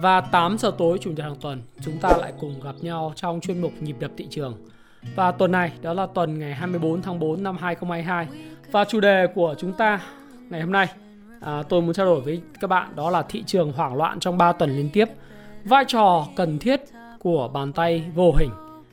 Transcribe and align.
Và 0.00 0.20
8 0.20 0.58
giờ 0.58 0.72
tối 0.78 0.98
chủ 1.00 1.10
nhật 1.10 1.24
hàng 1.24 1.36
tuần, 1.40 1.62
chúng 1.80 1.98
ta 1.98 2.16
lại 2.20 2.32
cùng 2.40 2.60
gặp 2.64 2.74
nhau 2.80 3.12
trong 3.16 3.40
chuyên 3.40 3.60
mục 3.60 3.72
Nhịp 3.80 3.96
đập 3.98 4.10
thị 4.16 4.26
trường. 4.30 4.54
Và 5.14 5.32
tuần 5.32 5.52
này 5.52 5.72
đó 5.82 5.94
là 5.94 6.06
tuần 6.06 6.38
ngày 6.38 6.54
24 6.54 7.02
tháng 7.02 7.18
4 7.18 7.42
năm 7.42 7.56
2022. 7.60 8.28
Và 8.72 8.84
chủ 8.84 9.00
đề 9.00 9.26
của 9.34 9.54
chúng 9.58 9.72
ta 9.72 10.00
ngày 10.50 10.60
hôm 10.60 10.72
nay 10.72 10.88
à, 11.40 11.62
tôi 11.68 11.82
muốn 11.82 11.94
trao 11.94 12.06
đổi 12.06 12.20
với 12.20 12.40
các 12.60 12.68
bạn 12.68 12.96
đó 12.96 13.10
là 13.10 13.22
thị 13.22 13.42
trường 13.46 13.72
hoảng 13.72 13.94
loạn 13.94 14.20
trong 14.20 14.38
3 14.38 14.52
tuần 14.52 14.76
liên 14.76 14.90
tiếp. 14.92 15.08
Vai 15.64 15.84
trò 15.88 16.26
cần 16.36 16.58
thiết 16.58 16.80
của 17.18 17.48
bàn 17.48 17.72
tay 17.72 18.04
vô 18.14 18.32
hình. 18.32 18.50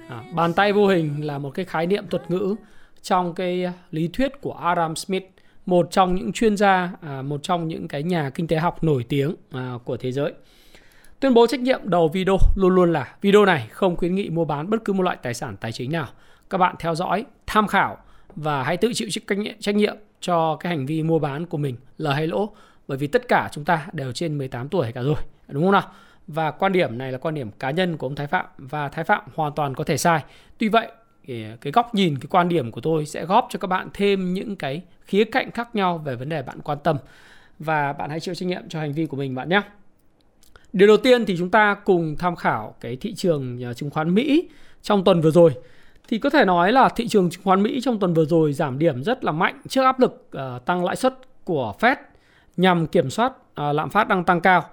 À, 0.09 0.23
bàn 0.36 0.53
tay 0.53 0.73
vô 0.73 0.88
hình 0.88 1.25
là 1.25 1.38
một 1.38 1.49
cái 1.49 1.66
khái 1.66 1.88
niệm 1.88 2.08
thuật 2.09 2.31
ngữ 2.31 2.55
trong 3.02 3.33
cái 3.33 3.73
lý 3.91 4.08
thuyết 4.08 4.41
của 4.41 4.53
Adam 4.53 4.95
Smith 4.95 5.23
một 5.66 5.88
trong 5.91 6.16
những 6.16 6.31
chuyên 6.31 6.58
gia, 6.58 6.91
à, 7.02 7.22
một 7.22 7.44
trong 7.44 7.67
những 7.67 7.88
cái 7.88 8.03
nhà 8.03 8.30
kinh 8.30 8.47
tế 8.47 8.58
học 8.58 8.83
nổi 8.83 9.05
tiếng 9.09 9.36
à, 9.52 9.73
của 9.86 9.97
thế 9.97 10.11
giới. 10.11 10.33
Tuyên 11.21 11.34
bố 11.34 11.48
trách 11.48 11.59
nhiệm 11.59 11.80
đầu 11.84 12.07
video 12.07 12.38
luôn 12.55 12.75
luôn 12.75 12.93
là 12.93 13.16
video 13.21 13.45
này 13.45 13.67
không 13.71 13.95
khuyến 13.95 14.16
nghị 14.16 14.30
mua 14.30 14.45
bán 14.45 14.70
bất 14.70 14.85
cứ 14.85 14.93
một 14.93 15.03
loại 15.03 15.17
tài 15.21 15.34
sản 15.34 15.57
tài 15.57 15.71
chính 15.71 15.91
nào. 15.91 16.07
Các 16.50 16.58
bạn 16.58 16.75
theo 16.80 16.95
dõi, 16.95 17.25
tham 17.47 17.67
khảo 17.67 17.97
và 18.36 18.64
hãy 18.64 18.77
tự 18.77 18.91
chịu 18.94 19.08
trách 19.59 19.75
nhiệm 19.75 19.95
cho 20.19 20.55
cái 20.55 20.69
hành 20.69 20.86
vi 20.86 21.03
mua 21.03 21.19
bán 21.19 21.45
của 21.45 21.58
mình 21.58 21.75
lời 21.97 22.16
hay 22.16 22.27
lỗ 22.27 22.49
bởi 22.88 22.97
vì 22.97 23.08
tất 23.08 23.27
cả 23.27 23.49
chúng 23.52 23.66
ta 23.66 23.88
đều 23.94 24.11
trên 24.11 24.38
18 24.38 24.69
tuổi 24.69 24.92
cả 24.92 25.02
rồi, 25.02 25.16
đúng 25.47 25.64
không 25.64 25.72
nào? 25.72 25.92
Và 26.27 26.52
quan 26.52 26.72
điểm 26.72 26.97
này 26.97 27.11
là 27.11 27.17
quan 27.17 27.33
điểm 27.33 27.52
cá 27.59 27.72
nhân 27.72 27.97
của 27.97 28.08
ông 28.08 28.16
Thái 28.16 28.27
Phạm 28.27 28.45
và 28.58 28.89
Thái 28.89 29.03
Phạm 29.03 29.23
hoàn 29.36 29.53
toàn 29.55 29.75
có 29.75 29.83
thể 29.83 29.97
sai. 29.97 30.23
Tuy 30.58 30.69
vậy 30.69 30.88
cái, 31.61 31.72
góc 31.73 31.95
nhìn 31.95 32.17
cái 32.19 32.27
quan 32.30 32.49
điểm 32.49 32.72
của 32.72 32.81
tôi 32.81 33.05
sẽ 33.05 33.25
góp 33.25 33.47
cho 33.49 33.59
các 33.59 33.67
bạn 33.67 33.88
thêm 33.94 34.33
những 34.33 34.55
cái 34.55 34.81
khía 35.05 35.23
cạnh 35.23 35.52
khác 35.52 35.75
nhau 35.75 35.97
về 35.97 36.16
vấn 36.16 36.30
đề 36.30 36.42
bạn 36.42 36.61
quan 36.61 36.77
tâm 36.83 36.97
và 37.59 37.94
bạn 37.94 38.09
hãy 38.09 38.19
chịu 38.19 38.36
trách 38.36 38.47
nhiệm 38.47 38.69
cho 38.69 38.80
hành 38.80 38.94
vi 38.94 39.05
của 39.05 39.17
mình 39.17 39.36
bạn 39.36 39.49
nhé. 39.49 39.61
Điều 40.73 40.88
đầu 40.88 40.97
tiên 40.97 41.25
thì 41.25 41.38
chúng 41.38 41.50
ta 41.50 41.73
cùng 41.73 42.16
tham 42.19 42.36
khảo 42.36 42.75
cái 42.81 42.95
thị 42.95 43.14
trường 43.14 43.64
à, 43.64 43.73
chứng 43.73 43.89
khoán 43.89 44.16
Mỹ 44.16 44.50
trong 44.81 45.03
tuần 45.03 45.22
vừa 45.22 45.31
rồi. 45.31 45.52
Thì 46.08 46.17
có 46.17 46.30
thể 46.30 46.45
nói 46.45 46.72
là 46.72 46.89
thị 46.89 47.08
trường 47.08 47.30
chứng 47.30 47.44
khoán 47.44 47.64
Mỹ 47.64 47.81
trong 47.83 48.00
tuần 48.00 48.14
vừa 48.14 48.25
rồi 48.25 48.53
giảm 48.53 48.80
điểm 48.80 49.03
rất 49.03 49.23
là 49.23 49.31
mạnh 49.31 49.61
trước 49.67 49.83
áp 49.83 49.99
lực 49.99 50.30
uh, 50.38 50.66
tăng 50.66 50.86
lãi 50.86 50.95
suất 50.95 51.14
của 51.44 51.73
Fed 51.80 51.95
nhằm 52.58 52.88
kiểm 52.88 53.09
soát 53.09 53.33
uh, 53.36 53.75
lạm 53.75 53.89
phát 53.89 54.08
đang 54.08 54.23
tăng 54.23 54.42
cao. 54.42 54.66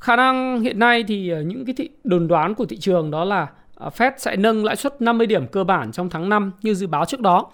Khả 0.00 0.16
năng 0.16 0.60
hiện 0.60 0.78
nay 0.78 1.04
thì 1.08 1.32
uh, 1.34 1.46
những 1.46 1.64
cái 1.64 1.74
thị 1.74 1.88
đồn 2.04 2.28
đoán 2.28 2.54
của 2.54 2.64
thị 2.64 2.76
trường 2.76 3.10
đó 3.10 3.24
là 3.24 3.46
uh, 3.86 3.92
Fed 3.92 4.12
sẽ 4.16 4.36
nâng 4.36 4.64
lãi 4.64 4.76
suất 4.76 5.02
50 5.02 5.26
điểm 5.26 5.46
cơ 5.46 5.64
bản 5.64 5.92
trong 5.92 6.10
tháng 6.10 6.28
5 6.28 6.52
như 6.62 6.74
dự 6.74 6.86
báo 6.86 7.04
trước 7.04 7.20
đó. 7.20 7.50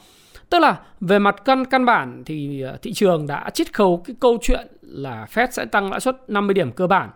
Tức 0.51 0.59
là 0.59 0.79
về 1.01 1.19
mặt 1.19 1.45
căn 1.45 1.65
căn 1.65 1.85
bản 1.85 2.23
thì 2.27 2.65
thị 2.83 2.93
trường 2.93 3.27
đã 3.27 3.51
chiết 3.55 3.73
khấu 3.73 4.03
cái 4.05 4.17
câu 4.21 4.39
chuyện 4.43 4.67
là 4.83 5.27
Fed 5.35 5.47
sẽ 5.51 5.65
tăng 5.65 5.91
lãi 5.91 6.01
suất 6.01 6.17
50 6.29 6.55
điểm 6.55 6.73
cơ 6.73 6.87
bản 6.87 7.11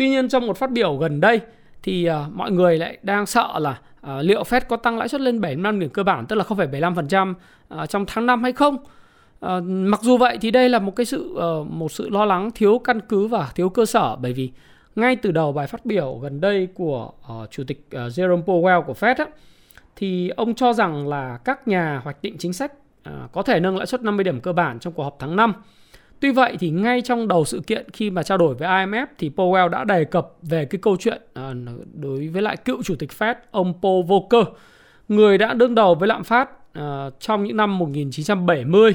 Tuy 0.00 0.08
nhiên 0.08 0.28
trong 0.28 0.46
một 0.46 0.56
phát 0.56 0.70
biểu 0.70 0.96
gần 0.96 1.20
đây 1.20 1.40
thì 1.82 2.08
uh, 2.10 2.32
mọi 2.32 2.50
người 2.50 2.78
lại 2.78 2.98
đang 3.02 3.26
sợ 3.26 3.58
là 3.58 3.80
uh, 4.06 4.24
liệu 4.24 4.42
Fed 4.42 4.60
có 4.68 4.76
tăng 4.76 4.98
lãi 4.98 5.08
suất 5.08 5.20
lên 5.20 5.40
75 5.40 5.80
điểm 5.80 5.90
cơ 5.90 6.02
bản 6.02 6.26
tức 6.26 6.36
là 6.36 6.44
0,75% 6.44 7.30
uh, 7.30 7.36
à, 7.68 7.86
trong 7.86 8.04
tháng 8.06 8.26
5 8.26 8.42
hay 8.42 8.52
không. 8.52 8.74
Uh, 8.76 9.62
mặc 9.64 10.00
dù 10.02 10.16
vậy 10.16 10.38
thì 10.40 10.50
đây 10.50 10.68
là 10.68 10.78
một 10.78 10.96
cái 10.96 11.06
sự 11.06 11.36
uh, 11.60 11.66
một 11.70 11.92
sự 11.92 12.08
lo 12.08 12.24
lắng 12.24 12.50
thiếu 12.54 12.78
căn 12.78 13.00
cứ 13.00 13.26
và 13.26 13.50
thiếu 13.54 13.68
cơ 13.68 13.86
sở 13.86 14.16
bởi 14.16 14.32
vì 14.32 14.50
ngay 14.96 15.16
từ 15.16 15.30
đầu 15.30 15.52
bài 15.52 15.66
phát 15.66 15.86
biểu 15.86 16.18
gần 16.22 16.40
đây 16.40 16.68
của 16.74 17.12
uh, 17.42 17.50
chủ 17.50 17.64
tịch 17.66 17.86
uh, 17.86 18.00
Jerome 18.00 18.44
Powell 18.44 18.82
của 18.82 18.94
Fed 19.00 19.14
á, 19.18 19.26
thì 19.96 20.28
ông 20.28 20.54
cho 20.54 20.72
rằng 20.72 21.08
là 21.08 21.38
các 21.44 21.68
nhà 21.68 22.00
hoạch 22.04 22.22
định 22.22 22.36
chính 22.38 22.52
sách 22.52 22.72
uh, 23.08 23.32
có 23.32 23.42
thể 23.42 23.60
nâng 23.60 23.76
lãi 23.76 23.86
suất 23.86 24.02
50 24.02 24.24
điểm 24.24 24.40
cơ 24.40 24.52
bản 24.52 24.78
trong 24.78 24.92
cuộc 24.92 25.02
họp 25.02 25.16
tháng 25.18 25.36
5 25.36 25.52
Tuy 26.20 26.30
vậy 26.30 26.56
thì 26.60 26.70
ngay 26.70 27.00
trong 27.00 27.28
đầu 27.28 27.44
sự 27.44 27.60
kiện 27.66 27.86
khi 27.92 28.10
mà 28.10 28.22
trao 28.22 28.38
đổi 28.38 28.54
với 28.54 28.68
IMF 28.68 29.06
thì 29.18 29.30
Powell 29.36 29.68
đã 29.68 29.84
đề 29.84 30.04
cập 30.04 30.32
về 30.42 30.64
cái 30.64 30.78
câu 30.82 30.96
chuyện 30.96 31.22
à, 31.34 31.52
đối 31.94 32.28
với 32.28 32.42
lại 32.42 32.56
cựu 32.56 32.82
chủ 32.82 32.94
tịch 32.98 33.10
Fed 33.18 33.34
ông 33.50 33.74
Paul 33.82 34.04
Volcker, 34.06 34.54
người 35.08 35.38
đã 35.38 35.54
đương 35.54 35.74
đầu 35.74 35.94
với 35.94 36.08
lạm 36.08 36.24
phát 36.24 36.50
à, 36.72 37.10
trong 37.20 37.44
những 37.44 37.56
năm 37.56 37.78
1970 37.78 38.92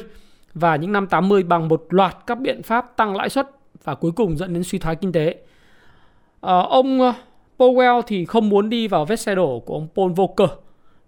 và 0.54 0.76
những 0.76 0.92
năm 0.92 1.08
80 1.08 1.44
bằng 1.44 1.68
một 1.68 1.86
loạt 1.90 2.18
các 2.28 2.40
biện 2.40 2.64
pháp 2.64 2.98
tăng 2.98 3.16
lãi 3.16 3.30
suất 3.30 3.50
và 3.84 3.96
cuối 3.96 4.12
cùng 4.12 4.38
dẫn 4.38 4.54
đến 4.54 4.64
suy 4.64 4.80
thoái 4.80 4.96
kinh 4.96 5.12
tế. 5.12 5.36
À, 6.42 6.60
ông 6.70 7.02
à, 7.02 7.14
Powell 7.58 8.02
thì 8.02 8.26
không 8.26 8.50
muốn 8.50 8.70
đi 8.70 8.88
vào 8.88 9.06
vết 9.06 9.20
xe 9.20 9.36
đổ 9.36 9.60
của 9.60 9.74
ông 9.74 9.88
Paul 9.96 10.12
Volcker 10.12 10.50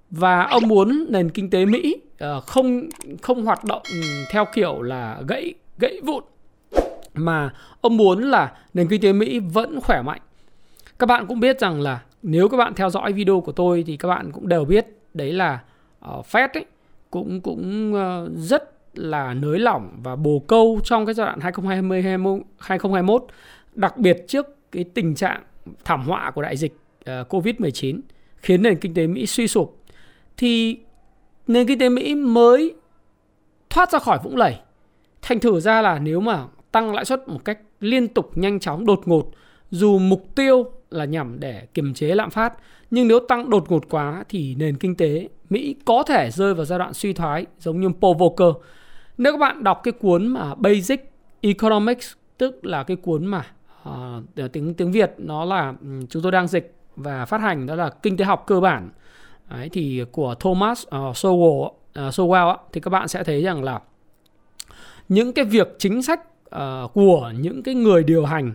và 0.10 0.44
ông 0.44 0.68
muốn 0.68 1.06
nền 1.10 1.30
kinh 1.30 1.50
tế 1.50 1.66
Mỹ 1.66 1.96
à, 2.20 2.40
không 2.40 2.90
không 3.22 3.46
hoạt 3.46 3.64
động 3.64 3.82
theo 4.32 4.46
kiểu 4.54 4.82
là 4.82 5.22
gãy 5.28 5.54
gãy 5.80 6.02
vụn. 6.04 6.24
Mà 7.14 7.54
ông 7.82 7.98
muốn 7.98 8.22
là 8.22 8.58
nền 8.74 8.88
kinh 8.88 9.02
tế 9.02 9.14
Mỹ 9.14 9.40
vẫn 9.40 9.82
khỏe 9.82 10.02
mạnh. 10.02 10.22
Các 11.00 11.06
bạn 11.06 11.26
cũng 11.28 11.40
biết 11.40 11.60
rằng 11.60 11.82
là 11.82 12.02
nếu 12.24 12.50
các 12.50 12.58
bạn 12.58 12.74
theo 12.76 12.90
dõi 12.90 13.14
video 13.14 13.42
của 13.42 13.52
tôi 13.52 13.84
thì 13.88 13.98
các 13.98 14.08
bạn 14.08 14.32
cũng 14.32 14.48
đều 14.48 14.66
biết 14.66 14.86
đấy 15.14 15.34
là 15.34 15.60
uh, 16.10 16.26
Fed 16.26 16.48
ấy 16.54 16.66
cũng 17.12 17.42
cũng 17.42 17.94
uh, 17.94 18.32
rất 18.38 18.72
là 18.94 19.34
nới 19.34 19.60
lỏng 19.60 20.00
và 20.04 20.16
bồ 20.16 20.40
câu 20.48 20.80
trong 20.84 21.06
cái 21.06 21.16
giai 21.16 21.26
đoạn 21.26 21.40
2020 21.40 22.42
2021 22.58 23.26
đặc 23.74 23.98
biệt 23.98 24.18
trước 24.28 24.72
cái 24.72 24.84
tình 24.84 25.16
trạng 25.16 25.44
thảm 25.86 26.04
họa 26.04 26.32
của 26.32 26.42
đại 26.42 26.58
dịch 26.58 26.78
ờ, 27.06 27.22
uh, 27.22 27.34
Covid-19 27.34 28.00
khiến 28.38 28.62
nền 28.62 28.78
kinh 28.78 28.94
tế 28.94 29.08
Mỹ 29.08 29.26
suy 29.26 29.48
sụp. 29.48 29.78
Thì 30.38 30.78
nền 31.48 31.68
kinh 31.68 31.80
tế 31.80 31.90
Mỹ 31.90 32.16
mới 32.16 32.76
thoát 33.70 33.92
ra 33.92 34.00
khỏi 34.00 34.20
vũng 34.24 34.38
lầy. 34.38 34.56
Thành 35.28 35.40
thử 35.40 35.60
ra 35.60 35.82
là 35.82 36.00
nếu 36.00 36.20
mà 36.20 36.46
tăng 36.72 36.94
lãi 36.94 37.06
suất 37.06 37.28
một 37.28 37.46
cách 37.46 37.60
liên 37.80 38.08
tục 38.08 38.38
nhanh 38.38 38.60
chóng 38.60 38.86
đột 38.86 39.02
ngột 39.06 39.32
dù 39.72 40.00
mục 40.00 40.36
tiêu 40.36 40.72
là 40.90 41.06
nhằm 41.06 41.40
để 41.40 41.68
kiềm 41.74 41.94
chế 41.94 42.16
lạm 42.16 42.30
phát 42.30 42.54
nhưng 42.92 43.08
nếu 43.08 43.20
tăng 43.20 43.50
đột 43.50 43.72
ngột 43.72 43.90
quá 43.90 44.24
thì 44.30 44.56
nền 44.56 44.78
kinh 44.78 44.96
tế 44.96 45.30
Mỹ 45.50 45.76
có 45.86 46.04
thể 46.04 46.32
rơi 46.32 46.54
vào 46.54 46.66
giai 46.66 46.80
đoạn 46.80 46.94
suy 46.94 47.14
thoái 47.14 47.46
giống 47.60 47.82
như 47.82 47.90
Paul 48.02 48.18
Volcker. 48.18 48.48
Nếu 49.18 49.34
các 49.34 49.38
bạn 49.38 49.64
đọc 49.64 49.82
cái 49.84 49.92
cuốn 49.92 50.28
mà 50.28 50.56
Basic 50.56 51.12
Economics 51.42 52.14
tức 52.38 52.66
là 52.66 52.84
cái 52.84 52.98
cuốn 52.98 53.26
mà 53.26 53.46
uh, 53.90 54.52
tiếng 54.54 54.74
tiếng 54.74 54.92
Việt 54.92 55.14
nó 55.18 55.46
là 55.46 55.74
ừ, 55.82 55.88
chúng 56.10 56.22
tôi 56.22 56.32
đang 56.32 56.48
dịch 56.48 56.76
và 56.96 57.26
phát 57.26 57.42
hành 57.42 57.66
đó 57.66 57.76
là 57.76 57.90
kinh 57.90 58.18
tế 58.18 58.26
học 58.26 58.44
cơ 58.48 58.60
bản 58.60 58.90
Đấy, 59.50 59.70
thì 59.70 60.04
của 60.12 60.36
Thomas 60.40 60.84
uh, 60.88 60.92
Sowell, 60.92 61.66
uh, 61.66 61.74
Sowell 61.96 62.58
thì 62.74 62.82
các 62.82 62.90
bạn 62.90 63.08
sẽ 63.08 63.24
thấy 63.24 63.44
rằng 63.44 63.64
là 63.64 63.80
những 65.10 65.34
cái 65.34 65.46
việc 65.46 65.76
chính 65.78 66.04
sách 66.04 66.22
uh, 66.56 66.94
của 66.94 67.32
những 67.40 67.64
cái 67.64 67.76
người 67.76 68.04
điều 68.04 68.26
hành 68.26 68.54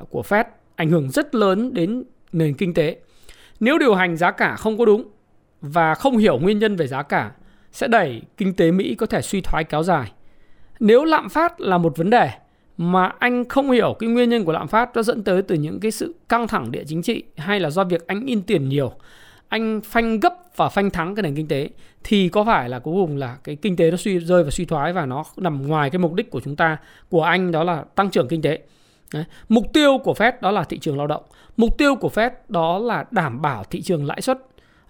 uh, 0.00 0.10
của 0.10 0.22
Fed 0.22 0.44
ảnh 0.76 0.90
hưởng 0.90 1.10
rất 1.10 1.34
lớn 1.34 1.74
đến 1.74 2.04
nền 2.32 2.54
kinh 2.54 2.74
tế. 2.74 2.96
Nếu 3.60 3.78
điều 3.78 3.94
hành 3.94 4.16
giá 4.16 4.30
cả 4.30 4.56
không 4.56 4.78
có 4.78 4.84
đúng 4.84 5.04
và 5.60 5.94
không 5.94 6.16
hiểu 6.16 6.38
nguyên 6.38 6.58
nhân 6.58 6.76
về 6.76 6.86
giá 6.86 7.02
cả 7.02 7.32
sẽ 7.72 7.88
đẩy 7.88 8.22
kinh 8.36 8.54
tế 8.54 8.70
Mỹ 8.70 8.94
có 8.94 9.06
thể 9.06 9.22
suy 9.22 9.40
thoái 9.40 9.64
kéo 9.64 9.82
dài. 9.82 10.12
Nếu 10.80 11.04
lạm 11.04 11.28
phát 11.28 11.60
là 11.60 11.78
một 11.78 11.96
vấn 11.96 12.10
đề 12.10 12.30
mà 12.76 13.12
anh 13.18 13.48
không 13.48 13.70
hiểu 13.70 13.96
cái 13.98 14.10
nguyên 14.10 14.30
nhân 14.30 14.44
của 14.44 14.52
lạm 14.52 14.68
phát 14.68 14.90
nó 14.96 15.02
dẫn 15.02 15.24
tới 15.24 15.42
từ 15.42 15.54
những 15.54 15.80
cái 15.80 15.90
sự 15.90 16.14
căng 16.28 16.48
thẳng 16.48 16.70
địa 16.70 16.84
chính 16.86 17.02
trị 17.02 17.22
hay 17.36 17.60
là 17.60 17.70
do 17.70 17.84
việc 17.84 18.06
anh 18.06 18.26
in 18.26 18.42
tiền 18.42 18.68
nhiều 18.68 18.92
anh 19.48 19.80
phanh 19.84 20.20
gấp 20.20 20.34
và 20.56 20.68
phanh 20.68 20.90
thắng 20.90 21.14
cái 21.14 21.22
nền 21.22 21.34
kinh 21.34 21.48
tế 21.48 21.68
thì 22.04 22.28
có 22.28 22.44
phải 22.44 22.68
là 22.68 22.78
cuối 22.78 22.94
cùng 22.94 23.16
là 23.16 23.36
cái 23.44 23.56
kinh 23.56 23.76
tế 23.76 23.90
nó 23.90 23.96
suy 23.96 24.18
rơi 24.18 24.44
và 24.44 24.50
suy 24.50 24.64
thoái 24.64 24.92
và 24.92 25.06
nó 25.06 25.24
nằm 25.36 25.66
ngoài 25.66 25.90
cái 25.90 25.98
mục 25.98 26.14
đích 26.14 26.30
của 26.30 26.40
chúng 26.40 26.56
ta 26.56 26.76
của 27.10 27.22
anh 27.22 27.52
đó 27.52 27.64
là 27.64 27.84
tăng 27.94 28.10
trưởng 28.10 28.28
kinh 28.28 28.42
tế? 28.42 28.58
Đấy. 29.14 29.24
mục 29.48 29.64
tiêu 29.72 29.98
của 29.98 30.12
Fed 30.12 30.32
đó 30.40 30.50
là 30.50 30.64
thị 30.64 30.78
trường 30.78 30.98
lao 30.98 31.06
động. 31.06 31.22
Mục 31.56 31.78
tiêu 31.78 31.94
của 31.94 32.10
Fed 32.14 32.30
đó 32.48 32.78
là 32.78 33.04
đảm 33.10 33.42
bảo 33.42 33.64
thị 33.64 33.82
trường 33.82 34.06
lãi 34.06 34.20
suất. 34.20 34.38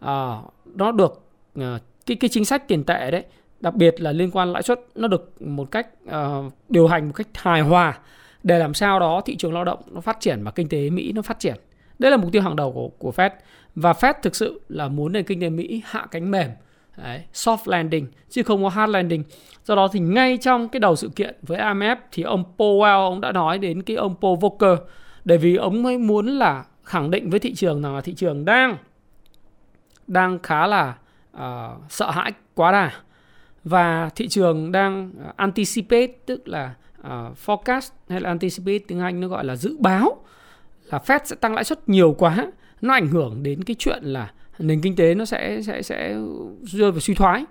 À, 0.01 0.37
nó 0.75 0.93
được 0.93 1.23
à, 1.55 1.79
cái 2.07 2.17
cái 2.17 2.29
chính 2.29 2.45
sách 2.45 2.69
tiền 2.69 2.85
tệ 2.85 3.11
đấy 3.11 3.25
đặc 3.61 3.75
biệt 3.75 4.01
là 4.01 4.13
liên 4.13 4.31
quan 4.31 4.53
lãi 4.53 4.63
suất 4.63 4.81
nó 4.95 5.09
được 5.09 5.43
một 5.43 5.71
cách 5.71 5.89
uh, 6.05 6.53
điều 6.69 6.87
hành 6.87 7.07
một 7.07 7.13
cách 7.17 7.27
hài 7.35 7.61
hòa 7.61 7.99
để 8.43 8.59
làm 8.59 8.75
sao 8.75 9.01
đó 9.01 9.21
thị 9.25 9.37
trường 9.37 9.55
lao 9.55 9.65
động 9.65 9.79
nó 9.91 10.01
phát 10.01 10.21
triển 10.21 10.45
và 10.45 10.51
kinh 10.51 10.69
tế 10.69 10.91
Mỹ 10.91 11.13
nó 11.13 11.23
phát 11.23 11.39
triển. 11.39 11.55
Đây 11.99 12.11
là 12.11 12.17
mục 12.17 12.33
tiêu 12.33 12.43
hàng 12.43 12.57
đầu 12.57 12.73
của 12.73 12.89
của 12.99 13.13
Fed 13.17 13.31
và 13.75 13.93
Fed 13.93 14.15
thực 14.23 14.37
sự 14.37 14.61
là 14.69 14.89
muốn 14.89 15.13
nền 15.13 15.25
kinh 15.25 15.41
tế 15.41 15.51
Mỹ 15.51 15.83
hạ 15.85 16.07
cánh 16.11 16.31
mềm. 16.31 16.51
Đấy, 16.97 17.23
soft 17.35 17.59
landing 17.65 18.07
chứ 18.31 18.43
không 18.43 18.63
có 18.63 18.69
hard 18.69 18.93
landing. 18.93 19.25
Do 19.65 19.75
đó 19.75 19.89
thì 19.93 20.01
ngay 20.01 20.37
trong 20.37 20.69
cái 20.69 20.81
đầu 20.81 20.97
sự 20.97 21.09
kiện 21.17 21.37
với 21.43 21.59
IMF 21.59 21.97
thì 22.13 22.23
ông 22.23 22.45
Powell 22.57 23.05
ông 23.05 23.21
đã 23.21 23.33
nói 23.33 23.59
đến 23.59 23.83
cái 23.83 23.97
ông 23.97 24.15
Paul 24.21 24.39
Volcker. 24.41 24.79
Để 25.25 25.37
vì 25.37 25.57
ông 25.57 25.87
ấy 25.87 25.99
muốn 25.99 26.27
là 26.27 26.65
khẳng 26.85 27.11
định 27.11 27.31
với 27.31 27.41
thị 27.41 27.55
trường 27.55 27.83
rằng 27.83 27.95
là 27.95 28.01
thị 28.01 28.15
trường 28.15 28.45
đang 28.45 28.77
đang 30.07 30.39
khá 30.43 30.67
là 30.67 30.95
uh, 31.37 31.41
sợ 31.89 32.11
hãi 32.11 32.33
quá 32.55 32.73
đà. 32.73 32.93
Và 33.65 34.11
thị 34.15 34.29
trường 34.29 34.73
đang 34.73 35.13
ờ, 35.25 35.33
anticipate 35.37 36.07
tức 36.27 36.49
là 36.49 36.75
uh, 37.01 37.07
forecast 37.47 37.91
hay 38.09 38.21
là 38.21 38.29
anticipate 38.29 38.79
tiếng 38.79 39.01
Anh 39.01 39.21
nó 39.21 39.29
gọi 39.29 39.45
là 39.45 39.57
dự 39.57 39.77
báo 39.81 40.17
là 40.85 40.99
Fed 40.99 41.21
sẽ 41.25 41.37
tăng 41.37 41.55
lãi 41.55 41.65
suất 41.65 41.89
nhiều 41.89 42.15
quá 42.19 42.47
nó 42.81 42.95
ảnh 42.95 43.07
hưởng 43.07 43.43
đến 43.43 43.65
cái 43.65 43.77
chuyện 43.79 44.05
là 44.05 44.33
nền 44.59 44.81
kinh 44.81 44.97
tế 44.97 45.15
nó 45.15 45.25
sẽ 45.25 45.63
sẽ 45.63 45.83
sẽ 45.83 46.17
rơi 46.63 46.91
vào 46.91 47.01
suy 47.01 47.15
thoái. 47.15 47.45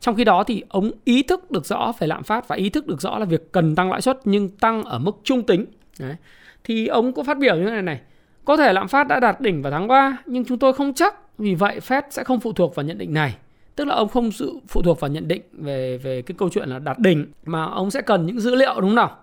Trong 0.00 0.16
khi 0.16 0.24
đó 0.24 0.44
thì 0.44 0.62
ông 0.68 0.90
ý 1.04 1.22
thức 1.22 1.50
được 1.50 1.66
rõ 1.66 1.92
về 1.98 2.06
lạm 2.06 2.22
phát 2.22 2.48
và 2.48 2.56
ý 2.56 2.70
thức 2.70 2.86
được 2.86 3.00
rõ 3.00 3.18
là 3.18 3.24
việc 3.24 3.52
cần 3.52 3.74
tăng 3.74 3.90
lãi 3.90 4.00
suất 4.00 4.18
nhưng 4.24 4.48
tăng 4.48 4.82
ở 4.82 4.98
mức 4.98 5.20
trung 5.24 5.42
tính. 5.42 5.66
Đấy. 5.98 6.16
thì 6.64 6.86
ông 6.86 7.12
có 7.12 7.22
phát 7.22 7.38
biểu 7.38 7.56
như 7.56 7.64
thế 7.64 7.70
này 7.70 7.82
này, 7.82 8.00
có 8.44 8.56
thể 8.56 8.72
lạm 8.72 8.88
phát 8.88 9.08
đã 9.08 9.20
đạt 9.20 9.40
đỉnh 9.40 9.62
vào 9.62 9.72
tháng 9.72 9.88
3 9.88 10.18
nhưng 10.26 10.44
chúng 10.44 10.58
tôi 10.58 10.72
không 10.72 10.94
chắc 10.94 11.38
vì 11.38 11.54
vậy 11.54 11.80
Fed 11.88 12.02
sẽ 12.10 12.24
không 12.24 12.40
phụ 12.40 12.52
thuộc 12.52 12.74
vào 12.74 12.86
nhận 12.86 12.98
định 12.98 13.14
này. 13.14 13.36
Tức 13.76 13.84
là 13.84 13.94
ông 13.94 14.08
không 14.08 14.32
sự 14.32 14.58
phụ 14.68 14.82
thuộc 14.82 15.00
vào 15.00 15.10
nhận 15.10 15.28
định 15.28 15.42
về 15.52 15.98
về 15.98 16.22
cái 16.22 16.34
câu 16.38 16.48
chuyện 16.48 16.68
là 16.68 16.78
đạt 16.78 16.98
đỉnh, 16.98 17.26
mà 17.44 17.64
ông 17.64 17.90
sẽ 17.90 18.00
cần 18.00 18.26
những 18.26 18.40
dữ 18.40 18.54
liệu, 18.54 18.74
đúng 18.80 18.90
không 18.90 18.94
nào? 18.94 19.16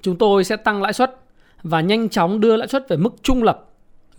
Chúng 0.00 0.16
tôi 0.16 0.44
sẽ 0.44 0.56
tăng 0.56 0.82
lãi 0.82 0.92
suất 0.92 1.20
và 1.62 1.80
nhanh 1.80 2.08
chóng 2.08 2.40
đưa 2.40 2.56
lãi 2.56 2.68
suất 2.68 2.88
về 2.88 2.96
mức 2.96 3.14
trung 3.22 3.42
lập 3.42 3.67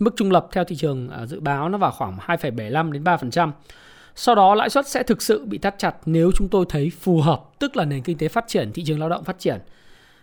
mức 0.00 0.16
trung 0.16 0.30
lập 0.30 0.48
theo 0.52 0.64
thị 0.64 0.76
trường 0.76 1.08
à, 1.08 1.26
dự 1.26 1.40
báo 1.40 1.68
nó 1.68 1.78
vào 1.78 1.90
khoảng 1.90 2.16
2,75 2.26 2.92
đến 2.92 3.04
3%. 3.04 3.50
Sau 4.14 4.34
đó 4.34 4.54
lãi 4.54 4.70
suất 4.70 4.88
sẽ 4.88 5.02
thực 5.02 5.22
sự 5.22 5.44
bị 5.44 5.58
thắt 5.58 5.78
chặt 5.78 5.96
nếu 6.06 6.30
chúng 6.36 6.48
tôi 6.48 6.64
thấy 6.68 6.90
phù 7.00 7.20
hợp, 7.20 7.42
tức 7.58 7.76
là 7.76 7.84
nền 7.84 8.02
kinh 8.02 8.18
tế 8.18 8.28
phát 8.28 8.44
triển, 8.48 8.72
thị 8.72 8.82
trường 8.86 9.00
lao 9.00 9.08
động 9.08 9.24
phát 9.24 9.38
triển. 9.38 9.58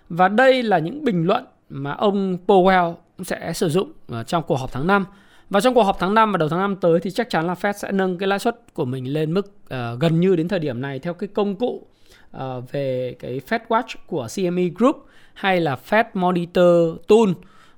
Và 0.10 0.28
đây 0.28 0.64
là 0.64 0.80
những 0.80 1.04
bình 1.04 1.24
luận 1.28 1.46
mà 1.70 1.92
ông 1.92 2.38
Powell 2.48 2.94
sẽ 3.24 3.54
sử 3.54 3.70
dụng 3.70 3.92
à, 4.12 4.24
trong 4.24 4.44
cuộc 4.48 4.56
họp 4.56 4.72
tháng 4.72 4.88
5. 4.88 5.06
Và 5.50 5.62
trong 5.62 5.74
cuộc 5.74 5.84
họp 5.84 6.00
tháng 6.00 6.14
5 6.14 6.32
và 6.32 6.38
đầu 6.38 6.50
tháng 6.50 6.60
5 6.60 6.76
tới 6.76 7.00
thì 7.00 7.12
chắc 7.12 7.30
chắn 7.30 7.48
là 7.48 7.54
Fed 7.54 7.74
sẽ 7.74 7.92
nâng 7.92 8.18
cái 8.18 8.28
lãi 8.28 8.40
suất 8.40 8.74
của 8.74 8.86
mình 8.86 9.14
lên 9.14 9.34
mức 9.34 9.48
uh, 9.48 10.00
gần 10.00 10.20
như 10.20 10.36
đến 10.36 10.48
thời 10.48 10.60
điểm 10.60 10.82
này 10.82 11.00
theo 11.00 11.14
cái 11.14 11.28
công 11.28 11.56
cụ 11.56 11.88
uh, 12.38 12.42
về 12.72 13.16
cái 13.20 13.42
Fed 13.48 13.60
Watch 13.68 13.96
của 14.08 14.28
CME 14.36 14.64
Group 14.76 15.06
hay 15.34 15.62
là 15.62 15.78
Fed 15.90 16.04
Monitor 16.14 16.98
Tool 17.08 17.30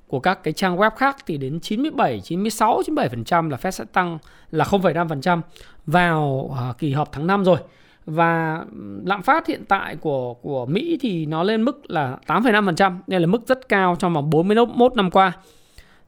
của 0.10 0.20
các 0.20 0.44
cái 0.44 0.54
trang 0.54 0.78
web 0.78 0.90
khác 0.90 1.18
thì 1.26 1.38
đến 1.38 1.60
97, 1.60 2.22
96, 2.24 2.82
97% 2.88 3.50
là 3.50 3.58
Fed 3.58 3.72
sẽ 3.72 3.86
tăng 3.94 4.18
là 4.52 4.66
0,5% 4.66 5.42
vào 5.86 6.52
à, 6.60 6.74
kỳ 6.78 6.94
họp 6.94 7.12
tháng 7.12 7.28
5 7.28 7.46
rồi. 7.46 7.58
Và 8.06 8.66
lạm 9.06 9.22
phát 9.22 9.48
hiện 9.48 9.66
tại 9.66 9.96
của 9.96 10.34
của 10.34 10.66
Mỹ 10.66 10.98
thì 11.02 11.26
nó 11.26 11.44
lên 11.44 11.64
mức 11.64 11.92
là 11.92 12.18
8,5%, 12.28 12.98
nên 13.08 13.22
là 13.22 13.28
mức 13.28 13.48
rất 13.48 13.70
cao 13.70 13.96
trong 14.00 14.14
vòng 14.14 14.30
41 14.30 14.96
năm 14.96 15.12
qua. 15.12 15.32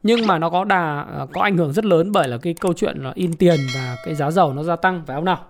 Nhưng 0.03 0.27
mà 0.27 0.39
nó 0.39 0.49
có 0.49 0.63
đà 0.63 1.01
à, 1.01 1.25
có 1.33 1.41
ảnh 1.41 1.57
hưởng 1.57 1.73
rất 1.73 1.85
lớn 1.85 2.11
bởi 2.11 2.27
là 2.27 2.37
cái 2.37 2.53
câu 2.53 2.73
chuyện 2.73 2.97
là 2.97 3.11
in 3.15 3.33
tiền 3.33 3.59
và 3.75 3.95
cái 4.05 4.15
giá 4.15 4.31
dầu 4.31 4.53
nó 4.53 4.63
gia 4.63 4.75
tăng 4.75 5.03
phải 5.07 5.15
không 5.15 5.25
nào? 5.25 5.45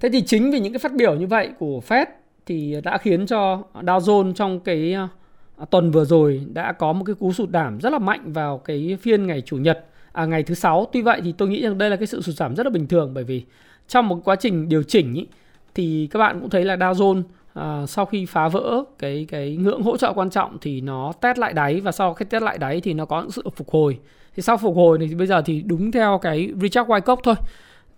Thế 0.00 0.08
thì 0.12 0.22
chính 0.22 0.50
vì 0.50 0.60
những 0.60 0.72
cái 0.72 0.78
phát 0.78 0.92
biểu 0.92 1.14
như 1.14 1.26
vậy 1.26 1.50
của 1.58 1.80
Fed 1.88 2.06
thì 2.46 2.80
đã 2.84 2.98
khiến 2.98 3.26
cho 3.26 3.62
Dow 3.74 3.98
Jones 3.98 4.32
trong 4.32 4.60
cái 4.60 4.94
à, 4.94 5.08
À, 5.56 5.64
tuần 5.70 5.90
vừa 5.90 6.04
rồi 6.04 6.46
đã 6.52 6.72
có 6.72 6.92
một 6.92 7.04
cái 7.04 7.14
cú 7.14 7.32
sụt 7.32 7.50
giảm 7.50 7.80
rất 7.80 7.92
là 7.92 7.98
mạnh 7.98 8.32
vào 8.32 8.58
cái 8.58 8.98
phiên 9.00 9.26
ngày 9.26 9.40
chủ 9.40 9.56
nhật 9.56 9.84
à, 10.12 10.24
ngày 10.24 10.42
thứ 10.42 10.54
sáu. 10.54 10.86
Tuy 10.92 11.02
vậy 11.02 11.20
thì 11.24 11.32
tôi 11.32 11.48
nghĩ 11.48 11.62
rằng 11.62 11.78
đây 11.78 11.90
là 11.90 11.96
cái 11.96 12.06
sự 12.06 12.22
sụt 12.22 12.34
giảm 12.34 12.56
rất 12.56 12.66
là 12.66 12.70
bình 12.70 12.86
thường 12.86 13.14
bởi 13.14 13.24
vì 13.24 13.44
trong 13.88 14.08
một 14.08 14.20
quá 14.24 14.36
trình 14.36 14.68
điều 14.68 14.82
chỉnh 14.82 15.14
ý, 15.14 15.26
thì 15.74 16.08
các 16.10 16.18
bạn 16.18 16.40
cũng 16.40 16.50
thấy 16.50 16.64
là 16.64 16.76
Dow 16.76 16.92
Jones 16.92 17.22
à, 17.54 17.86
sau 17.86 18.04
khi 18.04 18.26
phá 18.26 18.48
vỡ 18.48 18.84
cái 18.98 19.26
cái 19.28 19.56
ngưỡng 19.56 19.82
hỗ 19.82 19.96
trợ 19.96 20.12
quan 20.12 20.30
trọng 20.30 20.58
thì 20.60 20.80
nó 20.80 21.12
test 21.20 21.38
lại 21.38 21.52
đáy 21.52 21.80
và 21.80 21.92
sau 21.92 22.14
khi 22.14 22.24
test 22.24 22.42
lại 22.42 22.58
đáy 22.58 22.80
thì 22.80 22.94
nó 22.94 23.04
có 23.04 23.20
những 23.20 23.30
sự 23.30 23.42
phục 23.56 23.70
hồi. 23.70 23.98
Thì 24.36 24.42
sau 24.42 24.56
phục 24.56 24.76
hồi 24.76 24.98
thì 25.00 25.14
bây 25.14 25.26
giờ 25.26 25.42
thì 25.42 25.62
đúng 25.62 25.92
theo 25.92 26.18
cái 26.22 26.50
Richard 26.60 26.90
Wyckoff 26.90 27.16
thôi. 27.22 27.34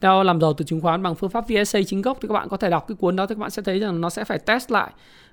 Theo 0.00 0.23
làm 0.23 0.41
giàu 0.41 0.52
từ 0.52 0.64
chứng 0.64 0.81
khoán 0.81 1.02
bằng 1.02 1.14
phương 1.14 1.31
pháp 1.31 1.44
VSA 1.49 1.81
chính 1.87 2.02
gốc 2.02 2.19
thì 2.20 2.29
các 2.29 2.35
bạn 2.35 2.49
có 2.49 2.56
thể 2.56 2.70
đọc 2.70 2.85
cái 2.88 2.97
cuốn 3.00 3.17
đó 3.17 3.26
thì 3.26 3.35
các 3.35 3.38
bạn 3.38 3.50
sẽ 3.50 3.62
thấy 3.62 3.79
rằng 3.79 4.00
nó 4.00 4.11
sẽ 4.11 4.25
phải 4.25 4.38
test 4.38 4.70
lại 4.70 4.91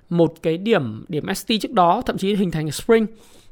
một 0.08 0.34
cái 0.42 0.58
điểm 0.58 1.04
điểm 1.08 1.34
ST 1.34 1.52
trước 1.60 1.72
đó 1.72 2.02
thậm 2.06 2.18
chí 2.18 2.34
hình 2.34 2.50
thành 2.50 2.70
spring. 2.70 3.06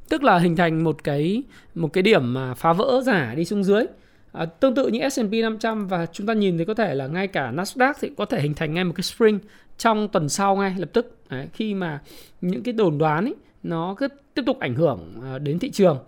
Tức 0.09 0.23
là 0.23 0.39
hình 0.39 0.57
thành 0.57 0.85
một 0.85 1.05
cái 1.05 1.43
một 1.75 1.93
cái 1.93 2.03
điểm 2.03 2.35
mà 2.35 2.55
phá 2.55 2.73
vỡ 2.73 3.03
giả 3.07 3.35
đi 3.37 3.45
xuống 3.45 3.65
dưới. 3.65 3.85
À, 4.33 4.45
tương 4.45 4.75
tự 4.75 4.89
như 4.89 5.09
S&P 5.09 5.33
500 5.33 5.89
và 5.89 6.07
chúng 6.07 6.27
ta 6.27 6.35
nhìn 6.35 6.57
thấy 6.57 6.67
có 6.67 6.75
thể 6.75 6.95
là 6.95 7.07
ngay 7.07 7.27
cả 7.27 7.53
Nasdaq 7.53 7.95
thì 8.01 8.11
có 8.17 8.25
thể 8.25 8.41
hình 8.41 8.55
thành 8.55 8.75
ngay 8.75 8.85
một 8.85 8.93
cái 8.97 9.03
spring 9.03 9.39
trong 9.79 10.09
tuần 10.09 10.29
sau 10.29 10.57
ngay 10.57 10.75
lập 10.79 10.89
tức. 10.93 11.17
Đấy, 11.31 11.49
khi 11.53 11.75
mà 11.75 12.01
những 12.41 12.63
cái 12.63 12.73
đồn 12.73 12.99
đoán 12.99 13.25
ấy, 13.25 13.35
nó 13.63 13.95
cứ 13.99 14.09
tiếp 14.35 14.43
tục 14.47 14.59
ảnh 14.61 14.75
hưởng 14.75 15.21
à, 15.23 15.39
đến 15.39 15.59
thị 15.59 15.71
trường. 15.71 15.99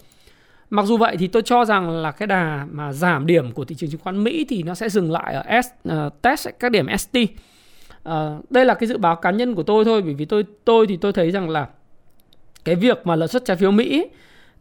Mặc 0.71 0.87
dù 0.87 0.97
vậy 0.97 1.17
thì 1.17 1.27
tôi 1.27 1.43
cho 1.43 1.65
rằng 1.65 1.91
là 1.91 2.11
cái 2.11 2.27
đà 2.27 2.67
mà 2.71 2.93
giảm 2.93 3.27
điểm 3.27 3.53
của 3.53 3.65
thị 3.65 3.75
trường 3.75 3.91
chứng 3.91 4.01
khoán 4.01 4.25
Mỹ 4.25 4.47
thì 4.49 4.63
nó 4.63 4.75
sẽ 4.75 4.89
dừng 4.89 5.13
lại 5.13 5.35
ở 5.35 5.61
S 5.63 5.89
uh, 5.89 6.23
test 6.23 6.49
các 6.59 6.73
điểm 6.73 6.87
ST. 6.99 7.19
À, 8.05 8.39
đây 8.51 8.65
là 8.65 8.75
cái 8.75 8.87
dự 8.87 8.99
báo 8.99 9.17
cá 9.17 9.31
nhân 9.31 9.55
của 9.55 9.63
tôi 9.63 9.85
thôi 9.85 10.03
bởi 10.03 10.15
vì 10.15 10.25
tôi 10.25 10.45
tôi 10.65 10.87
thì 10.87 10.97
tôi 10.97 11.13
thấy 11.13 11.31
rằng 11.31 11.51
là 11.51 11.69
cái 12.65 12.75
việc 12.75 13.07
mà 13.07 13.17
lợi 13.17 13.29
suất 13.29 13.45
trái 13.45 13.57
phiếu 13.57 13.71
Mỹ 13.71 14.07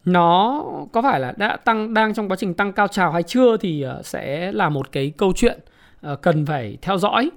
nó 0.06 0.64
có 0.92 1.02
phải 1.02 1.20
là 1.20 1.34
đã 1.38 1.58
tăng 1.58 1.94
đang 1.94 2.14
trong 2.14 2.30
quá 2.30 2.36
trình 2.36 2.54
tăng 2.54 2.74
cao 2.74 2.88
trào 2.88 3.12
hay 3.12 3.24
chưa 3.24 3.58
thì 3.58 3.82
ờ, 3.82 4.02
sẽ 4.04 4.52
là 4.52 4.70
một 4.70 4.92
cái 4.92 5.14
câu 5.18 5.34
chuyện 5.36 5.60
ờ, 6.02 6.16
cần 6.16 6.46
phải 6.46 6.78
theo 6.82 6.98
dõi. 6.98 7.32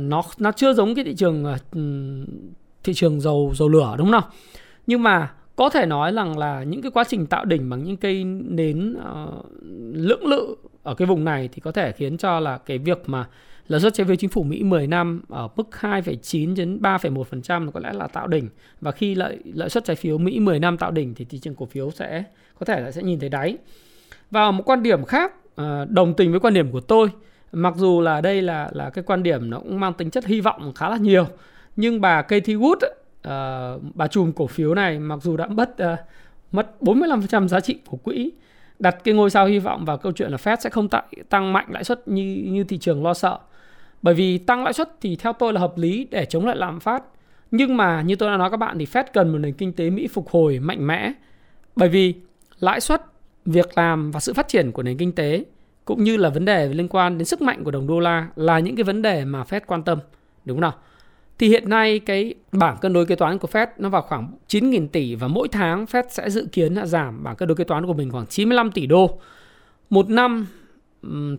Nó 0.00 0.22
nó 0.38 0.52
chưa 0.52 0.72
giống 0.72 0.94
cái 0.94 1.04
thị 1.04 1.14
trường 1.14 1.54
thị 2.84 2.94
trường 2.94 3.20
dầu 3.20 3.52
dầu 3.54 3.68
lửa 3.68 3.94
đúng 3.98 4.06
không 4.06 4.10
nào? 4.10 4.30
Nhưng 4.86 5.02
mà 5.02 5.30
có 5.56 5.68
thể 5.68 5.86
nói 5.86 6.12
rằng 6.12 6.38
là 6.38 6.62
những 6.62 6.82
cái 6.82 6.90
quá 6.90 7.04
trình 7.04 7.26
tạo 7.26 7.44
đỉnh 7.44 7.70
bằng 7.70 7.84
những 7.84 7.96
cây 7.96 8.24
nến 8.24 8.96
uh, 8.98 9.46
lưỡng 9.92 10.26
lự 10.26 10.56
ở 10.82 10.94
cái 10.94 11.06
vùng 11.06 11.24
này 11.24 11.48
thì 11.52 11.60
có 11.60 11.72
thể 11.72 11.92
khiến 11.92 12.16
cho 12.16 12.40
là 12.40 12.58
cái 12.58 12.78
việc 12.78 13.02
mà 13.06 13.26
lợi 13.70 13.80
suất 13.80 13.94
trái 13.94 14.06
phiếu 14.06 14.16
chính 14.16 14.30
phủ 14.30 14.42
Mỹ 14.42 14.62
10 14.62 14.86
năm 14.86 15.22
ở 15.28 15.48
mức 15.56 15.68
2,9 15.80 16.56
đến 16.56 16.78
3,1% 16.82 17.70
có 17.70 17.80
lẽ 17.80 17.92
là 17.92 18.06
tạo 18.06 18.26
đỉnh 18.26 18.48
và 18.80 18.90
khi 18.90 19.14
lợi 19.14 19.38
lợi 19.44 19.68
suất 19.68 19.84
trái 19.84 19.96
phiếu 19.96 20.18
Mỹ 20.18 20.40
10 20.40 20.58
năm 20.58 20.78
tạo 20.78 20.90
đỉnh 20.90 21.14
thì 21.14 21.24
thị 21.24 21.38
trường 21.38 21.54
cổ 21.54 21.66
phiếu 21.66 21.90
sẽ 21.90 22.24
có 22.58 22.66
thể 22.66 22.80
là 22.80 22.90
sẽ 22.90 23.02
nhìn 23.02 23.20
thấy 23.20 23.28
đáy. 23.28 23.58
Và 24.30 24.50
một 24.50 24.62
quan 24.66 24.82
điểm 24.82 25.04
khác 25.04 25.32
ờ, 25.54 25.86
đồng 25.88 26.14
tình 26.14 26.30
với 26.30 26.40
quan 26.40 26.54
điểm 26.54 26.72
của 26.72 26.80
tôi, 26.80 27.08
mặc 27.52 27.74
dù 27.76 28.00
là 28.00 28.20
đây 28.20 28.42
là 28.42 28.70
là 28.72 28.90
cái 28.90 29.04
quan 29.04 29.22
điểm 29.22 29.50
nó 29.50 29.58
cũng 29.58 29.80
mang 29.80 29.92
tính 29.92 30.10
chất 30.10 30.26
hy 30.26 30.40
vọng 30.40 30.72
khá 30.74 30.88
là 30.88 30.96
nhiều, 30.96 31.26
nhưng 31.76 32.00
bà 32.00 32.22
Katie 32.22 32.56
Wood 32.56 32.76
uh, 32.76 33.82
bà 33.94 34.06
chùm 34.06 34.32
cổ 34.32 34.46
phiếu 34.46 34.74
này 34.74 34.98
mặc 34.98 35.22
dù 35.22 35.36
đã 35.36 35.46
mất 35.46 35.76
uh, 35.82 35.98
mất 36.52 36.70
45% 36.80 37.48
giá 37.48 37.60
trị 37.60 37.78
của 37.86 37.96
quỹ 37.96 38.32
đặt 38.78 38.96
cái 39.04 39.14
ngôi 39.14 39.30
sao 39.30 39.46
hy 39.46 39.58
vọng 39.58 39.84
vào 39.84 39.98
câu 39.98 40.12
chuyện 40.12 40.30
là 40.30 40.36
Fed 40.36 40.56
sẽ 40.60 40.70
không 40.70 40.88
tăng 41.28 41.52
mạnh 41.52 41.66
lãi 41.68 41.84
suất 41.84 42.08
như 42.08 42.44
như 42.46 42.64
thị 42.64 42.78
trường 42.78 43.04
lo 43.04 43.14
sợ 43.14 43.38
bởi 44.02 44.14
vì 44.14 44.38
tăng 44.38 44.64
lãi 44.64 44.72
suất 44.72 45.00
thì 45.00 45.16
theo 45.16 45.32
tôi 45.32 45.52
là 45.52 45.60
hợp 45.60 45.78
lý 45.78 46.06
để 46.10 46.24
chống 46.24 46.46
lại 46.46 46.56
lạm 46.56 46.80
phát. 46.80 47.02
Nhưng 47.50 47.76
mà 47.76 48.02
như 48.02 48.16
tôi 48.16 48.30
đã 48.30 48.36
nói 48.36 48.50
các 48.50 48.56
bạn 48.56 48.78
thì 48.78 48.84
Fed 48.84 49.04
cần 49.12 49.32
một 49.32 49.38
nền 49.38 49.52
kinh 49.52 49.72
tế 49.72 49.90
Mỹ 49.90 50.06
phục 50.06 50.28
hồi 50.28 50.58
mạnh 50.58 50.86
mẽ. 50.86 51.12
Bởi 51.76 51.88
vì 51.88 52.14
lãi 52.60 52.80
suất, 52.80 53.02
việc 53.44 53.78
làm 53.78 54.10
và 54.10 54.20
sự 54.20 54.32
phát 54.34 54.48
triển 54.48 54.72
của 54.72 54.82
nền 54.82 54.96
kinh 54.96 55.12
tế 55.12 55.44
cũng 55.84 56.04
như 56.04 56.16
là 56.16 56.28
vấn 56.28 56.44
đề 56.44 56.68
liên 56.68 56.88
quan 56.88 57.18
đến 57.18 57.24
sức 57.24 57.42
mạnh 57.42 57.64
của 57.64 57.70
đồng 57.70 57.86
đô 57.86 58.00
la 58.00 58.28
là 58.36 58.58
những 58.58 58.76
cái 58.76 58.84
vấn 58.84 59.02
đề 59.02 59.24
mà 59.24 59.42
Fed 59.42 59.60
quan 59.66 59.82
tâm. 59.82 59.98
Đúng 60.44 60.56
không 60.56 60.60
nào? 60.60 60.74
Thì 61.38 61.48
hiện 61.48 61.68
nay 61.68 61.98
cái 61.98 62.34
bảng 62.52 62.76
cân 62.80 62.92
đối 62.92 63.06
kế 63.06 63.14
toán 63.14 63.38
của 63.38 63.48
Fed 63.52 63.66
nó 63.78 63.88
vào 63.88 64.02
khoảng 64.02 64.32
9.000 64.48 64.88
tỷ 64.88 65.14
và 65.14 65.28
mỗi 65.28 65.48
tháng 65.48 65.84
Fed 65.84 66.02
sẽ 66.08 66.30
dự 66.30 66.48
kiến 66.52 66.74
là 66.74 66.86
giảm 66.86 67.22
bảng 67.22 67.36
cân 67.36 67.48
đối 67.48 67.56
kế 67.56 67.64
toán 67.64 67.86
của 67.86 67.92
mình 67.92 68.10
khoảng 68.10 68.26
95 68.26 68.72
tỷ 68.72 68.86
đô. 68.86 69.18
Một 69.90 70.10
năm 70.10 70.46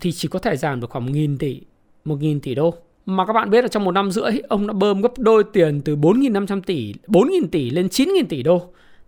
thì 0.02 0.12
chỉ 0.12 0.28
có 0.28 0.40
thể 0.40 0.58
giảm 0.58 0.80
được 0.80 0.90
khoảng 0.90 1.08
1.000 1.08 1.38
tỷ 1.38 1.62
1.000 2.06 2.40
tỷ 2.40 2.56
đô. 2.56 2.74
Mà 3.06 3.26
các 3.26 3.34
bạn 3.34 3.50
biết 3.50 3.62
là 3.62 3.68
trong 3.68 3.86
một 3.86 3.92
năm 3.92 4.12
rưỡi 4.12 4.32
ông 4.50 4.68
đã 4.68 4.74
bơm 4.74 5.02
gấp 5.02 5.12
đôi 5.18 5.44
tiền 5.54 5.82
từ 5.82 5.96
4.500 5.96 6.62
tỷ, 6.62 6.94
4.000 7.08 7.48
tỷ 7.52 7.70
lên 7.70 7.88
9.000 7.88 8.24
tỷ 8.30 8.44
đô. 8.44 8.62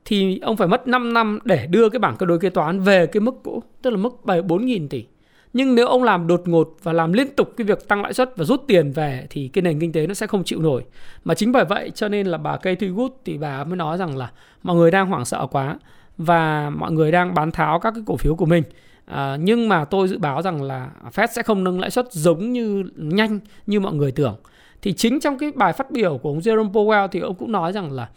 Thì 0.05 0.39
ông 0.39 0.57
phải 0.57 0.67
mất 0.67 0.88
5 0.88 1.13
năm 1.13 1.39
để 1.43 1.67
đưa 1.67 1.89
cái 1.89 2.00
bảng 2.00 2.15
cân 2.15 2.29
đối 2.29 2.39
kế 2.39 2.50
toán 2.50 2.79
về 2.79 3.05
cái 3.05 3.21
mức 3.21 3.35
cũ, 3.43 3.63
tức 3.81 3.89
là 3.89 3.97
mức 3.97 4.19
4.000 4.25 4.88
tỷ. 4.88 5.05
Nhưng 5.53 5.75
nếu 5.75 5.88
ông 5.88 6.03
làm 6.03 6.27
đột 6.27 6.41
ngột 6.45 6.77
và 6.83 6.93
làm 6.93 7.13
liên 7.13 7.27
tục 7.35 7.53
cái 7.57 7.65
việc 7.65 7.88
tăng 7.88 8.01
lãi 8.01 8.13
suất 8.13 8.38
và 8.38 8.45
rút 8.45 8.63
tiền 8.67 8.91
về 8.91 9.27
thì 9.29 9.47
cái 9.47 9.62
nền 9.62 9.79
kinh 9.79 9.91
tế 9.91 10.07
nó 10.07 10.13
sẽ 10.13 10.27
không 10.27 10.43
chịu 10.43 10.62
nổi. 10.62 10.83
Mà 11.23 11.33
chính 11.33 11.51
bởi 11.51 11.65
vậy 11.65 11.91
cho 11.95 12.07
nên 12.07 12.27
là 12.27 12.38
bà 12.38 12.57
Katie 12.57 12.89
Wood 12.89 13.09
thì 13.25 13.38
bà 13.38 13.63
mới 13.63 13.77
nói 13.77 13.97
rằng 13.97 14.17
là 14.17 14.31
mọi 14.63 14.75
người 14.75 14.91
đang 14.91 15.07
hoảng 15.07 15.25
sợ 15.25 15.47
quá 15.51 15.77
và 16.17 16.69
mọi 16.69 16.91
người 16.91 17.12
đang 17.12 17.33
bán 17.33 17.51
tháo 17.51 17.79
các 17.79 17.91
cái 17.91 18.03
cổ 18.05 18.17
phiếu 18.17 18.35
của 18.35 18.45
mình 18.45 18.63
À, 19.05 19.38
nhưng 19.39 19.69
mà 19.69 19.86
tôi 19.86 20.07
dự 20.07 20.17
báo 20.17 20.41
rằng 20.41 20.62
là 20.62 20.91
Fed 21.13 21.27
sẽ 21.27 21.43
không 21.43 21.63
nâng 21.63 21.79
lãi 21.79 21.91
suất 21.91 22.13
giống 22.13 22.53
như 22.53 22.83
nhanh 22.95 23.39
như 23.67 23.79
mọi 23.79 23.93
người 23.93 24.12
tưởng. 24.12 24.36
Thì 24.81 24.93
chính 24.93 25.19
trong 25.19 25.38
cái 25.38 25.51
bài 25.51 25.74
phát 25.74 25.91
biểu 25.91 26.17
của 26.17 26.29
ông 26.29 26.39
Jerome 26.39 26.72
Powell 26.72 27.07
thì 27.07 27.19
ông 27.19 27.36
cũng 27.36 27.51
nói 27.51 27.74
rằng 27.74 27.91
là 27.91 28.10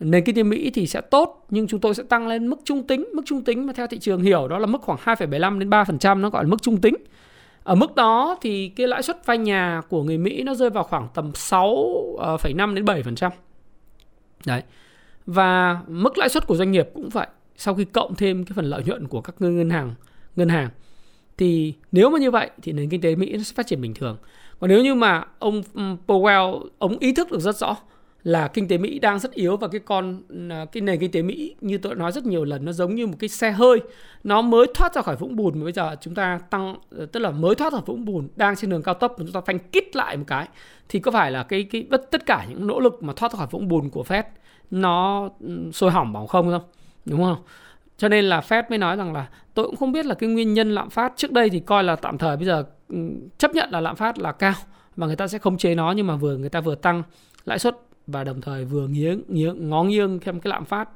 nền 0.00 0.24
kinh 0.24 0.36
tế 0.36 0.42
Mỹ 0.42 0.70
thì 0.74 0.86
sẽ 0.86 1.00
tốt 1.00 1.46
nhưng 1.50 1.68
chúng 1.68 1.80
tôi 1.80 1.94
sẽ 1.94 2.02
tăng 2.02 2.28
lên 2.28 2.46
mức 2.46 2.56
trung 2.64 2.86
tính, 2.86 3.08
mức 3.14 3.22
trung 3.26 3.44
tính 3.44 3.66
mà 3.66 3.72
theo 3.72 3.86
thị 3.86 3.98
trường 3.98 4.22
hiểu 4.22 4.48
đó 4.48 4.58
là 4.58 4.66
mức 4.66 4.82
khoảng 4.82 4.98
2,75 4.98 5.58
đến 5.58 5.70
3% 5.70 6.20
nó 6.20 6.30
gọi 6.30 6.44
là 6.44 6.50
mức 6.50 6.62
trung 6.62 6.80
tính. 6.80 6.94
Ở 7.62 7.74
mức 7.74 7.94
đó 7.94 8.38
thì 8.40 8.68
cái 8.68 8.88
lãi 8.88 9.02
suất 9.02 9.26
vay 9.26 9.38
nhà 9.38 9.82
của 9.88 10.02
người 10.02 10.18
Mỹ 10.18 10.42
nó 10.42 10.54
rơi 10.54 10.70
vào 10.70 10.84
khoảng 10.84 11.08
tầm 11.14 11.30
6,5 11.34 12.74
đến 12.74 12.84
7%. 12.84 13.30
Đấy. 14.46 14.62
Và 15.26 15.80
mức 15.88 16.18
lãi 16.18 16.28
suất 16.28 16.46
của 16.46 16.56
doanh 16.56 16.72
nghiệp 16.72 16.88
cũng 16.94 17.08
vậy. 17.08 17.26
Sau 17.56 17.74
khi 17.74 17.84
cộng 17.84 18.14
thêm 18.14 18.44
cái 18.44 18.52
phần 18.56 18.64
lợi 18.64 18.82
nhuận 18.86 19.08
của 19.08 19.20
các 19.20 19.34
ngân 19.38 19.70
hàng 19.70 19.94
ngân 20.36 20.48
hàng. 20.48 20.68
Thì 21.38 21.74
nếu 21.92 22.10
mà 22.10 22.18
như 22.18 22.30
vậy 22.30 22.50
thì 22.62 22.72
nền 22.72 22.88
kinh 22.88 23.00
tế 23.00 23.16
Mỹ 23.16 23.32
nó 23.36 23.42
sẽ 23.42 23.54
phát 23.54 23.66
triển 23.66 23.80
bình 23.80 23.94
thường. 23.94 24.16
Còn 24.60 24.70
nếu 24.70 24.82
như 24.82 24.94
mà 24.94 25.24
ông 25.38 25.62
Powell, 26.06 26.66
ông 26.78 26.98
ý 26.98 27.12
thức 27.12 27.30
được 27.30 27.40
rất 27.40 27.56
rõ 27.56 27.76
là 28.22 28.48
kinh 28.48 28.68
tế 28.68 28.78
Mỹ 28.78 28.98
đang 28.98 29.18
rất 29.18 29.32
yếu 29.32 29.56
và 29.56 29.68
cái 29.68 29.80
con 29.84 30.22
à, 30.50 30.66
cái 30.72 30.80
nền 30.80 30.98
kinh 31.00 31.10
tế 31.10 31.22
Mỹ 31.22 31.54
như 31.60 31.78
tôi 31.78 31.94
nói 31.94 32.12
rất 32.12 32.26
nhiều 32.26 32.44
lần, 32.44 32.64
nó 32.64 32.72
giống 32.72 32.94
như 32.94 33.06
một 33.06 33.16
cái 33.18 33.28
xe 33.28 33.50
hơi, 33.50 33.80
nó 34.24 34.42
mới 34.42 34.66
thoát 34.74 34.94
ra 34.94 35.02
khỏi 35.02 35.16
vũng 35.16 35.36
bùn 35.36 35.58
mà 35.58 35.64
bây 35.64 35.72
giờ 35.72 35.96
chúng 36.00 36.14
ta 36.14 36.40
tăng 36.50 36.76
ờ, 36.90 37.06
tức 37.06 37.20
là 37.20 37.30
mới 37.30 37.54
thoát 37.54 37.72
ra 37.72 37.78
vũng 37.86 38.04
bùn, 38.04 38.28
đang 38.36 38.56
trên 38.56 38.70
đường 38.70 38.82
cao 38.82 38.94
tốc 38.94 39.14
chúng 39.18 39.32
ta 39.32 39.40
phanh 39.40 39.58
kít 39.58 39.96
lại 39.96 40.16
một 40.16 40.24
cái, 40.26 40.48
thì 40.88 41.00
có 41.00 41.10
phải 41.10 41.30
là 41.30 41.42
cái 41.42 41.62
cái 41.62 41.86
tất 42.10 42.26
cả 42.26 42.46
những 42.48 42.66
nỗ 42.66 42.80
lực 42.80 43.02
mà 43.02 43.12
thoát 43.16 43.32
ra 43.32 43.36
khỏi 43.36 43.46
vũng 43.50 43.68
bùn 43.68 43.90
của 43.90 44.04
Fed 44.08 44.22
nó 44.70 45.28
sôi 45.72 45.90
hỏng 45.90 46.12
bỏng 46.12 46.26
không 46.26 46.50
không? 46.50 46.62
Đúng 47.04 47.22
không? 47.22 47.38
Cho 47.96 48.08
nên 48.08 48.24
là 48.24 48.40
Fed 48.40 48.62
mới 48.70 48.78
nói 48.78 48.96
rằng 48.96 49.12
là 49.12 49.28
tôi 49.56 49.66
cũng 49.66 49.76
không 49.76 49.92
biết 49.92 50.06
là 50.06 50.14
cái 50.14 50.28
nguyên 50.28 50.54
nhân 50.54 50.74
lạm 50.74 50.90
phát 50.90 51.12
trước 51.16 51.32
đây 51.32 51.50
thì 51.50 51.60
coi 51.60 51.84
là 51.84 51.96
tạm 51.96 52.18
thời 52.18 52.36
bây 52.36 52.46
giờ 52.46 52.64
ừ, 52.88 52.96
chấp 53.38 53.54
nhận 53.54 53.70
là 53.70 53.80
lạm 53.80 53.96
phát 53.96 54.18
là 54.18 54.32
cao 54.32 54.54
và 54.96 55.06
người 55.06 55.16
ta 55.16 55.28
sẽ 55.28 55.38
không 55.38 55.58
chế 55.58 55.74
nó 55.74 55.92
nhưng 55.92 56.06
mà 56.06 56.16
vừa 56.16 56.36
người 56.36 56.48
ta 56.48 56.60
vừa 56.60 56.74
tăng 56.74 57.02
lãi 57.44 57.58
suất 57.58 57.76
và 58.06 58.24
đồng 58.24 58.40
thời 58.40 58.64
vừa 58.64 58.88
nghiêng, 58.88 59.22
nghiêng 59.28 59.70
ngó 59.70 59.84
nghiêng 59.84 60.18
thêm 60.20 60.40
cái 60.40 60.50
lạm 60.50 60.64
phát 60.64 60.88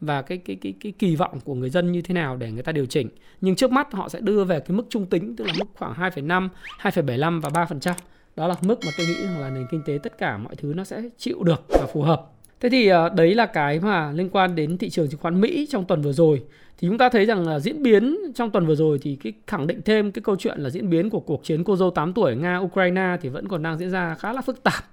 và 0.00 0.22
cái 0.22 0.38
cái 0.38 0.56
cái 0.56 0.74
cái 0.80 0.92
kỳ 0.98 1.16
vọng 1.16 1.40
của 1.44 1.54
người 1.54 1.70
dân 1.70 1.92
như 1.92 2.02
thế 2.02 2.14
nào 2.14 2.36
để 2.36 2.50
người 2.50 2.62
ta 2.62 2.72
điều 2.72 2.86
chỉnh. 2.86 3.08
Nhưng 3.40 3.56
trước 3.56 3.72
mắt 3.72 3.92
họ 3.92 4.08
sẽ 4.08 4.20
đưa 4.20 4.44
về 4.44 4.60
cái 4.60 4.76
mức 4.76 4.86
trung 4.88 5.06
tính 5.06 5.36
tức 5.36 5.44
là 5.44 5.52
mức 5.58 5.66
khoảng 5.74 5.94
2,5, 5.94 6.48
2,75 6.80 7.40
và 7.40 7.64
3%. 7.64 7.92
Đó 8.36 8.48
là 8.48 8.54
mức 8.62 8.78
mà 8.84 8.90
tôi 8.98 9.06
nghĩ 9.06 9.26
rằng 9.26 9.40
là 9.40 9.50
nền 9.50 9.66
kinh 9.70 9.82
tế 9.86 9.98
tất 10.02 10.18
cả 10.18 10.38
mọi 10.38 10.56
thứ 10.56 10.72
nó 10.76 10.84
sẽ 10.84 11.02
chịu 11.18 11.42
được 11.42 11.62
và 11.68 11.86
phù 11.92 12.02
hợp. 12.02 12.33
Thế 12.60 12.68
thì 12.68 12.88
ờ, 12.88 13.08
đấy 13.08 13.34
là 13.34 13.46
cái 13.46 13.80
mà 13.80 14.12
liên 14.12 14.28
quan 14.30 14.54
đến 14.54 14.78
thị 14.78 14.90
trường 14.90 15.08
chứng 15.08 15.20
khoán 15.20 15.40
Mỹ 15.40 15.66
trong 15.70 15.84
tuần 15.84 16.02
vừa 16.02 16.12
rồi. 16.12 16.42
Thì 16.78 16.88
chúng 16.88 16.98
ta 16.98 17.08
thấy 17.08 17.26
rằng 17.26 17.48
là 17.48 17.60
diễn 17.60 17.82
biến 17.82 18.18
trong 18.34 18.50
tuần 18.50 18.66
vừa 18.66 18.74
rồi 18.74 18.98
thì 19.02 19.16
cái 19.16 19.32
khẳng 19.46 19.66
định 19.66 19.82
thêm 19.84 20.12
cái 20.12 20.22
câu 20.22 20.36
chuyện 20.36 20.60
là 20.60 20.70
diễn 20.70 20.90
biến 20.90 21.10
của 21.10 21.20
cuộc 21.20 21.44
chiến 21.44 21.64
cô 21.64 21.76
dâu 21.76 21.90
8 21.90 22.12
tuổi 22.12 22.36
Nga 22.36 22.58
Ukraine 22.58 23.16
thì 23.20 23.28
vẫn 23.28 23.48
còn 23.48 23.62
đang 23.62 23.78
diễn 23.78 23.90
ra 23.90 24.14
khá 24.14 24.32
là 24.32 24.40
phức 24.40 24.62
tạp. 24.62 24.84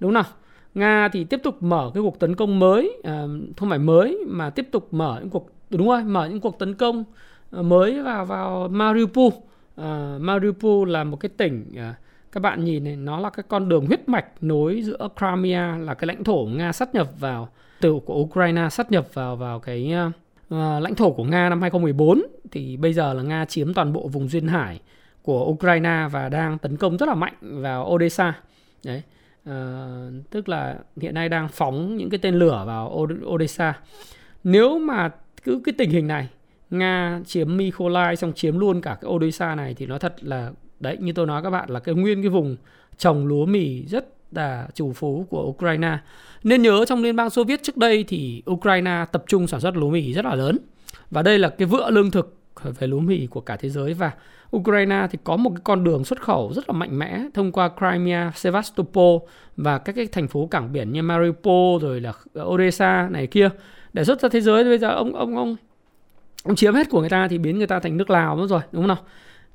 Đúng 0.00 0.08
không 0.08 0.14
nào? 0.14 0.24
Nga 0.74 1.08
thì 1.08 1.24
tiếp 1.24 1.40
tục 1.42 1.62
mở 1.62 1.90
cái 1.94 2.02
cuộc 2.02 2.18
tấn 2.18 2.34
công 2.34 2.58
mới, 2.58 3.00
ờ, 3.04 3.28
không 3.56 3.68
phải 3.70 3.78
mới 3.78 4.18
mà 4.26 4.50
tiếp 4.50 4.68
tục 4.72 4.94
mở 4.94 5.18
những 5.20 5.30
cuộc 5.30 5.50
đúng 5.70 5.88
rồi, 5.88 6.04
mở 6.04 6.26
những 6.28 6.40
cuộc 6.40 6.58
tấn 6.58 6.74
công 6.74 7.04
ờ, 7.50 7.62
mới 7.62 8.02
vào 8.02 8.26
vào 8.26 8.68
Mariupol. 8.68 9.32
Mariupol 10.18 10.90
là 10.90 11.04
một 11.04 11.16
cái 11.16 11.28
tỉnh 11.36 11.64
các 12.32 12.40
bạn 12.40 12.64
nhìn 12.64 12.84
này 12.84 12.96
nó 12.96 13.20
là 13.20 13.30
cái 13.30 13.44
con 13.48 13.68
đường 13.68 13.86
huyết 13.86 14.08
mạch 14.08 14.26
nối 14.40 14.82
giữa 14.82 15.08
Crimea 15.16 15.76
là 15.78 15.94
cái 15.94 16.06
lãnh 16.06 16.24
thổ 16.24 16.48
Nga 16.52 16.72
sát 16.72 16.94
nhập 16.94 17.08
vào 17.18 17.48
từ 17.80 18.00
của 18.04 18.14
Ukraine 18.14 18.68
sát 18.70 18.90
nhập 18.90 19.14
vào 19.14 19.36
vào 19.36 19.60
cái 19.60 19.94
uh, 20.48 20.52
lãnh 20.54 20.94
thổ 20.94 21.12
của 21.12 21.24
Nga 21.24 21.48
năm 21.48 21.60
2014 21.60 22.22
thì 22.50 22.76
bây 22.76 22.92
giờ 22.92 23.14
là 23.14 23.22
Nga 23.22 23.44
chiếm 23.44 23.74
toàn 23.74 23.92
bộ 23.92 24.08
vùng 24.08 24.28
duyên 24.28 24.48
hải 24.48 24.80
của 25.22 25.44
Ukraine 25.44 26.08
và 26.10 26.28
đang 26.28 26.58
tấn 26.58 26.76
công 26.76 26.96
rất 26.96 27.08
là 27.08 27.14
mạnh 27.14 27.34
vào 27.40 27.88
Odessa. 27.90 28.34
Đấy. 28.84 29.02
Uh, 29.48 30.30
tức 30.30 30.48
là 30.48 30.78
hiện 31.00 31.14
nay 31.14 31.28
đang 31.28 31.48
phóng 31.48 31.96
những 31.96 32.10
cái 32.10 32.18
tên 32.22 32.34
lửa 32.34 32.62
vào 32.66 33.06
Odessa. 33.26 33.74
Nếu 34.44 34.78
mà 34.78 35.10
cứ 35.44 35.60
cái 35.64 35.74
tình 35.78 35.90
hình 35.90 36.06
này 36.06 36.28
Nga 36.70 37.20
chiếm 37.26 37.56
Mykolaiv 37.56 38.18
xong 38.18 38.32
chiếm 38.32 38.58
luôn 38.58 38.80
cả 38.80 38.98
cái 39.00 39.10
Odessa 39.10 39.54
này 39.54 39.74
thì 39.74 39.86
nó 39.86 39.98
thật 39.98 40.14
là 40.20 40.50
đấy 40.82 40.96
như 41.00 41.12
tôi 41.12 41.26
nói 41.26 41.42
các 41.42 41.50
bạn 41.50 41.70
là 41.70 41.80
cái 41.80 41.94
nguyên 41.94 42.22
cái 42.22 42.28
vùng 42.28 42.56
trồng 42.98 43.26
lúa 43.26 43.46
mì 43.46 43.84
rất 43.86 44.08
là 44.32 44.68
chủ 44.74 44.92
phú 44.92 45.26
của 45.30 45.42
Ukraine. 45.42 45.98
Nên 46.42 46.62
nhớ 46.62 46.84
trong 46.84 47.02
Liên 47.02 47.16
bang 47.16 47.30
Xô 47.30 47.44
Viết 47.44 47.62
trước 47.62 47.76
đây 47.76 48.04
thì 48.08 48.42
Ukraine 48.50 49.04
tập 49.12 49.24
trung 49.26 49.46
sản 49.46 49.60
xuất 49.60 49.76
lúa 49.76 49.90
mì 49.90 50.12
rất 50.12 50.24
là 50.24 50.34
lớn. 50.34 50.58
Và 51.10 51.22
đây 51.22 51.38
là 51.38 51.48
cái 51.48 51.66
vựa 51.66 51.90
lương 51.90 52.10
thực 52.10 52.38
về 52.78 52.86
lúa 52.86 53.00
mì 53.00 53.26
của 53.26 53.40
cả 53.40 53.56
thế 53.56 53.68
giới 53.68 53.94
và 53.94 54.12
Ukraine 54.56 55.06
thì 55.10 55.18
có 55.24 55.36
một 55.36 55.50
cái 55.50 55.60
con 55.64 55.84
đường 55.84 56.04
xuất 56.04 56.22
khẩu 56.22 56.52
rất 56.54 56.68
là 56.68 56.72
mạnh 56.72 56.98
mẽ 56.98 57.24
thông 57.34 57.52
qua 57.52 57.70
Crimea, 57.78 58.32
Sevastopol 58.34 59.18
và 59.56 59.78
các 59.78 59.94
cái 59.96 60.06
thành 60.06 60.28
phố 60.28 60.46
cảng 60.46 60.72
biển 60.72 60.92
như 60.92 61.02
Mariupol 61.02 61.82
rồi 61.82 62.00
là 62.00 62.12
Odessa 62.42 63.08
này 63.10 63.26
kia 63.26 63.48
để 63.92 64.04
xuất 64.04 64.20
ra 64.20 64.28
thế 64.28 64.40
giới 64.40 64.64
bây 64.64 64.78
giờ 64.78 64.88
ông 64.88 65.14
ông 65.14 65.36
ông 65.36 65.56
ông 66.44 66.56
chiếm 66.56 66.74
hết 66.74 66.90
của 66.90 67.00
người 67.00 67.08
ta 67.08 67.28
thì 67.28 67.38
biến 67.38 67.58
người 67.58 67.66
ta 67.66 67.80
thành 67.80 67.96
nước 67.96 68.10
Lào 68.10 68.36
mất 68.36 68.46
rồi 68.48 68.60
đúng 68.72 68.82
không 68.82 68.88
nào 68.88 69.04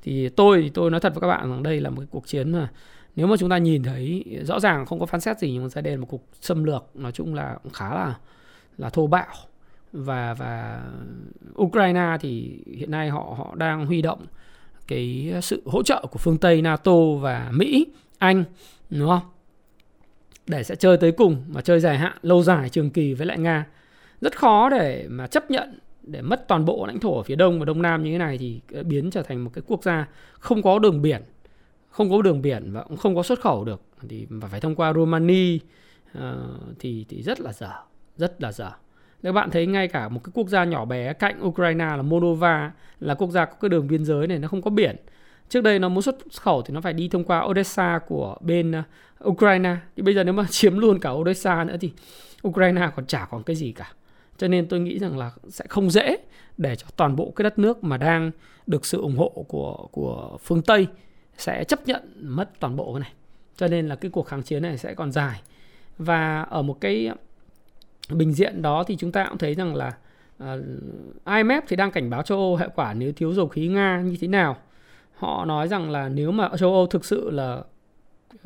thì 0.02 0.28
tôi 0.28 0.62
thì 0.62 0.68
tôi 0.68 0.90
nói 0.90 1.00
thật 1.00 1.14
với 1.14 1.20
các 1.20 1.26
bạn 1.26 1.50
rằng 1.50 1.62
đây 1.62 1.80
là 1.80 1.90
một 1.90 2.00
cái 2.00 2.08
cuộc 2.10 2.26
chiến 2.26 2.52
mà 2.52 2.68
nếu 3.16 3.26
mà 3.26 3.36
chúng 3.36 3.50
ta 3.50 3.58
nhìn 3.58 3.82
thấy 3.82 4.24
rõ 4.44 4.60
ràng 4.60 4.86
không 4.86 5.00
có 5.00 5.06
phán 5.06 5.20
xét 5.20 5.38
gì 5.38 5.52
nhưng 5.52 5.68
mà 5.74 5.80
đây 5.80 5.94
là 5.94 6.00
một 6.00 6.06
cuộc 6.10 6.22
xâm 6.40 6.64
lược 6.64 6.84
nói 6.94 7.12
chung 7.12 7.34
là 7.34 7.58
cũng 7.62 7.72
khá 7.72 7.94
là 7.94 8.14
là 8.78 8.90
thô 8.90 9.06
bạo 9.06 9.34
và 9.92 10.34
và 10.34 10.82
Ukraine 11.62 12.16
thì 12.20 12.58
hiện 12.76 12.90
nay 12.90 13.08
họ 13.08 13.34
họ 13.38 13.54
đang 13.54 13.86
huy 13.86 14.02
động 14.02 14.26
cái 14.88 15.34
sự 15.42 15.62
hỗ 15.66 15.82
trợ 15.82 16.06
của 16.10 16.18
phương 16.18 16.38
Tây 16.38 16.62
NATO 16.62 16.96
và 17.20 17.50
Mỹ, 17.52 17.86
Anh 18.18 18.44
đúng 18.90 19.08
không? 19.08 19.22
Để 20.46 20.62
sẽ 20.64 20.74
chơi 20.74 20.96
tới 20.96 21.12
cùng 21.12 21.44
mà 21.48 21.60
chơi 21.60 21.80
dài 21.80 21.98
hạn, 21.98 22.16
lâu 22.22 22.42
dài, 22.42 22.68
trường 22.68 22.90
kỳ 22.90 23.14
với 23.14 23.26
lại 23.26 23.38
Nga. 23.38 23.66
Rất 24.20 24.38
khó 24.38 24.68
để 24.70 25.06
mà 25.08 25.26
chấp 25.26 25.50
nhận 25.50 25.78
để 26.10 26.22
mất 26.22 26.48
toàn 26.48 26.64
bộ 26.64 26.86
lãnh 26.86 27.00
thổ 27.00 27.16
ở 27.16 27.22
phía 27.22 27.36
đông 27.36 27.58
và 27.58 27.64
đông 27.64 27.82
nam 27.82 28.04
như 28.04 28.12
thế 28.12 28.18
này 28.18 28.38
thì 28.38 28.60
ờ, 28.72 28.82
biến 28.82 29.10
trở 29.10 29.22
thành 29.22 29.44
một 29.44 29.50
cái 29.54 29.62
quốc 29.66 29.82
gia 29.82 30.08
không 30.32 30.62
có 30.62 30.78
đường 30.78 31.02
biển 31.02 31.22
không 31.90 32.10
có 32.10 32.22
đường 32.22 32.42
biển 32.42 32.72
và 32.72 32.82
cũng 32.82 32.96
không 32.96 33.16
có 33.16 33.22
xuất 33.22 33.40
khẩu 33.40 33.64
được. 33.64 33.82
Thì 34.08 34.26
phải 34.50 34.60
thông 34.60 34.74
qua 34.74 34.92
Romania 34.92 35.54
uh, 35.56 35.60
ờ, 36.14 36.48
thì 36.78 37.06
thì 37.08 37.22
rất 37.22 37.40
là 37.40 37.52
dở 37.52 37.72
rất 38.16 38.42
là 38.42 38.52
dở. 38.52 38.70
Các 39.22 39.32
bạn 39.32 39.50
thấy 39.50 39.66
ngay 39.66 39.88
cả 39.88 40.08
một 40.08 40.20
cái 40.24 40.30
quốc 40.34 40.48
gia 40.48 40.64
nhỏ 40.64 40.84
bé 40.84 41.12
cạnh 41.12 41.46
Ukraine 41.46 41.84
là 41.84 42.02
Moldova 42.02 42.72
là 43.00 43.14
quốc 43.14 43.30
gia 43.30 43.44
có 43.44 43.52
cái 43.60 43.68
đường 43.68 43.88
biên 43.88 44.04
giới 44.04 44.26
này 44.26 44.38
nó 44.38 44.48
không 44.48 44.62
có 44.62 44.70
biển 44.70 44.96
trước 45.48 45.60
đây 45.60 45.78
nó 45.78 45.88
muốn 45.88 46.02
xuất 46.02 46.16
khẩu 46.40 46.62
thì 46.62 46.74
nó 46.74 46.80
phải 46.80 46.92
đi 46.92 47.08
thông 47.08 47.24
qua 47.24 47.44
Odessa 47.44 48.00
của 48.06 48.36
bên 48.40 48.72
ờ, 48.72 48.82
Ukraine. 49.24 49.76
Thì 49.96 50.02
bây 50.02 50.14
giờ 50.14 50.24
nếu 50.24 50.34
mà 50.34 50.44
chiếm 50.50 50.78
luôn 50.78 51.00
cả 51.00 51.10
Odessa 51.10 51.64
nữa 51.64 51.76
thì 51.80 51.92
Ukraine 52.48 52.90
còn 52.96 53.06
chả 53.06 53.26
còn 53.30 53.42
cái 53.42 53.56
gì 53.56 53.72
cả 53.72 53.92
cho 54.38 54.48
nên 54.48 54.68
tôi 54.68 54.80
nghĩ 54.80 54.98
rằng 54.98 55.18
là 55.18 55.30
sẽ 55.48 55.64
không 55.68 55.90
dễ 55.90 56.16
để 56.56 56.76
cho 56.76 56.86
toàn 56.96 57.16
bộ 57.16 57.32
cái 57.36 57.42
đất 57.42 57.58
nước 57.58 57.84
mà 57.84 57.96
đang 57.96 58.30
được 58.66 58.86
sự 58.86 59.00
ủng 59.00 59.16
hộ 59.16 59.44
của 59.48 59.88
của 59.92 60.38
phương 60.42 60.62
Tây 60.62 60.86
sẽ 61.36 61.64
chấp 61.64 61.86
nhận 61.86 62.02
mất 62.22 62.50
toàn 62.60 62.76
bộ 62.76 62.92
cái 62.92 63.00
này. 63.00 63.12
Cho 63.56 63.68
nên 63.68 63.88
là 63.88 63.96
cái 63.96 64.10
cuộc 64.10 64.26
kháng 64.26 64.42
chiến 64.42 64.62
này 64.62 64.78
sẽ 64.78 64.94
còn 64.94 65.12
dài. 65.12 65.40
Và 65.98 66.42
ở 66.42 66.62
một 66.62 66.80
cái 66.80 67.10
bình 68.10 68.32
diện 68.32 68.62
đó 68.62 68.84
thì 68.84 68.96
chúng 68.96 69.12
ta 69.12 69.26
cũng 69.28 69.38
thấy 69.38 69.54
rằng 69.54 69.74
là 69.74 69.96
ờ, 70.38 70.54
uh, 70.54 71.24
IMF 71.24 71.62
thì 71.68 71.76
đang 71.76 71.90
cảnh 71.90 72.10
báo 72.10 72.22
châu 72.22 72.38
Âu 72.38 72.56
hệ 72.56 72.68
quả 72.74 72.94
nếu 72.94 73.12
thiếu 73.12 73.32
dầu 73.32 73.48
khí 73.48 73.68
Nga 73.68 74.00
như 74.00 74.16
thế 74.20 74.28
nào. 74.28 74.56
Họ 75.14 75.44
nói 75.44 75.68
rằng 75.68 75.90
là 75.90 76.08
nếu 76.08 76.32
mà 76.32 76.48
châu 76.58 76.74
Âu 76.74 76.86
thực 76.86 77.04
sự 77.04 77.30
là 77.30 77.62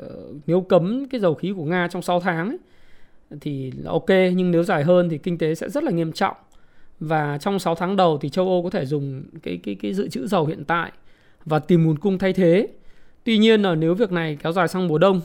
uh, 0.03 0.37
nếu 0.47 0.61
cấm 0.61 1.09
cái 1.09 1.21
dầu 1.21 1.35
khí 1.35 1.53
của 1.57 1.65
Nga 1.65 1.89
trong 1.89 2.03
6 2.03 2.21
tháng 2.21 2.49
ấy, 2.49 2.59
thì 3.41 3.73
là 3.77 3.91
ok 3.91 4.09
nhưng 4.09 4.51
nếu 4.51 4.63
dài 4.63 4.85
hơn 4.85 5.09
thì 5.09 5.19
kinh 5.19 5.39
tế 5.39 5.55
sẽ 5.55 5.69
rất 5.69 5.85
là 5.85 5.91
nghiêm 5.91 6.13
trọng 6.13 6.37
và 7.01 7.39
trong 7.39 7.59
6 7.59 7.75
tháng 7.75 7.97
đầu 7.97 8.19
thì 8.19 8.29
châu 8.29 8.49
Âu 8.49 8.63
có 8.63 8.71
thể 8.71 8.87
dùng 8.87 9.23
cái 9.43 9.61
cái 9.63 9.75
cái 9.75 9.95
dự 9.95 10.09
trữ 10.09 10.27
dầu 10.27 10.47
hiện 10.47 10.65
tại 10.65 10.93
và 11.45 11.59
tìm 11.59 11.87
nguồn 11.87 11.99
cung 11.99 12.19
thay 12.19 12.33
thế. 12.33 12.69
Tuy 13.25 13.39
nhiên 13.39 13.63
là 13.63 13.75
nếu 13.75 13.95
việc 13.95 14.13
này 14.13 14.39
kéo 14.43 14.53
dài 14.53 14.69
sang 14.69 14.89
mùa 14.89 14.99
đông, 14.99 15.21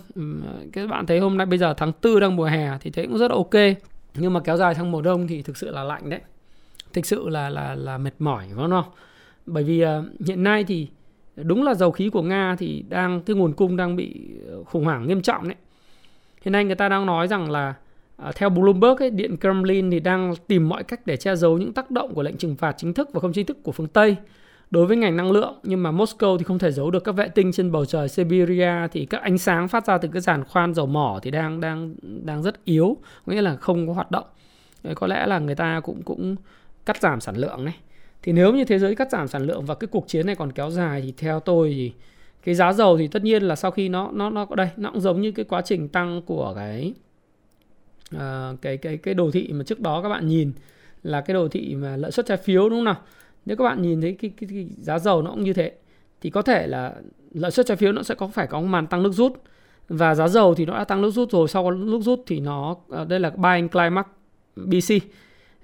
các 0.74 0.90
bạn 0.90 1.06
thấy 1.06 1.20
hôm 1.20 1.38
nay 1.38 1.46
bây 1.46 1.58
giờ 1.58 1.74
tháng 1.78 1.92
4 2.04 2.20
đang 2.20 2.36
mùa 2.36 2.46
hè 2.46 2.78
thì 2.82 2.92
thấy 2.92 3.08
cũng 3.08 3.18
rất 3.18 3.32
là 3.32 3.36
ok. 3.36 3.78
Nhưng 4.16 4.34
mà 4.34 4.40
kéo 4.40 4.58
dài 4.58 4.76
sang 4.76 4.92
mùa 4.92 5.02
đông 5.02 5.28
thì 5.28 5.42
thực 5.42 5.58
sự 5.58 5.72
là 5.72 5.84
lạnh 5.84 6.10
đấy. 6.10 6.20
Thực 6.94 7.06
sự 7.06 7.30
là 7.30 7.50
là 7.50 7.76
là 7.76 7.98
mệt 7.98 8.14
mỏi 8.20 8.46
đúng 8.56 8.70
không? 8.70 8.86
Bởi 9.46 9.64
vì 9.64 9.82
ờ, 9.82 10.04
hiện 10.26 10.44
nay 10.44 10.64
thì 10.64 10.88
đúng 11.36 11.64
là 11.64 11.74
dầu 11.74 11.92
khí 11.92 12.10
của 12.10 12.22
Nga 12.22 12.56
thì 12.60 12.84
đang 12.90 13.22
cái 13.22 13.36
nguồn 13.36 13.54
cung 13.54 13.78
đang 13.78 13.96
bị 13.96 14.16
khủng 14.66 14.86
hoảng 14.86 15.08
nghiêm 15.08 15.22
trọng 15.22 15.48
đấy. 15.48 15.56
Hiện 16.42 16.52
nay 16.52 16.66
người 16.66 16.76
ta 16.76 16.90
đang 16.90 17.06
nói 17.06 17.28
rằng 17.28 17.52
là 17.52 17.74
À, 18.18 18.32
theo 18.36 18.50
Bloomberg, 18.50 18.98
ấy, 19.00 19.10
Điện 19.10 19.38
Kremlin 19.38 19.92
thì 19.92 20.00
đang 20.00 20.34
tìm 20.48 20.70
mọi 20.70 20.84
cách 20.84 21.02
để 21.06 21.18
che 21.18 21.36
giấu 21.36 21.58
những 21.58 21.74
tác 21.74 21.92
động 21.92 22.14
của 22.14 22.24
lệnh 22.24 22.38
trừng 22.38 22.56
phạt 22.56 22.76
chính 22.78 22.94
thức 22.94 23.10
và 23.14 23.20
không 23.20 23.34
chính 23.34 23.46
thức 23.46 23.64
của 23.64 23.72
phương 23.72 23.88
Tây. 23.88 24.16
Đối 24.72 24.86
với 24.86 24.98
ngành 24.98 25.18
năng 25.18 25.32
lượng 25.32 25.60
nhưng 25.64 25.84
mà 25.84 25.92
Moscow 25.92 26.38
thì 26.38 26.44
không 26.44 26.60
thể 26.60 26.72
giấu 26.72 26.92
được 26.92 27.04
các 27.04 27.12
vệ 27.12 27.28
tinh 27.28 27.52
trên 27.52 27.72
bầu 27.72 27.86
trời 27.86 28.10
Siberia 28.10 28.72
thì 28.92 29.06
các 29.06 29.22
ánh 29.22 29.38
sáng 29.38 29.68
phát 29.68 29.86
ra 29.86 29.98
từ 29.98 30.10
cái 30.14 30.22
giàn 30.22 30.44
khoan 30.44 30.74
dầu 30.74 30.86
mỏ 30.86 31.20
thì 31.24 31.32
đang 31.32 31.62
đang 31.62 31.96
đang 32.02 32.44
rất 32.44 32.66
yếu 32.66 32.98
nghĩa 33.26 33.42
là 33.42 33.56
không 33.56 33.88
có 33.88 33.94
hoạt 33.94 34.12
động. 34.12 34.26
Có 34.96 35.08
lẽ 35.08 35.26
là 35.28 35.40
người 35.40 35.56
ta 35.56 35.80
cũng 35.80 36.02
cũng 36.04 36.36
cắt 36.86 37.02
giảm 37.02 37.22
sản 37.22 37.36
lượng 37.36 37.66
này 37.66 37.76
thì 38.24 38.32
nếu 38.32 38.54
như 38.54 38.66
thế 38.66 38.80
giới 38.80 38.96
cắt 38.96 39.12
giảm 39.12 39.28
sản 39.28 39.46
lượng 39.46 39.66
và 39.66 39.76
cái 39.76 39.88
cuộc 39.88 40.08
chiến 40.08 40.26
này 40.26 40.36
còn 40.36 40.52
kéo 40.52 40.70
dài 40.70 41.02
thì 41.02 41.14
theo 41.18 41.40
tôi 41.40 41.70
thì 41.70 41.94
cái 42.44 42.56
giá 42.56 42.74
dầu 42.74 42.98
thì 42.98 43.08
tất 43.08 43.24
nhiên 43.24 43.44
là 43.44 43.56
sau 43.56 43.72
khi 43.72 43.90
nó 43.90 44.10
nó 44.14 44.30
nó 44.30 44.46
đây 44.56 44.70
nó 44.78 44.92
cũng 44.92 45.02
giống 45.02 45.22
như 45.22 45.32
cái 45.32 45.46
quá 45.46 45.62
trình 45.62 45.88
tăng 45.88 46.22
của 46.26 46.54
cái 46.56 46.94
à, 48.12 48.54
cái 48.62 48.78
cái 48.78 48.98
cái 48.98 49.14
đồ 49.14 49.32
thị 49.32 49.50
mà 49.54 49.64
trước 49.64 49.80
đó 49.80 50.02
các 50.02 50.10
bạn 50.10 50.28
nhìn 50.28 50.52
là 51.04 51.22
cái 51.22 51.34
đồ 51.34 51.48
thị 51.48 51.76
mà 51.76 51.98
lợi 51.98 52.12
suất 52.12 52.26
trái 52.26 52.38
phiếu 52.38 52.70
đúng 52.70 52.78
không 52.78 52.86
nào? 52.86 53.02
Nếu 53.46 53.58
các 53.58 53.64
bạn 53.64 53.82
nhìn 53.82 54.02
thấy 54.02 54.18
cái, 54.22 54.32
cái, 54.38 54.50
cái 54.52 54.68
giá 54.78 55.00
dầu 55.00 55.22
nó 55.22 55.32
cũng 55.32 55.44
như 55.44 55.54
thế 55.54 55.72
thì 56.22 56.30
có 56.30 56.42
thể 56.42 56.68
là 56.68 56.94
lợi 57.34 57.52
suất 57.52 57.66
trái 57.66 57.78
phiếu 57.78 57.92
nó 57.92 58.04
sẽ 58.04 58.16
có 58.16 58.28
phải 58.28 58.48
có 58.48 58.62
màn 58.62 58.88
tăng 58.88 59.04
nước 59.04 59.12
rút. 59.12 59.34
Và 59.90 60.16
giá 60.16 60.28
dầu 60.28 60.56
thì 60.56 60.66
nó 60.66 60.74
đã 60.78 60.84
tăng 60.84 61.02
nước 61.02 61.12
rút 61.12 61.32
rồi 61.32 61.48
sau 61.48 61.72
nước 61.72 62.02
rút 62.02 62.24
thì 62.28 62.40
nó 62.40 62.76
ờ, 62.90 63.06
đây 63.06 63.20
là 63.20 63.30
buying 63.30 63.70
climax 63.70 64.06
BC 64.56 64.94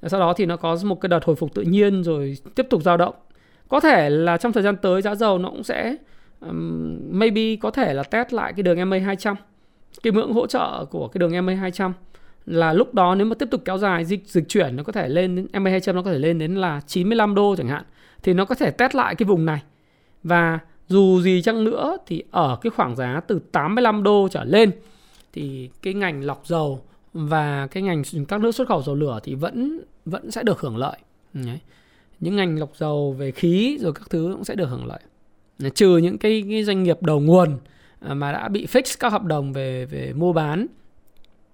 sau 0.07 0.19
đó 0.19 0.33
thì 0.33 0.45
nó 0.45 0.57
có 0.57 0.77
một 0.83 1.01
cái 1.01 1.09
đợt 1.09 1.25
hồi 1.25 1.35
phục 1.35 1.53
tự 1.53 1.62
nhiên 1.62 2.03
rồi 2.03 2.38
tiếp 2.55 2.67
tục 2.69 2.83
dao 2.83 2.97
động. 2.97 3.15
Có 3.67 3.79
thể 3.79 4.09
là 4.09 4.38
trong 4.38 4.51
thời 4.51 4.63
gian 4.63 4.75
tới 4.77 5.01
giá 5.01 5.15
dầu 5.15 5.38
nó 5.38 5.50
cũng 5.50 5.63
sẽ 5.63 5.95
um, 6.39 7.00
maybe 7.09 7.55
có 7.55 7.71
thể 7.71 7.93
là 7.93 8.03
test 8.03 8.33
lại 8.33 8.53
cái 8.53 8.63
đường 8.63 8.89
MA 8.89 8.97
200 8.97 9.35
cái 10.03 10.13
ngưỡng 10.13 10.33
hỗ 10.33 10.47
trợ 10.47 10.85
của 10.85 11.07
cái 11.07 11.19
đường 11.19 11.45
MA 11.45 11.53
200 11.53 11.93
là 12.45 12.73
lúc 12.73 12.93
đó 12.93 13.15
nếu 13.15 13.27
mà 13.27 13.35
tiếp 13.35 13.47
tục 13.51 13.62
kéo 13.65 13.77
dài 13.77 14.05
dịch 14.05 14.27
dịch 14.27 14.50
chuyển 14.50 14.75
nó 14.75 14.83
có 14.83 14.91
thể 14.91 15.09
lên 15.09 15.35
đến 15.35 15.63
MA 15.63 15.71
200 15.71 15.95
nó 15.95 16.01
có 16.01 16.12
thể 16.12 16.19
lên 16.19 16.39
đến 16.39 16.55
là 16.55 16.81
95 16.88 17.35
đô 17.35 17.55
chẳng 17.55 17.67
hạn 17.67 17.83
thì 18.23 18.33
nó 18.33 18.45
có 18.45 18.55
thể 18.55 18.71
test 18.71 18.95
lại 18.95 19.15
cái 19.15 19.25
vùng 19.25 19.45
này. 19.45 19.63
Và 20.23 20.59
dù 20.88 21.21
gì 21.21 21.41
chăng 21.41 21.63
nữa 21.63 21.97
thì 22.07 22.23
ở 22.31 22.57
cái 22.62 22.69
khoảng 22.69 22.95
giá 22.95 23.21
từ 23.27 23.39
85 23.51 24.03
đô 24.03 24.27
trở 24.31 24.43
lên 24.43 24.71
thì 25.33 25.69
cái 25.81 25.93
ngành 25.93 26.23
lọc 26.23 26.41
dầu 26.45 26.81
và 27.13 27.67
cái 27.67 27.83
ngành 27.83 28.03
các 28.27 28.41
nước 28.41 28.51
xuất 28.51 28.67
khẩu 28.67 28.81
dầu 28.81 28.95
lửa 28.95 29.19
thì 29.23 29.35
vẫn 29.35 29.81
vẫn 30.05 30.31
sẽ 30.31 30.43
được 30.43 30.59
hưởng 30.59 30.77
lợi. 30.77 30.97
Đấy. 31.33 31.59
những 32.19 32.35
ngành 32.35 32.59
lọc 32.59 32.75
dầu 32.75 33.13
về 33.13 33.31
khí 33.31 33.77
rồi 33.81 33.93
các 33.93 34.09
thứ 34.09 34.31
cũng 34.33 34.43
sẽ 34.43 34.55
được 34.55 34.69
hưởng 34.69 34.85
lợi. 34.85 35.00
Trừ 35.75 35.97
những 35.97 36.17
cái, 36.17 36.43
cái 36.50 36.63
doanh 36.63 36.83
nghiệp 36.83 37.01
đầu 37.01 37.19
nguồn 37.19 37.57
à, 38.00 38.13
mà 38.13 38.31
đã 38.31 38.47
bị 38.47 38.65
fix 38.65 38.97
các 39.00 39.12
hợp 39.12 39.23
đồng 39.23 39.53
về 39.53 39.85
về 39.85 40.13
mua 40.13 40.33
bán 40.33 40.67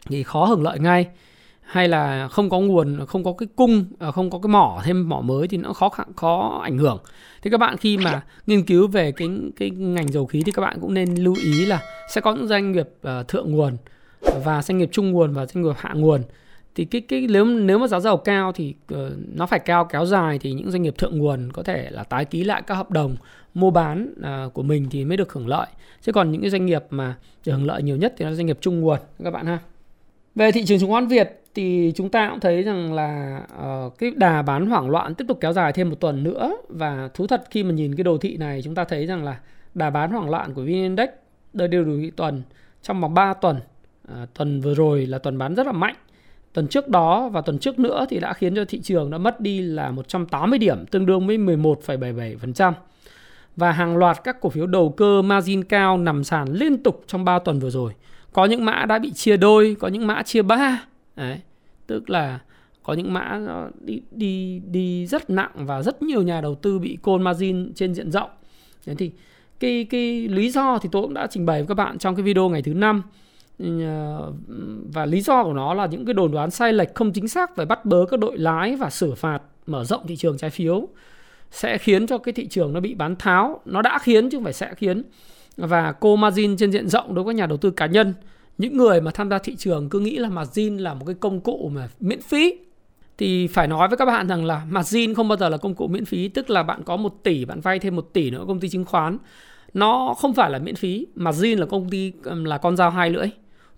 thì 0.10 0.24
khó 0.24 0.46
hưởng 0.46 0.64
lợi 0.64 0.80
ngay. 0.80 1.08
Hay 1.62 1.88
là 1.88 2.28
không 2.28 2.50
có 2.50 2.60
nguồn 2.60 3.06
không 3.06 3.24
có 3.24 3.34
cái 3.34 3.48
cung 3.56 3.86
à, 4.00 4.12
không 4.12 4.30
có 4.30 4.40
cái 4.40 4.48
mỏ 4.48 4.82
thêm 4.86 5.10
mỏ 5.10 5.22
mới 5.22 5.48
thì 5.48 5.58
nó 5.58 5.74
khó 5.74 5.90
khó 6.16 6.62
ảnh 6.64 6.78
hưởng. 6.78 6.98
Thì 7.42 7.50
các 7.50 7.58
bạn 7.58 7.78
khi 7.78 7.98
mà 7.98 8.22
nghiên 8.48 8.64
cứu 8.64 8.88
về 8.88 9.12
cái 9.12 9.30
cái 9.56 9.70
ngành 9.70 10.12
dầu 10.12 10.26
khí 10.26 10.44
thì 10.46 10.52
các 10.52 10.62
bạn 10.62 10.78
cũng 10.82 10.94
nên 10.94 11.16
lưu 11.16 11.36
ý 11.44 11.66
là 11.66 11.82
sẽ 12.10 12.22
có 12.22 12.36
những 12.36 12.48
doanh 12.48 12.72
nghiệp 12.72 12.90
uh, 13.08 13.28
thượng 13.28 13.52
nguồn 13.52 13.78
và 14.44 14.62
doanh 14.62 14.78
nghiệp 14.78 14.90
trung 14.92 15.12
nguồn 15.12 15.34
và 15.34 15.46
doanh 15.46 15.64
nghiệp 15.64 15.76
hạ 15.78 15.94
nguồn. 15.94 16.22
Thì 16.76 16.86
cái 16.86 17.02
cái 17.02 17.28
nếu 17.30 17.46
nếu 17.46 17.80
mà 17.80 17.88
giá 17.88 18.00
dầu 18.00 18.18
cao 18.18 18.52
thì 18.52 18.76
uh, 18.94 19.00
nó 19.36 19.46
phải 19.46 19.60
cao 19.60 19.86
kéo 19.86 20.06
dài 20.06 20.40
thì 20.40 20.54
những 20.54 20.72
doanh 20.72 20.82
nghiệp 20.82 20.98
thượng 20.98 21.18
nguồn 21.18 21.52
có 21.52 21.64
thể 21.64 21.88
là 21.92 22.04
tái 22.04 22.26
ký 22.26 22.44
lại 22.44 22.62
các 22.68 22.76
hợp 22.76 22.92
đồng 22.92 23.16
mua 23.54 23.72
bán 23.72 24.14
uh, 24.20 24.54
của 24.54 24.64
mình 24.64 24.88
thì 24.92 25.06
mới 25.06 25.18
được 25.18 25.34
hưởng 25.34 25.48
lợi. 25.48 25.68
Chứ 26.02 26.12
còn 26.12 26.32
những 26.32 26.42
cái 26.42 26.50
doanh 26.50 26.66
nghiệp 26.66 26.84
mà 26.90 27.16
được 27.46 27.54
hưởng 27.54 27.66
lợi 27.66 27.84
nhiều 27.84 27.98
nhất 27.98 28.14
thì 28.18 28.26
là 28.26 28.34
doanh 28.34 28.46
nghiệp 28.46 28.58
trung 28.62 28.82
nguồn. 28.82 29.00
Các 29.24 29.32
bạn 29.32 29.46
ha 29.46 29.60
về 30.36 30.52
thị 30.52 30.66
trường 30.66 30.80
chứng 30.80 30.90
khoán 30.90 31.08
Việt 31.08 31.42
thì 31.56 31.92
chúng 31.96 32.10
ta 32.10 32.30
cũng 32.30 32.40
thấy 32.40 32.64
rằng 32.64 32.94
là 32.94 33.42
uh, 33.88 33.98
cái 33.98 34.12
đà 34.16 34.42
bán 34.42 34.66
hoảng 34.66 34.90
loạn 34.90 35.16
tiếp 35.16 35.26
tục 35.28 35.38
kéo 35.42 35.54
dài 35.54 35.74
thêm 35.74 35.90
một 35.90 35.96
tuần 36.00 36.24
nữa. 36.24 36.58
Và 36.70 37.10
thú 37.14 37.28
thật 37.28 37.44
khi 37.52 37.64
mà 37.64 37.72
nhìn 37.72 37.96
cái 37.96 38.04
đồ 38.04 38.18
thị 38.18 38.38
này 38.38 38.62
chúng 38.64 38.76
ta 38.76 38.84
thấy 38.84 39.06
rằng 39.06 39.24
là 39.24 39.40
đà 39.74 39.90
bán 39.90 40.12
hoảng 40.12 40.30
loạn 40.30 40.54
của 40.54 40.62
VN 40.62 40.68
Index 40.68 41.10
đời 41.54 41.68
đều 41.68 41.84
đủ 41.84 41.94
tuần 42.16 42.42
trong 42.82 43.02
vòng 43.02 43.14
3 43.14 43.34
tuần. 43.34 43.60
Uh, 44.12 44.34
tuần 44.34 44.62
vừa 44.62 44.74
rồi 44.74 45.06
là 45.06 45.18
tuần 45.18 45.38
bán 45.38 45.56
rất 45.56 45.66
là 45.66 45.72
mạnh. 45.72 45.96
Tuần 46.54 46.68
trước 46.68 46.88
đó 46.88 47.30
và 47.30 47.42
tuần 47.42 47.60
trước 47.60 47.80
nữa 47.80 48.06
thì 48.10 48.20
đã 48.20 48.34
khiến 48.34 48.56
cho 48.56 48.66
thị 48.66 48.82
trường 48.82 49.10
đã 49.10 49.18
mất 49.18 49.42
đi 49.42 49.62
là 49.62 49.92
180 49.92 50.60
điểm 50.60 50.86
tương 50.86 51.06
đương 51.06 51.28
với 51.28 51.38
11,77% 51.38 52.74
và 53.56 53.72
hàng 53.72 53.98
loạt 53.98 54.24
các 54.24 54.42
cổ 54.42 54.50
phiếu 54.50 54.68
đầu 54.68 54.90
cơ 54.98 55.22
margin 55.22 55.64
cao 55.64 55.98
nằm 55.98 56.24
sàn 56.24 56.48
liên 56.54 56.84
tục 56.84 57.04
trong 57.08 57.26
3 57.26 57.40
tuần 57.40 57.60
vừa 57.60 57.70
rồi 57.70 57.94
có 58.34 58.46
những 58.46 58.66
mã 58.66 58.86
đã 58.86 59.00
bị 59.00 59.12
chia 59.12 59.38
đôi, 59.38 59.76
có 59.80 59.88
những 59.88 60.08
mã 60.08 60.24
chia 60.24 60.42
ba. 60.42 60.86
Đấy. 61.16 61.40
tức 61.88 62.10
là 62.10 62.40
có 62.84 62.94
những 62.94 63.14
mã 63.14 63.40
nó 63.48 63.68
đi 63.82 64.02
đi 64.12 64.62
đi 64.72 65.06
rất 65.06 65.30
nặng 65.30 65.52
và 65.56 65.82
rất 65.82 66.02
nhiều 66.02 66.22
nhà 66.22 66.42
đầu 66.42 66.56
tư 66.56 66.80
bị 66.80 66.98
call 67.04 67.20
margin 67.20 67.74
trên 67.74 67.94
diện 67.94 68.12
rộng. 68.12 68.30
Thế 68.86 68.96
thì 68.96 69.12
cái 69.60 69.88
cái 69.90 70.28
lý 70.28 70.50
do 70.50 70.78
thì 70.82 70.90
tôi 70.92 71.02
cũng 71.02 71.14
đã 71.14 71.28
trình 71.28 71.46
bày 71.46 71.60
với 71.60 71.68
các 71.68 71.74
bạn 71.74 71.98
trong 71.98 72.16
cái 72.16 72.24
video 72.24 72.50
ngày 72.50 72.62
thứ 72.62 72.74
năm. 72.74 73.04
Ờ, 73.60 74.34
và 74.94 75.06
lý 75.06 75.22
do 75.22 75.44
của 75.44 75.54
nó 75.54 75.74
là 75.74 75.86
những 75.86 76.06
cái 76.06 76.14
đồn 76.14 76.32
đoán 76.32 76.52
sai 76.52 76.74
lệch 76.74 76.96
không 76.96 77.12
chính 77.12 77.28
xác 77.28 77.56
về 77.56 77.66
bắt 77.66 77.86
bớ 77.86 78.06
các 78.12 78.20
đội 78.20 78.38
lái 78.38 78.76
và 78.76 78.90
xử 78.90 79.16
phạt 79.16 79.42
mở 79.66 79.84
rộng 79.84 80.08
thị 80.08 80.16
trường 80.16 80.38
trái 80.38 80.50
phiếu 80.50 80.88
sẽ 81.52 81.78
khiến 81.78 82.08
cho 82.08 82.18
cái 82.18 82.34
thị 82.34 82.48
trường 82.48 82.74
nó 82.74 82.80
bị 82.80 82.94
bán 82.94 83.16
tháo. 83.16 83.62
Nó 83.66 83.82
đã 83.82 84.00
khiến 84.00 84.30
chứ 84.30 84.38
không 84.38 84.44
phải 84.44 84.54
sẽ 84.54 84.74
khiến 84.76 85.04
và 85.60 85.92
cô 85.92 86.16
margin 86.16 86.58
trên 86.58 86.72
diện 86.72 86.88
rộng 86.90 87.16
đối 87.16 87.26
với 87.26 87.36
nhà 87.36 87.46
đầu 87.46 87.58
tư 87.58 87.72
cá 87.72 87.86
nhân, 87.86 88.14
những 88.58 88.78
người 88.78 89.02
mà 89.02 89.12
tham 89.12 89.30
gia 89.30 89.40
thị 89.40 89.56
trường 89.56 89.90
cứ 89.90 90.00
nghĩ 90.00 90.18
là 90.18 90.30
margin 90.30 90.78
là 90.78 90.94
một 90.94 91.06
cái 91.06 91.16
công 91.20 91.40
cụ 91.40 91.72
mà 91.74 91.90
miễn 92.00 92.22
phí. 92.22 92.58
Thì 93.18 93.48
phải 93.48 93.68
nói 93.68 93.88
với 93.88 93.98
các 93.98 94.06
bạn 94.06 94.28
rằng 94.28 94.46
là 94.46 94.66
margin 94.70 95.14
không 95.14 95.28
bao 95.28 95.38
giờ 95.38 95.50
là 95.50 95.58
công 95.58 95.76
cụ 95.76 95.88
miễn 95.88 96.06
phí, 96.06 96.28
tức 96.28 96.50
là 96.50 96.64
bạn 96.64 96.84
có 96.84 96.98
một 96.98 97.24
tỷ, 97.24 97.46
bạn 97.46 97.62
vay 97.62 97.80
thêm 97.80 97.96
một 97.96 98.10
tỷ 98.14 98.32
nữa 98.32 98.44
công 98.48 98.60
ty 98.60 98.70
chứng 98.70 98.86
khoán. 98.86 99.18
Nó 99.74 100.14
không 100.18 100.34
phải 100.34 100.50
là 100.50 100.60
miễn 100.60 100.76
phí, 100.76 101.08
margin 101.16 101.60
là 101.60 101.66
công 101.66 101.90
ty 101.90 102.14
là 102.24 102.58
con 102.58 102.78
dao 102.78 102.90
hai 102.90 103.10
lưỡi. 103.10 103.28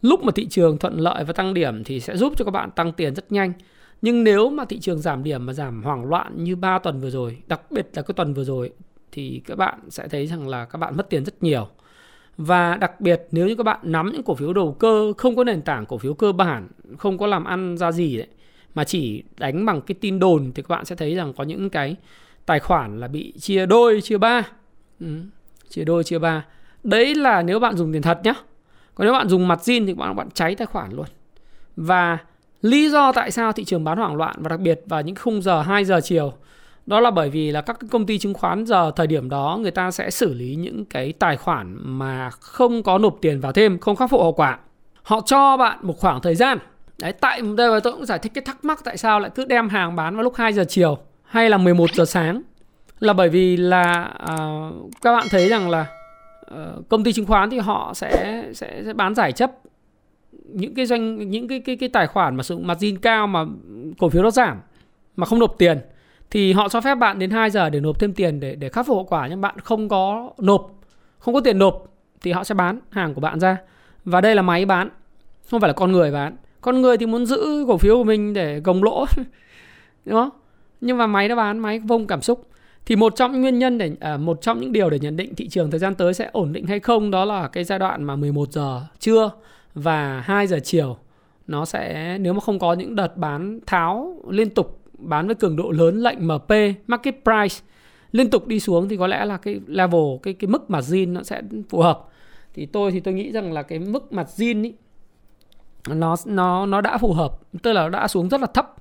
Lúc 0.02 0.24
mà 0.24 0.32
thị 0.36 0.48
trường 0.50 0.78
thuận 0.78 1.00
lợi 1.00 1.24
và 1.24 1.34
tăng 1.34 1.54
điểm 1.54 1.84
thì 1.84 2.00
sẽ 2.00 2.18
giúp 2.18 2.34
cho 2.38 2.46
các 2.46 2.52
bạn 2.52 2.72
tăng 2.72 2.92
tiền 2.92 3.16
rất 3.16 3.32
nhanh. 3.32 3.54
Nhưng 4.02 4.24
nếu 4.24 4.50
mà 4.50 4.66
thị 4.66 4.80
trường 4.80 5.00
giảm 5.00 5.24
điểm 5.24 5.46
mà 5.46 5.54
giảm 5.54 5.84
hoảng 5.84 6.06
loạn 6.06 6.44
như 6.44 6.56
3 6.56 6.80
tuần 6.80 7.00
vừa 7.02 7.10
rồi, 7.10 7.38
đặc 7.48 7.72
biệt 7.72 7.90
là 7.94 8.02
cái 8.02 8.14
tuần 8.14 8.34
vừa 8.34 8.44
rồi 8.44 8.72
thì 9.12 9.42
các 9.46 9.58
bạn 9.58 9.80
sẽ 9.90 10.08
thấy 10.08 10.28
rằng 10.28 10.48
là 10.48 10.66
các 10.66 10.78
bạn 10.78 10.98
mất 10.98 11.10
tiền 11.10 11.26
rất 11.26 11.44
nhiều. 11.44 11.68
Và 12.38 12.78
đặc 12.78 13.02
biệt 13.02 13.22
nếu 13.32 13.48
như 13.48 13.56
các 13.56 13.64
bạn 13.64 13.80
nắm 13.84 14.12
những 14.12 14.24
cổ 14.24 14.36
phiếu 14.36 14.54
đầu 14.54 14.74
cơ 14.80 15.14
không 15.18 15.36
có 15.36 15.44
nền 15.44 15.62
tảng 15.62 15.86
cổ 15.86 15.98
phiếu 15.98 16.14
cơ 16.14 16.32
bản 16.32 16.68
không 16.98 17.18
có 17.18 17.28
làm 17.28 17.44
ăn 17.44 17.78
ra 17.78 17.92
gì 17.92 18.18
đấy 18.18 18.28
mà 18.76 18.84
chỉ 18.84 19.24
đánh 19.38 19.66
bằng 19.66 19.82
cái 19.82 19.96
tin 20.02 20.20
đồn 20.20 20.52
thì 20.56 20.62
các 20.62 20.70
bạn 20.70 20.86
sẽ 20.86 20.96
thấy 20.96 21.16
rằng 21.16 21.34
có 21.34 21.44
những 21.44 21.70
cái 21.70 21.96
tài 22.46 22.60
khoản 22.60 23.00
là 23.00 23.08
bị 23.08 23.34
chia 23.40 23.66
đôi 23.66 24.02
chia 24.02 24.18
ba. 24.18 24.48
Ừ, 25.00 25.08
chia 25.70 25.84
đôi 25.84 26.04
chia 26.04 26.20
ba. 26.20 26.46
Đấy 26.84 27.16
là 27.16 27.42
nếu 27.42 27.60
bạn 27.60 27.78
dùng 27.78 27.94
tiền 27.94 28.02
thật 28.02 28.20
nhá. 28.24 28.34
Còn 28.96 29.06
nếu 29.06 29.14
bạn 29.14 29.30
dùng 29.30 29.48
mặt 29.48 29.60
zin 29.60 29.88
thì 29.88 29.94
bạn 29.94 30.16
bạn 30.16 30.30
cháy 30.34 30.56
tài 30.56 30.66
khoản 30.66 30.92
luôn. 30.94 31.06
Và 31.76 32.18
lý 32.62 32.90
do 32.90 33.12
tại 33.12 33.32
sao 33.32 33.54
thị 33.54 33.64
trường 33.64 33.84
bán 33.84 33.98
hoảng 33.98 34.16
loạn 34.16 34.36
và 34.40 34.50
đặc 34.50 34.60
biệt 34.60 34.82
vào 34.86 35.02
những 35.02 35.16
khung 35.16 35.42
giờ 35.42 35.62
2 35.62 35.86
giờ 35.86 36.00
chiều 36.04 36.34
đó 36.86 37.00
là 37.00 37.12
bởi 37.12 37.30
vì 37.30 37.52
là 37.52 37.62
các 37.62 37.78
công 37.92 38.06
ty 38.06 38.18
chứng 38.18 38.34
khoán 38.34 38.66
giờ 38.66 38.92
thời 38.96 39.08
điểm 39.08 39.30
đó 39.30 39.60
người 39.62 39.72
ta 39.72 39.92
sẽ 39.92 40.10
xử 40.10 40.34
lý 40.34 40.56
những 40.56 40.86
cái 40.86 41.14
tài 41.20 41.38
khoản 41.38 41.78
mà 41.80 42.30
không 42.30 42.84
có 42.84 42.98
nộp 42.98 43.18
tiền 43.22 43.40
vào 43.40 43.52
thêm 43.52 43.80
không 43.80 43.96
khắc 43.96 44.10
phục 44.10 44.22
hậu 44.22 44.34
quả. 44.34 44.60
Họ 45.04 45.22
cho 45.26 45.58
bạn 45.58 45.78
một 45.82 46.00
khoảng 46.00 46.22
thời 46.22 46.36
gian. 46.36 46.58
Đấy 47.00 47.14
tại 47.14 47.42
đây 47.58 47.82
tôi 47.82 47.94
cũng 47.94 48.06
giải 48.06 48.20
thích 48.20 48.32
cái 48.36 48.42
thắc 48.46 48.66
mắc 48.66 48.82
tại 48.84 48.98
sao 48.98 49.20
lại 49.20 49.32
cứ 49.36 49.46
đem 49.46 49.70
hàng 49.70 49.96
bán 49.96 50.16
vào 50.16 50.24
lúc 50.24 50.36
2 50.36 50.54
giờ 50.54 50.64
chiều 50.68 50.98
hay 51.24 51.50
là 51.50 51.58
11 51.58 51.90
giờ 51.94 52.06
sáng. 52.06 52.42
Là 53.00 53.14
bởi 53.14 53.30
vì 53.30 53.58
là 53.58 54.14
uh, 54.24 54.92
các 55.02 55.14
bạn 55.14 55.28
thấy 55.30 55.50
rằng 55.50 55.70
là 55.70 55.86
uh, 56.56 56.90
công 56.90 57.04
ty 57.04 57.14
chứng 57.14 57.26
khoán 57.26 57.50
thì 57.50 57.60
họ 57.60 57.94
sẽ 57.94 58.44
sẽ, 58.54 58.82
sẽ 58.86 58.94
bán 58.94 59.16
giải 59.16 59.32
chấp. 59.32 59.52
Những 60.32 60.76
cái 60.76 60.86
doanh 60.86 61.30
những 61.30 61.48
cái 61.48 61.60
cái 61.60 61.76
cái 61.76 61.90
tài 61.90 62.08
khoản 62.08 62.36
mà 62.36 62.44
sử 62.44 62.56
dụng 62.56 62.68
margin 62.68 62.98
cao 62.98 63.28
mà 63.28 63.46
cổ 64.00 64.10
phiếu 64.10 64.24
nó 64.24 64.32
giảm 64.32 64.62
mà 65.16 65.26
không 65.26 65.40
nộp 65.40 65.56
tiền 65.58 65.78
thì 66.32 66.54
họ 66.54 66.70
cho 66.70 66.82
phép 66.82 66.96
bạn 66.96 67.20
đến 67.20 67.30
2 67.30 67.50
giờ 67.50 67.70
để 67.70 67.80
nộp 67.80 68.00
thêm 68.00 68.14
tiền 68.14 68.40
để 68.40 68.56
để 68.56 68.70
khắc 68.70 68.88
phục 68.88 68.96
hậu 68.96 69.06
quả 69.06 69.28
nhưng 69.28 69.42
bạn 69.42 69.60
không 69.60 69.90
có 69.90 70.32
nộp 70.38 70.72
không 71.22 71.34
có 71.34 71.42
tiền 71.42 71.60
nộp 71.60 71.92
thì 72.22 72.32
họ 72.32 72.44
sẽ 72.44 72.56
bán 72.56 72.80
hàng 72.90 73.14
của 73.14 73.22
bạn 73.22 73.40
ra. 73.40 73.58
Và 74.06 74.22
đây 74.22 74.36
là 74.36 74.42
máy 74.42 74.66
bán 74.66 74.90
không 75.50 75.62
phải 75.62 75.68
là 75.68 75.74
con 75.74 75.92
người 75.92 76.12
bán. 76.12 76.36
Con 76.62 76.82
người 76.82 76.98
thì 76.98 77.06
muốn 77.06 77.26
giữ 77.26 77.66
cổ 77.68 77.78
phiếu 77.78 77.98
của 77.98 78.04
mình 78.04 78.34
để 78.34 78.60
gồng 78.60 78.84
lỗ 78.84 79.06
đúng 80.06 80.16
không? 80.16 80.30
Nhưng 80.82 80.98
mà 80.98 81.08
máy 81.08 81.28
nó 81.28 81.36
bán 81.36 81.60
máy 81.60 81.80
vông 81.80 82.08
cảm 82.08 82.22
xúc. 82.22 82.48
Thì 82.86 82.96
một 82.96 83.14
trong 83.16 83.32
những 83.32 83.42
nguyên 83.42 83.60
nhân 83.60 83.78
để 83.78 83.92
à, 84.00 84.18
một 84.18 84.42
trong 84.42 84.62
những 84.62 84.72
điều 84.72 84.90
để 84.90 85.00
nhận 85.00 85.18
định 85.18 85.36
thị 85.36 85.48
trường 85.48 85.72
thời 85.72 85.80
gian 85.80 85.96
tới 85.96 86.14
sẽ 86.14 86.30
ổn 86.32 86.54
định 86.54 86.66
hay 86.66 86.80
không 86.80 87.12
đó 87.12 87.26
là 87.26 87.48
cái 87.48 87.64
giai 87.64 87.80
đoạn 87.80 88.04
mà 88.04 88.16
11 88.16 88.52
giờ 88.52 88.82
trưa 89.00 89.32
và 89.74 90.22
2 90.26 90.48
giờ 90.48 90.60
chiều 90.64 90.98
nó 91.48 91.66
sẽ 91.66 92.18
nếu 92.18 92.34
mà 92.34 92.40
không 92.40 92.60
có 92.60 92.74
những 92.74 92.96
đợt 92.96 93.18
bán 93.18 93.60
tháo 93.66 94.16
liên 94.30 94.50
tục 94.50 94.81
bán 95.02 95.26
với 95.26 95.36
cường 95.36 95.56
độ 95.56 95.72
lớn 95.72 95.98
lệnh 95.98 96.28
MP 96.28 96.52
market 96.88 97.16
price 97.24 97.56
liên 98.12 98.30
tục 98.30 98.48
đi 98.48 98.60
xuống 98.60 98.90
thì 98.90 98.98
có 98.98 99.08
lẽ 99.08 99.26
là 99.26 99.38
cái 99.38 99.60
level 99.68 100.02
cái 100.24 100.34
cái 100.34 100.48
mức 100.48 100.70
margin 100.70 101.14
nó 101.14 101.24
sẽ 101.24 101.42
phù 101.70 101.82
hợp. 101.82 102.08
Thì 102.54 102.66
tôi 102.66 102.92
thì 102.92 103.00
tôi 103.00 103.14
nghĩ 103.14 103.32
rằng 103.32 103.54
là 103.54 103.64
cái 103.64 103.80
mức 103.80 104.14
margin 104.14 104.64
ý, 104.64 104.74
nó 105.90 106.16
nó 106.26 106.66
nó 106.66 106.82
đã 106.82 106.98
phù 106.98 107.14
hợp 107.14 107.40
tức 107.64 107.74
là 107.74 107.82
nó 107.82 107.90
đã 107.90 108.08
xuống 108.08 108.30
rất 108.30 108.42
là 108.42 108.48
thấp. 108.48 108.76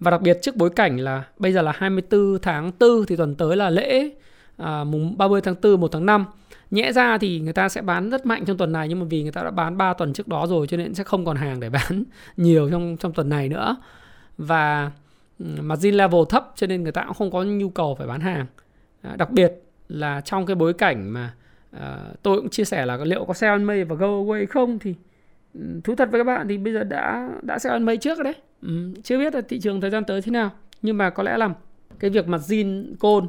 Và 0.00 0.10
đặc 0.10 0.22
biệt 0.22 0.38
trước 0.42 0.56
bối 0.56 0.70
cảnh 0.70 0.96
là 0.96 1.24
bây 1.38 1.52
giờ 1.52 1.62
là 1.62 1.72
24 1.76 2.38
tháng 2.42 2.70
4 2.80 3.06
thì 3.06 3.16
tuần 3.16 3.34
tới 3.34 3.56
là 3.56 3.70
lễ 3.70 4.10
à, 4.56 4.84
mùng 4.84 5.18
30 5.18 5.40
tháng 5.40 5.54
4 5.62 5.80
1 5.80 5.88
tháng 5.92 6.06
5 6.06 6.24
nhẽ 6.70 6.92
ra 6.92 7.18
thì 7.18 7.40
người 7.40 7.52
ta 7.52 7.68
sẽ 7.68 7.82
bán 7.82 8.10
rất 8.10 8.26
mạnh 8.26 8.44
trong 8.44 8.56
tuần 8.56 8.72
này 8.72 8.88
nhưng 8.88 9.00
mà 9.00 9.06
vì 9.10 9.22
người 9.22 9.32
ta 9.32 9.42
đã 9.42 9.50
bán 9.50 9.76
3 9.76 9.92
tuần 9.92 10.12
trước 10.12 10.28
đó 10.28 10.46
rồi 10.46 10.66
cho 10.66 10.76
nên 10.76 10.94
sẽ 10.94 11.04
không 11.04 11.24
còn 11.24 11.36
hàng 11.36 11.60
để 11.60 11.70
bán 11.70 12.04
nhiều 12.36 12.70
trong 12.70 12.96
trong 12.96 13.12
tuần 13.12 13.28
này 13.28 13.48
nữa. 13.48 13.76
Và 14.38 14.90
Ừ, 15.38 15.46
margin 15.62 15.94
level 15.94 16.20
thấp 16.28 16.52
cho 16.56 16.66
nên 16.66 16.82
người 16.82 16.92
ta 16.92 17.04
cũng 17.04 17.14
không 17.14 17.30
có 17.30 17.42
nhu 17.42 17.68
cầu 17.68 17.94
phải 17.94 18.06
bán 18.06 18.20
hàng. 18.20 18.46
À, 19.02 19.16
đặc 19.16 19.30
biệt 19.30 19.52
là 19.88 20.20
trong 20.20 20.46
cái 20.46 20.56
bối 20.56 20.72
cảnh 20.72 21.10
mà 21.10 21.34
à, 21.70 21.98
tôi 22.22 22.40
cũng 22.40 22.50
chia 22.50 22.64
sẻ 22.64 22.86
là 22.86 22.98
liệu 23.04 23.24
có 23.24 23.34
sell 23.34 23.52
on 23.52 23.64
May 23.64 23.84
và 23.84 23.96
go 23.96 24.06
away 24.06 24.46
không 24.46 24.78
thì 24.78 24.94
ừ, 25.54 25.60
thú 25.84 25.94
thật 25.94 26.08
với 26.10 26.20
các 26.20 26.24
bạn 26.24 26.48
thì 26.48 26.58
bây 26.58 26.72
giờ 26.72 26.84
đã 26.84 27.30
đã 27.42 27.58
sell 27.58 27.72
on 27.72 27.82
May 27.82 27.96
trước 27.96 28.18
rồi 28.18 28.24
đấy. 28.24 28.34
Ừ, 28.62 28.94
chưa 29.02 29.18
biết 29.18 29.34
là 29.34 29.40
thị 29.48 29.60
trường 29.60 29.80
thời 29.80 29.90
gian 29.90 30.04
tới 30.04 30.22
thế 30.22 30.30
nào 30.32 30.50
nhưng 30.82 30.98
mà 30.98 31.10
có 31.10 31.22
lẽ 31.22 31.36
là 31.36 31.54
cái 31.98 32.10
việc 32.10 32.28
margin 32.28 32.96
côn 32.98 33.26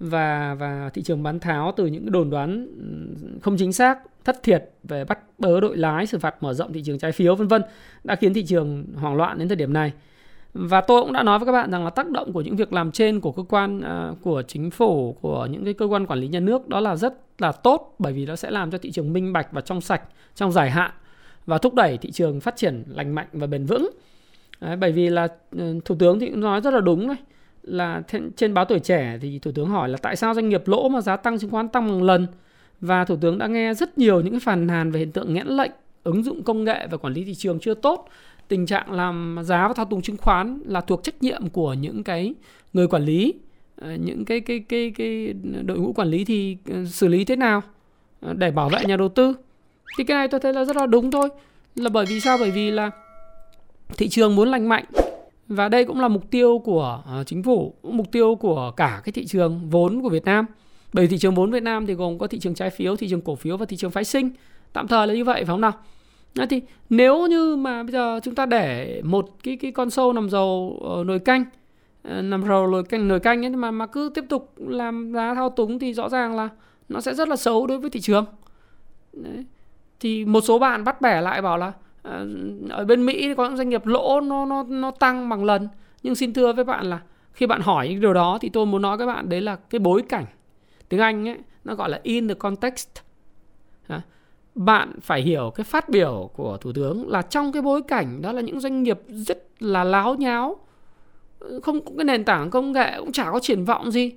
và 0.00 0.54
và 0.54 0.90
thị 0.94 1.02
trường 1.02 1.22
bán 1.22 1.38
tháo 1.40 1.72
từ 1.76 1.86
những 1.86 2.12
đồn 2.12 2.30
đoán 2.30 2.66
ừ, 2.78 3.16
không 3.42 3.56
chính 3.58 3.72
xác 3.72 3.98
thất 4.24 4.42
thiệt 4.42 4.70
về 4.84 5.04
bắt 5.04 5.18
bớ 5.38 5.60
đội 5.60 5.76
lái 5.76 6.06
xử 6.06 6.18
phạt 6.18 6.42
mở 6.42 6.54
rộng 6.54 6.72
thị 6.72 6.82
trường 6.84 6.98
trái 6.98 7.12
phiếu 7.12 7.34
vân 7.34 7.48
vân 7.48 7.62
đã 8.04 8.16
khiến 8.16 8.34
thị 8.34 8.44
trường 8.46 8.86
hoảng 8.94 9.16
loạn 9.16 9.38
đến 9.38 9.48
thời 9.48 9.56
điểm 9.56 9.72
này 9.72 9.92
và 10.54 10.80
tôi 10.80 11.02
cũng 11.02 11.12
đã 11.12 11.22
nói 11.22 11.38
với 11.38 11.46
các 11.46 11.52
bạn 11.52 11.70
rằng 11.70 11.84
là 11.84 11.90
tác 11.90 12.10
động 12.10 12.32
của 12.32 12.40
những 12.40 12.56
việc 12.56 12.72
làm 12.72 12.92
trên 12.92 13.20
của 13.20 13.32
cơ 13.32 13.42
quan 13.42 13.78
uh, 13.78 14.22
của 14.22 14.42
chính 14.42 14.70
phủ 14.70 15.16
của 15.20 15.46
những 15.50 15.64
cái 15.64 15.74
cơ 15.74 15.86
quan 15.86 16.06
quản 16.06 16.18
lý 16.18 16.28
nhà 16.28 16.40
nước 16.40 16.68
đó 16.68 16.80
là 16.80 16.96
rất 16.96 17.14
là 17.38 17.52
tốt 17.52 17.94
bởi 17.98 18.12
vì 18.12 18.26
nó 18.26 18.36
sẽ 18.36 18.50
làm 18.50 18.70
cho 18.70 18.78
thị 18.78 18.90
trường 18.90 19.12
minh 19.12 19.32
bạch 19.32 19.52
và 19.52 19.60
trong 19.60 19.80
sạch 19.80 20.02
trong 20.34 20.52
dài 20.52 20.70
hạn 20.70 20.90
và 21.46 21.58
thúc 21.58 21.74
đẩy 21.74 21.98
thị 21.98 22.10
trường 22.10 22.40
phát 22.40 22.56
triển 22.56 22.84
lành 22.88 23.14
mạnh 23.14 23.26
và 23.32 23.46
bền 23.46 23.66
vững. 23.66 23.90
Đấy, 24.60 24.76
bởi 24.76 24.92
vì 24.92 25.08
là 25.08 25.28
uh, 25.56 25.84
thủ 25.84 25.94
tướng 25.98 26.20
thì 26.20 26.30
cũng 26.30 26.40
nói 26.40 26.60
rất 26.60 26.74
là 26.74 26.80
đúng 26.80 27.08
đấy 27.08 27.16
là 27.62 28.02
trên 28.36 28.54
báo 28.54 28.64
tuổi 28.64 28.78
trẻ 28.78 29.18
thì 29.22 29.38
thủ 29.38 29.52
tướng 29.54 29.68
hỏi 29.68 29.88
là 29.88 29.98
tại 30.02 30.16
sao 30.16 30.34
doanh 30.34 30.48
nghiệp 30.48 30.68
lỗ 30.68 30.88
mà 30.88 31.00
giá 31.00 31.16
tăng 31.16 31.38
chứng 31.38 31.50
khoán 31.50 31.68
tăng 31.68 31.88
bằng 31.88 32.02
lần? 32.02 32.26
Và 32.80 33.04
thủ 33.04 33.16
tướng 33.20 33.38
đã 33.38 33.46
nghe 33.46 33.74
rất 33.74 33.98
nhiều 33.98 34.20
những 34.20 34.32
cái 34.32 34.40
phàn 34.40 34.66
nàn 34.66 34.90
về 34.90 34.98
hiện 34.98 35.12
tượng 35.12 35.34
nghẽn 35.34 35.46
lệnh 35.46 35.70
ứng 36.02 36.22
dụng 36.22 36.42
công 36.42 36.64
nghệ 36.64 36.86
và 36.90 36.96
quản 36.96 37.12
lý 37.12 37.24
thị 37.24 37.34
trường 37.34 37.60
chưa 37.60 37.74
tốt 37.74 38.08
tình 38.48 38.66
trạng 38.66 38.92
làm 38.92 39.38
giá 39.42 39.68
và 39.68 39.74
thao 39.74 39.86
túng 39.86 40.02
chứng 40.02 40.16
khoán 40.16 40.62
là 40.66 40.80
thuộc 40.80 41.02
trách 41.02 41.22
nhiệm 41.22 41.48
của 41.48 41.74
những 41.74 42.04
cái 42.04 42.34
người 42.72 42.88
quản 42.88 43.04
lý. 43.04 43.34
Ờ, 43.76 43.94
những 43.94 44.24
cái 44.24 44.40
cái 44.40 44.60
cái 44.68 44.92
cái 44.98 45.34
đội 45.62 45.78
ngũ 45.78 45.92
quản 45.92 46.08
lý 46.08 46.24
thì 46.24 46.56
ờ, 46.70 46.84
xử 46.84 47.08
lý 47.08 47.24
thế 47.24 47.36
nào 47.36 47.62
ờ, 48.20 48.32
để 48.32 48.50
bảo 48.50 48.68
vệ 48.68 48.84
nhà 48.84 48.96
đầu 48.96 49.08
tư. 49.08 49.34
Thì 49.98 50.04
cái 50.04 50.14
này 50.14 50.28
tôi 50.28 50.40
thấy 50.40 50.52
là 50.52 50.64
rất 50.64 50.76
là 50.76 50.86
đúng 50.86 51.10
thôi. 51.10 51.28
Là 51.74 51.90
bởi 51.90 52.06
vì 52.06 52.20
sao? 52.20 52.38
Bởi 52.38 52.50
vì 52.50 52.70
là 52.70 52.90
thị 53.96 54.08
trường 54.08 54.36
muốn 54.36 54.48
lành 54.48 54.68
mạnh. 54.68 54.84
Và 55.48 55.68
đây 55.68 55.84
cũng 55.84 56.00
là 56.00 56.08
mục 56.08 56.30
tiêu 56.30 56.58
của 56.64 57.02
chính 57.26 57.42
phủ 57.42 57.74
mục 57.82 58.12
tiêu 58.12 58.34
của 58.34 58.72
cả 58.76 59.00
cái 59.04 59.12
thị 59.12 59.26
trường 59.26 59.70
vốn 59.70 60.02
của 60.02 60.08
Việt 60.08 60.24
Nam. 60.24 60.46
Bởi 60.92 61.06
vì 61.06 61.10
thị 61.10 61.18
trường 61.18 61.34
vốn 61.34 61.50
Việt 61.50 61.62
Nam 61.62 61.86
thì 61.86 61.94
gồm 61.94 62.18
có 62.18 62.26
thị 62.26 62.38
trường 62.38 62.54
trái 62.54 62.70
phiếu, 62.70 62.96
thị 62.96 63.08
trường 63.08 63.20
cổ 63.20 63.34
phiếu 63.34 63.56
và 63.56 63.66
thị 63.66 63.76
trường 63.76 63.90
phái 63.90 64.04
sinh. 64.04 64.30
Tạm 64.72 64.88
thời 64.88 65.06
là 65.06 65.14
như 65.14 65.24
vậy 65.24 65.36
phải 65.36 65.46
không 65.46 65.60
nào? 65.60 65.72
Đấy 66.34 66.46
thì 66.50 66.62
nếu 66.90 67.26
như 67.26 67.56
mà 67.56 67.82
bây 67.82 67.92
giờ 67.92 68.20
chúng 68.22 68.34
ta 68.34 68.46
để 68.46 69.00
một 69.04 69.28
cái 69.42 69.56
cái 69.56 69.72
con 69.72 69.90
sâu 69.90 70.12
nằm 70.12 70.30
dầu 70.30 70.78
ở 70.84 71.04
nồi 71.04 71.18
canh 71.18 71.44
ờ, 72.02 72.22
nằm 72.22 72.48
dầu 72.48 72.66
nồi 72.66 72.84
canh 72.84 73.08
nồi 73.08 73.20
canh 73.20 73.44
ấy, 73.44 73.50
mà 73.50 73.70
mà 73.70 73.86
cứ 73.86 74.10
tiếp 74.14 74.24
tục 74.28 74.54
làm 74.56 75.12
giá 75.14 75.34
thao 75.34 75.50
túng 75.50 75.78
thì 75.78 75.94
rõ 75.94 76.08
ràng 76.08 76.36
là 76.36 76.48
nó 76.88 77.00
sẽ 77.00 77.14
rất 77.14 77.28
là 77.28 77.36
xấu 77.36 77.66
đối 77.66 77.78
với 77.78 77.90
thị 77.90 78.00
trường. 78.00 78.24
Đấy. 79.12 79.44
Thì 80.00 80.24
một 80.24 80.40
số 80.40 80.58
bạn 80.58 80.84
bắt 80.84 81.00
bẻ 81.00 81.20
lại 81.20 81.42
bảo 81.42 81.58
là 81.58 81.72
ờ, 82.02 82.26
ở 82.70 82.84
bên 82.84 83.06
Mỹ 83.06 83.34
có 83.34 83.48
những 83.48 83.56
doanh 83.56 83.68
nghiệp 83.68 83.86
lỗ 83.86 84.20
nó 84.20 84.44
nó 84.44 84.62
nó 84.68 84.90
tăng 84.90 85.28
bằng 85.28 85.44
lần 85.44 85.68
nhưng 86.02 86.14
xin 86.14 86.32
thưa 86.32 86.52
với 86.52 86.64
bạn 86.64 86.86
là 86.86 87.00
khi 87.32 87.46
bạn 87.46 87.60
hỏi 87.60 87.88
những 87.88 88.00
điều 88.00 88.14
đó 88.14 88.38
thì 88.40 88.48
tôi 88.48 88.66
muốn 88.66 88.82
nói 88.82 88.98
các 88.98 89.06
bạn 89.06 89.28
đấy 89.28 89.40
là 89.40 89.56
cái 89.56 89.78
bối 89.78 90.02
cảnh 90.08 90.24
tiếng 90.88 91.00
Anh 91.00 91.28
ấy, 91.28 91.36
nó 91.64 91.74
gọi 91.74 91.90
là 91.90 92.00
in 92.02 92.28
the 92.28 92.34
context 92.34 92.88
bạn 94.58 94.92
phải 95.00 95.22
hiểu 95.22 95.52
cái 95.54 95.64
phát 95.64 95.88
biểu 95.88 96.30
của 96.34 96.56
thủ 96.56 96.72
tướng 96.72 97.08
là 97.08 97.22
trong 97.22 97.52
cái 97.52 97.62
bối 97.62 97.82
cảnh 97.82 98.22
đó 98.22 98.32
là 98.32 98.40
những 98.40 98.60
doanh 98.60 98.82
nghiệp 98.82 99.00
rất 99.08 99.44
là 99.58 99.84
láo 99.84 100.14
nháo. 100.14 100.56
Không 101.62 101.84
có 101.84 101.90
cái 101.96 102.04
nền 102.04 102.24
tảng 102.24 102.50
công 102.50 102.72
nghệ 102.72 102.92
cũng 102.98 103.12
chả 103.12 103.30
có 103.30 103.40
triển 103.40 103.64
vọng 103.64 103.90
gì. 103.90 104.12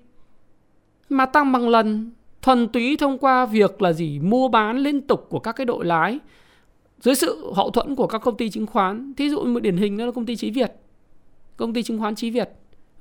Mà 1.10 1.26
tăng 1.26 1.52
bằng 1.52 1.70
lần, 1.70 2.12
thuần 2.42 2.68
túy 2.68 2.98
thông 2.98 3.18
qua 3.18 3.46
việc 3.46 3.82
là 3.82 3.94
gì? 3.94 4.20
Mua 4.20 4.48
bán 4.48 4.78
liên 4.78 5.02
tục 5.02 5.28
của 5.30 5.40
các 5.40 5.52
cái 5.52 5.66
đội 5.66 5.86
lái 5.86 6.20
dưới 7.00 7.16
sự 7.16 7.52
hậu 7.56 7.72
thuẫn 7.72 7.96
của 7.96 8.08
các 8.08 8.18
công 8.18 8.38
ty 8.38 8.50
chứng 8.50 8.68
khoán. 8.68 9.14
Thí 9.18 9.30
dụ 9.30 9.44
một 9.44 9.60
điển 9.60 9.78
hình 9.78 9.98
đó 9.98 10.06
là 10.06 10.12
công 10.12 10.26
ty 10.26 10.36
trí 10.36 10.52
việt, 10.52 10.72
công 11.58 11.74
ty 11.74 11.84
chứng 11.84 12.00
khoán 12.00 12.16
trí 12.16 12.30
việt 12.32 12.50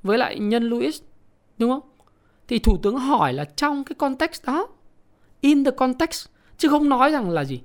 với 0.03 0.17
lại 0.17 0.39
nhân 0.39 0.63
louis 0.63 1.01
đúng 1.57 1.69
không? 1.69 1.89
Thì 2.47 2.59
thủ 2.59 2.77
tướng 2.83 2.97
hỏi 2.97 3.33
là 3.33 3.45
trong 3.45 3.83
cái 3.83 3.95
context 3.95 4.45
đó, 4.45 4.67
in 5.41 5.63
the 5.63 5.71
context 5.71 6.27
chứ 6.61 6.69
không 6.69 6.89
nói 6.89 7.11
rằng 7.11 7.29
là 7.29 7.43
gì? 7.43 7.61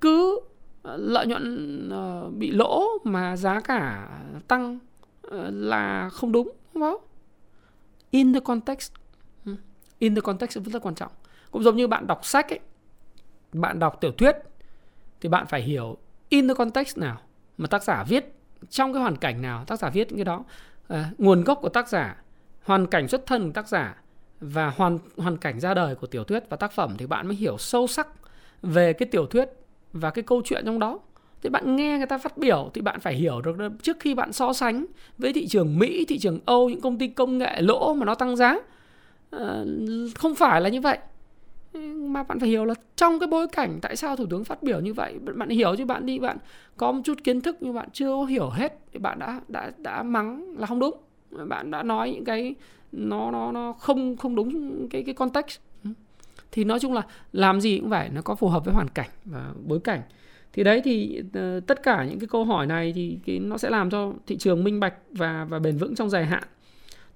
Cứ 0.00 0.40
ờ, 0.82 0.96
lợi 0.96 1.26
nhuận 1.26 1.88
ờ, 1.90 2.30
bị 2.30 2.50
lỗ 2.50 2.84
mà 3.04 3.36
giá 3.36 3.60
cả 3.60 4.08
tăng 4.48 4.78
ờ, 5.22 5.50
là 5.50 6.08
không 6.08 6.32
đúng 6.32 6.52
không 6.72 6.82
không? 6.82 7.00
In 8.10 8.32
the 8.32 8.40
context. 8.40 8.92
Ừ. 9.46 9.56
In 9.98 10.14
the 10.14 10.20
context 10.20 10.58
rất 10.58 10.74
là 10.74 10.78
quan 10.78 10.94
trọng. 10.94 11.12
Cũng 11.50 11.62
giống 11.62 11.76
như 11.76 11.88
bạn 11.88 12.06
đọc 12.06 12.24
sách 12.24 12.52
ấy 12.52 12.60
bạn 13.52 13.78
đọc 13.78 13.98
tiểu 14.00 14.12
thuyết 14.12 14.36
thì 15.20 15.28
bạn 15.28 15.46
phải 15.46 15.62
hiểu 15.62 15.96
in 16.28 16.48
the 16.48 16.54
context 16.54 16.98
nào 16.98 17.20
mà 17.58 17.66
tác 17.66 17.82
giả 17.82 18.04
viết 18.08 18.34
trong 18.70 18.92
cái 18.92 19.02
hoàn 19.02 19.16
cảnh 19.16 19.42
nào 19.42 19.64
tác 19.64 19.78
giả 19.78 19.90
viết 19.90 20.08
cái 20.14 20.24
đó. 20.24 20.44
À, 20.88 21.10
nguồn 21.18 21.44
gốc 21.44 21.58
của 21.62 21.68
tác 21.68 21.88
giả 21.88 22.22
hoàn 22.62 22.86
cảnh 22.86 23.08
xuất 23.08 23.26
thân 23.26 23.44
của 23.44 23.52
tác 23.52 23.68
giả 23.68 24.02
và 24.40 24.70
hoàn 24.70 24.98
hoàn 25.16 25.36
cảnh 25.36 25.60
ra 25.60 25.74
đời 25.74 25.94
của 25.94 26.06
tiểu 26.06 26.24
thuyết 26.24 26.42
và 26.48 26.56
tác 26.56 26.72
phẩm 26.72 26.94
thì 26.98 27.06
bạn 27.06 27.28
mới 27.28 27.36
hiểu 27.36 27.58
sâu 27.58 27.86
sắc 27.86 28.08
về 28.62 28.92
cái 28.92 29.06
tiểu 29.06 29.26
thuyết 29.26 29.48
và 29.92 30.10
cái 30.10 30.22
câu 30.22 30.42
chuyện 30.44 30.62
trong 30.66 30.78
đó. 30.78 31.00
Thì 31.42 31.50
bạn 31.50 31.76
nghe 31.76 31.98
người 31.98 32.06
ta 32.06 32.18
phát 32.18 32.38
biểu 32.38 32.70
thì 32.74 32.80
bạn 32.80 33.00
phải 33.00 33.14
hiểu 33.14 33.40
được 33.40 33.56
trước 33.82 33.96
khi 34.00 34.14
bạn 34.14 34.32
so 34.32 34.52
sánh 34.52 34.86
với 35.18 35.32
thị 35.32 35.46
trường 35.46 35.78
Mỹ, 35.78 36.04
thị 36.08 36.18
trường 36.18 36.40
Âu, 36.44 36.68
những 36.68 36.80
công 36.80 36.98
ty 36.98 37.08
công 37.08 37.38
nghệ 37.38 37.60
lỗ 37.60 37.94
mà 37.94 38.06
nó 38.06 38.14
tăng 38.14 38.36
giá 38.36 38.58
ờ, 39.30 39.66
không 40.14 40.34
phải 40.34 40.60
là 40.60 40.68
như 40.68 40.80
vậy. 40.80 40.98
Mà 41.94 42.22
bạn 42.22 42.40
phải 42.40 42.48
hiểu 42.48 42.64
là 42.64 42.74
trong 42.96 43.18
cái 43.20 43.26
bối 43.26 43.48
cảnh 43.48 43.78
tại 43.82 43.96
sao 43.96 44.16
thủ 44.16 44.26
tướng 44.26 44.44
phát 44.44 44.62
biểu 44.62 44.80
như 44.80 44.94
vậy 44.94 45.18
bạn 45.18 45.48
hiểu 45.48 45.76
chứ 45.78 45.84
bạn 45.84 46.06
đi 46.06 46.18
bạn 46.18 46.38
có 46.76 46.92
một 46.92 47.00
chút 47.04 47.24
kiến 47.24 47.40
thức 47.40 47.56
nhưng 47.60 47.74
bạn 47.74 47.88
chưa 47.92 48.24
hiểu 48.24 48.50
hết 48.50 48.78
thì 48.92 48.98
bạn 48.98 49.18
đã 49.18 49.40
đã 49.48 49.72
đã 49.78 50.02
mắng 50.02 50.54
là 50.58 50.66
không 50.66 50.78
đúng. 50.78 50.94
Bạn 51.48 51.70
đã 51.70 51.82
nói 51.82 52.10
những 52.10 52.24
cái 52.24 52.54
nó 52.92 53.30
nó 53.30 53.52
nó 53.52 53.72
không 53.72 54.16
không 54.16 54.34
đúng 54.34 54.88
cái 54.88 55.02
cái 55.02 55.14
context 55.14 55.60
thì 56.52 56.64
nói 56.64 56.80
chung 56.80 56.92
là 56.92 57.02
làm 57.32 57.60
gì 57.60 57.78
cũng 57.78 57.90
phải 57.90 58.08
nó 58.08 58.22
có 58.22 58.34
phù 58.34 58.48
hợp 58.48 58.64
với 58.64 58.74
hoàn 58.74 58.88
cảnh 58.88 59.08
và 59.24 59.52
bối 59.64 59.80
cảnh. 59.84 60.02
Thì 60.52 60.62
đấy 60.64 60.80
thì 60.84 61.22
uh, 61.38 61.66
tất 61.66 61.82
cả 61.82 62.04
những 62.04 62.18
cái 62.18 62.26
câu 62.30 62.44
hỏi 62.44 62.66
này 62.66 62.92
thì 62.92 63.18
cái, 63.26 63.38
nó 63.38 63.58
sẽ 63.58 63.70
làm 63.70 63.90
cho 63.90 64.12
thị 64.26 64.36
trường 64.36 64.64
minh 64.64 64.80
bạch 64.80 64.94
và 65.10 65.46
và 65.48 65.58
bền 65.58 65.76
vững 65.76 65.94
trong 65.94 66.10
dài 66.10 66.26
hạn. 66.26 66.42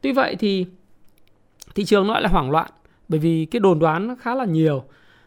Tuy 0.01 0.13
vậy 0.13 0.37
thì 0.37 0.67
thị 1.75 1.85
trường 1.85 2.07
nó 2.07 2.13
lại 2.13 2.23
là 2.23 2.29
hoảng 2.29 2.51
loạn 2.51 2.71
bởi 3.09 3.21
vì 3.21 3.47
cái 3.51 3.61
đồn 3.61 3.79
đoán 3.79 4.09
nó 4.09 4.15
khá 4.15 4.35
là 4.35 4.45
nhiều. 4.45 4.85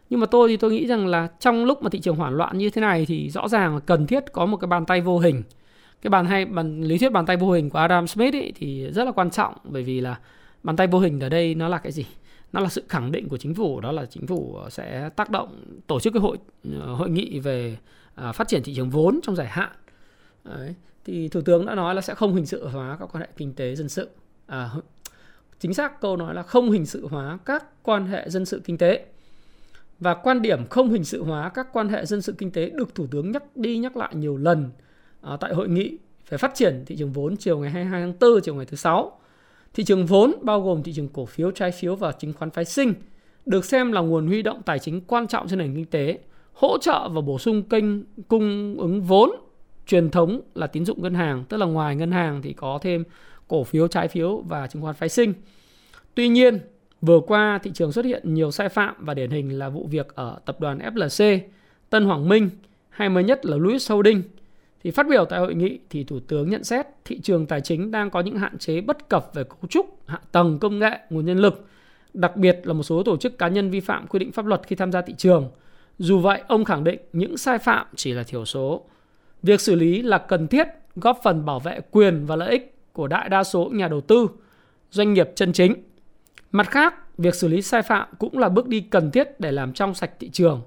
Nhưng 0.10 0.20
mà 0.20 0.26
tôi 0.26 0.50
thì 0.50 0.58
tôi 0.58 0.72
nghĩ 0.72 0.88
rằng 0.88 1.08
là 1.08 1.28
trong 1.40 1.66
lúc 1.66 1.84
mà 1.84 1.90
thị 1.90 2.00
trường 2.00 2.16
hoảng 2.16 2.34
loạn 2.34 2.58
như 2.58 2.70
thế 2.70 2.82
này 2.82 3.06
thì 3.06 3.30
rõ 3.30 3.48
ràng 3.48 3.74
là 3.74 3.80
cần 3.80 4.08
thiết 4.08 4.24
có 4.34 4.46
một 4.46 4.58
cái 4.58 4.68
bàn 4.68 4.86
tay 4.86 5.02
vô 5.02 5.20
hình. 5.20 5.44
Cái 6.02 6.10
bàn 6.10 6.26
hay 6.26 6.46
bàn 6.46 6.82
lý 6.82 6.98
thuyết 6.98 7.12
bàn 7.12 7.26
tay 7.26 7.38
vô 7.38 7.52
hình 7.52 7.70
của 7.70 7.80
Adam 7.80 8.08
Smith 8.08 8.36
ấy 8.36 8.54
thì 8.56 8.92
rất 8.92 9.04
là 9.04 9.12
quan 9.12 9.30
trọng 9.30 9.54
bởi 9.64 9.84
vì 9.84 10.02
là 10.02 10.20
bàn 10.64 10.76
tay 10.76 10.88
vô 10.88 11.00
hình 11.00 11.20
ở 11.20 11.30
đây 11.30 11.56
nó 11.56 11.68
là 11.68 11.78
cái 11.78 11.92
gì? 11.92 12.06
Nó 12.54 12.60
là 12.60 12.70
sự 12.70 12.84
khẳng 12.90 13.12
định 13.12 13.30
của 13.30 13.38
chính 13.38 13.56
phủ 13.56 13.82
đó 13.82 13.92
là 13.92 14.06
chính 14.06 14.28
phủ 14.28 14.60
sẽ 14.70 15.10
tác 15.16 15.30
động 15.30 15.64
tổ 15.88 16.00
chức 16.00 16.14
cái 16.14 16.22
hội 16.22 16.38
ờ, 16.80 16.94
hội 16.94 17.10
nghị 17.10 17.40
về 17.40 17.78
à, 18.16 18.32
phát 18.32 18.48
triển 18.48 18.64
thị 18.64 18.74
trường 18.76 18.90
vốn 18.90 19.20
trong 19.24 19.36
dài 19.36 19.48
hạn. 19.48 19.70
Đấy. 20.44 20.76
thì 21.06 21.28
thủ 21.28 21.42
tướng 21.42 21.66
đã 21.66 21.76
nói 21.76 21.96
là 21.96 22.02
sẽ 22.02 22.16
không 22.16 22.36
hình 22.36 22.46
sự 22.46 22.68
hóa 22.68 22.98
các 23.00 23.10
quan 23.14 23.22
hệ 23.22 23.28
kinh 23.38 23.54
tế 23.54 23.76
dân 23.76 23.90
sự. 23.90 24.10
À, 24.48 24.70
chính 25.60 25.74
xác 25.74 26.02
câu 26.02 26.18
nói 26.18 26.36
là 26.36 26.44
không 26.44 26.72
hình 26.72 26.86
sự 26.86 27.08
hóa 27.08 27.38
các 27.46 27.66
quan 27.84 28.08
hệ 28.08 28.30
dân 28.30 28.46
sự 28.46 28.62
kinh 28.66 28.78
tế. 28.78 29.06
Và 30.00 30.14
quan 30.14 30.42
điểm 30.42 30.68
không 30.68 30.92
hình 30.92 31.04
sự 31.04 31.24
hóa 31.24 31.50
các 31.50 31.68
quan 31.74 31.90
hệ 31.90 32.06
dân 32.06 32.22
sự 32.22 32.36
kinh 32.38 32.52
tế 32.52 32.70
được 32.70 32.96
thủ 32.96 33.08
tướng 33.08 33.32
nhắc 33.32 33.44
đi 33.58 33.78
nhắc 33.78 33.98
lại 33.98 34.16
nhiều 34.16 34.38
lần 34.38 34.72
à, 35.22 35.38
tại 35.40 35.54
hội 35.54 35.70
nghị 35.70 35.98
về 36.30 36.38
phát 36.38 36.52
triển 36.56 36.84
thị 36.86 36.96
trường 36.96 37.12
vốn 37.12 37.38
chiều 37.38 37.60
ngày 37.60 37.72
22 37.72 38.02
tháng 38.02 38.14
4 38.20 38.42
chiều 38.44 38.56
ngày 38.56 38.66
thứ 38.66 38.78
sáu. 38.78 39.20
Thị 39.74 39.84
trường 39.84 40.06
vốn 40.06 40.34
bao 40.42 40.62
gồm 40.62 40.84
thị 40.84 40.94
trường 40.94 41.08
cổ 41.08 41.26
phiếu, 41.26 41.52
trái 41.52 41.72
phiếu 41.72 41.96
và 41.96 42.12
chứng 42.12 42.34
khoán 42.34 42.50
phái 42.50 42.66
sinh 42.66 42.94
được 43.46 43.66
xem 43.66 43.92
là 43.92 44.02
nguồn 44.02 44.28
huy 44.28 44.42
động 44.42 44.62
tài 44.66 44.80
chính 44.80 45.02
quan 45.02 45.28
trọng 45.28 45.48
cho 45.48 45.56
nền 45.56 45.76
kinh 45.76 45.86
tế, 45.86 46.20
hỗ 46.54 46.78
trợ 46.78 47.10
và 47.10 47.22
bổ 47.22 47.40
sung 47.40 47.64
kênh 47.64 47.84
cung 48.28 48.76
ứng 48.80 49.02
vốn 49.02 49.32
truyền 49.88 50.10
thống 50.10 50.42
là 50.56 50.68
tín 50.68 50.86
dụng 50.86 51.02
ngân 51.02 51.14
hàng, 51.14 51.44
tức 51.50 51.58
là 51.58 51.66
ngoài 51.66 51.96
ngân 51.96 52.12
hàng 52.12 52.42
thì 52.42 52.54
có 52.54 52.80
thêm 52.82 53.04
cổ 53.48 53.64
phiếu, 53.64 53.88
trái 53.88 54.08
phiếu 54.08 54.38
và 54.38 54.68
chứng 54.68 54.82
khoán 54.82 54.96
phái 54.96 55.10
sinh. 55.10 55.34
Tuy 56.16 56.28
nhiên, 56.28 56.60
vừa 57.02 57.20
qua 57.20 57.60
thị 57.64 57.72
trường 57.74 57.92
xuất 57.92 58.06
hiện 58.06 58.34
nhiều 58.34 58.52
sai 58.52 58.70
phạm 58.70 58.96
và 59.00 59.14
điển 59.14 59.32
hình 59.32 59.60
là 59.60 59.70
vụ 59.70 59.88
việc 59.92 60.16
ở 60.16 60.40
tập 60.46 60.60
đoàn 60.60 60.80
FLC, 60.80 61.40
Tân 61.90 62.06
Hoàng 62.06 62.30
Minh 62.30 62.50
hay 62.90 63.10
mới 63.10 63.24
nhất 63.24 63.46
là 63.46 63.58
Louis 63.58 63.92
Holding– 63.92 64.24
thì 64.84 64.92
phát 64.92 65.08
biểu 65.10 65.26
tại 65.26 65.40
hội 65.40 65.56
nghị 65.56 65.80
thì 65.90 66.04
Thủ 66.04 66.20
tướng 66.20 66.50
nhận 66.50 66.64
xét 66.64 66.88
thị 67.06 67.20
trường 67.20 67.46
tài 67.46 67.62
chính 67.62 67.92
đang 67.92 68.10
có 68.10 68.20
những 68.20 68.36
hạn 68.36 68.58
chế 68.58 68.82
bất 68.82 69.10
cập 69.10 69.30
về 69.34 69.44
cấu 69.44 69.68
trúc, 69.70 70.00
hạ 70.06 70.20
tầng 70.32 70.60
công 70.60 70.80
nghệ, 70.80 71.00
nguồn 71.10 71.26
nhân 71.26 71.38
lực, 71.38 71.66
đặc 72.14 72.36
biệt 72.36 72.60
là 72.64 72.74
một 72.74 72.84
số 72.84 73.04
tổ 73.04 73.18
chức 73.18 73.38
cá 73.38 73.48
nhân 73.48 73.70
vi 73.70 73.80
phạm 73.80 74.08
quy 74.08 74.20
định 74.20 74.32
pháp 74.32 74.46
luật 74.46 74.62
khi 74.68 74.76
tham 74.76 74.92
gia 74.92 75.02
thị 75.02 75.14
trường. 75.18 75.50
Dù 75.98 76.20
vậy, 76.20 76.42
ông 76.48 76.66
khẳng 76.66 76.84
định 76.84 77.00
những 77.14 77.38
sai 77.38 77.58
phạm 77.58 77.88
chỉ 77.96 78.14
là 78.14 78.24
thiểu 78.24 78.46
số. 78.46 78.86
Việc 79.44 79.62
xử 79.62 79.76
lý 79.76 80.02
là 80.02 80.18
cần 80.18 80.48
thiết 80.48 80.68
góp 80.96 81.20
phần 81.24 81.46
bảo 81.46 81.60
vệ 81.60 81.80
quyền 81.92 82.26
và 82.26 82.36
lợi 82.36 82.52
ích 82.52 82.76
của 82.94 83.08
đại 83.08 83.30
đa 83.30 83.44
số 83.44 83.70
nhà 83.74 83.88
đầu 83.88 84.02
tư, 84.02 84.28
doanh 84.92 85.14
nghiệp 85.14 85.30
chân 85.36 85.54
chính. 85.54 85.74
Mặt 86.52 86.70
khác, 86.70 87.18
việc 87.18 87.36
xử 87.36 87.48
lý 87.48 87.62
sai 87.62 87.82
phạm 87.82 88.08
cũng 88.20 88.38
là 88.38 88.50
bước 88.50 88.68
đi 88.68 88.82
cần 88.82 89.12
thiết 89.12 89.40
để 89.40 89.52
làm 89.52 89.74
trong 89.74 89.94
sạch 89.94 90.12
thị 90.20 90.30
trường, 90.30 90.62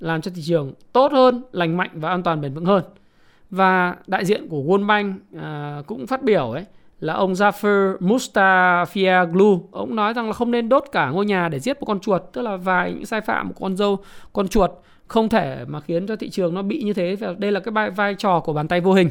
làm 0.00 0.20
cho 0.20 0.30
thị 0.34 0.42
trường 0.44 0.72
tốt 0.92 1.12
hơn, 1.12 1.42
lành 1.52 1.76
mạnh 1.76 1.90
và 1.94 2.08
an 2.08 2.22
toàn 2.22 2.40
bền 2.40 2.54
vững 2.54 2.64
hơn 2.64 2.82
và 3.50 3.96
đại 4.06 4.24
diện 4.24 4.48
của 4.48 4.62
World 4.62 4.86
Bank 4.86 5.16
à, 5.40 5.82
cũng 5.86 6.06
phát 6.06 6.22
biểu 6.22 6.50
ấy 6.50 6.64
là 7.00 7.14
ông 7.14 7.32
Zafar 7.32 7.98
Mustafiaglu 7.98 9.60
ông 9.70 9.96
nói 9.96 10.12
rằng 10.12 10.26
là 10.26 10.32
không 10.32 10.50
nên 10.50 10.68
đốt 10.68 10.84
cả 10.92 11.10
ngôi 11.10 11.26
nhà 11.26 11.48
để 11.48 11.60
giết 11.60 11.80
một 11.80 11.86
con 11.86 12.00
chuột 12.00 12.22
tức 12.32 12.42
là 12.42 12.56
vài 12.56 12.92
những 12.92 13.06
sai 13.06 13.20
phạm 13.20 13.52
của 13.52 13.60
con 13.60 13.76
dâu 13.76 13.98
con 14.32 14.48
chuột 14.48 14.70
không 15.08 15.28
thể 15.28 15.64
mà 15.66 15.80
khiến 15.80 16.06
cho 16.06 16.16
thị 16.16 16.30
trường 16.30 16.54
nó 16.54 16.62
bị 16.62 16.82
như 16.82 16.92
thế. 16.92 17.16
Và 17.16 17.34
đây 17.38 17.52
là 17.52 17.60
cái 17.60 17.72
vai, 17.72 17.90
vai 17.90 18.14
trò 18.14 18.40
của 18.40 18.52
bàn 18.52 18.68
tay 18.68 18.80
vô 18.80 18.92
hình. 18.92 19.10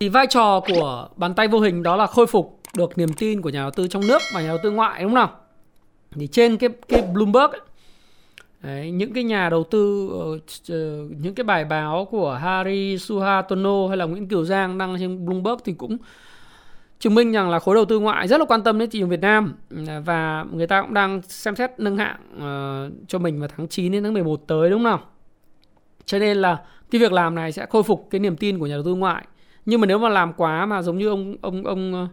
Thì 0.00 0.08
vai 0.08 0.26
trò 0.26 0.60
của 0.60 1.08
bàn 1.16 1.34
tay 1.34 1.48
vô 1.48 1.60
hình 1.60 1.82
đó 1.82 1.96
là 1.96 2.06
khôi 2.06 2.26
phục 2.26 2.60
được 2.76 2.98
niềm 2.98 3.12
tin 3.12 3.42
của 3.42 3.48
nhà 3.48 3.60
đầu 3.60 3.70
tư 3.70 3.86
trong 3.86 4.06
nước 4.06 4.22
và 4.34 4.40
nhà 4.40 4.48
đầu 4.48 4.58
tư 4.62 4.70
ngoại 4.70 5.02
đúng 5.02 5.10
không 5.10 5.14
nào? 5.14 5.30
Thì 6.10 6.26
trên 6.26 6.56
cái 6.56 6.70
cái 6.88 7.02
Bloomberg 7.02 7.50
ấy, 7.50 7.60
Đấy, 8.62 8.90
những 8.90 9.12
cái 9.12 9.24
nhà 9.24 9.48
đầu 9.50 9.64
tư 9.64 10.08
ờ, 10.12 10.38
ờ, 10.68 11.06
những 11.18 11.34
cái 11.34 11.44
bài 11.44 11.64
báo 11.64 12.04
của 12.10 12.34
Hari 12.34 12.98
Suhartono 12.98 13.88
hay 13.88 13.96
là 13.96 14.04
Nguyễn 14.04 14.28
Kiều 14.28 14.44
Giang 14.44 14.78
đăng 14.78 14.96
trên 14.98 15.26
Bloomberg 15.26 15.56
thì 15.64 15.72
cũng 15.72 15.96
chứng 16.98 17.14
minh 17.14 17.32
rằng 17.32 17.50
là 17.50 17.58
khối 17.58 17.74
đầu 17.74 17.84
tư 17.84 17.98
ngoại 17.98 18.28
rất 18.28 18.38
là 18.38 18.44
quan 18.44 18.62
tâm 18.62 18.78
đến 18.78 18.90
thị 18.90 18.98
trường 18.98 19.08
Việt 19.08 19.20
Nam 19.20 19.54
và 20.04 20.44
người 20.52 20.66
ta 20.66 20.82
cũng 20.82 20.94
đang 20.94 21.22
xem 21.22 21.56
xét 21.56 21.70
nâng 21.78 21.96
hạng 21.96 22.16
uh, 22.36 23.08
cho 23.08 23.18
mình 23.18 23.40
vào 23.40 23.48
tháng 23.56 23.68
9 23.68 23.92
đến 23.92 24.02
tháng 24.02 24.14
11 24.14 24.36
tới 24.46 24.70
đúng 24.70 24.78
không 24.78 24.84
nào? 24.84 25.00
Cho 26.04 26.18
nên 26.18 26.36
là 26.36 26.62
cái 26.90 27.00
việc 27.00 27.12
làm 27.12 27.34
này 27.34 27.52
sẽ 27.52 27.66
khôi 27.66 27.82
phục 27.82 28.08
cái 28.10 28.18
niềm 28.20 28.36
tin 28.36 28.58
của 28.58 28.66
nhà 28.66 28.74
đầu 28.74 28.82
tư 28.84 28.94
ngoại. 28.94 29.26
Nhưng 29.66 29.80
mà 29.80 29.86
nếu 29.86 29.98
mà 29.98 30.08
làm 30.08 30.32
quá 30.32 30.66
mà 30.66 30.82
giống 30.82 30.98
như 30.98 31.08
ông 31.08 31.36
ông 31.42 31.66
ông 31.66 32.08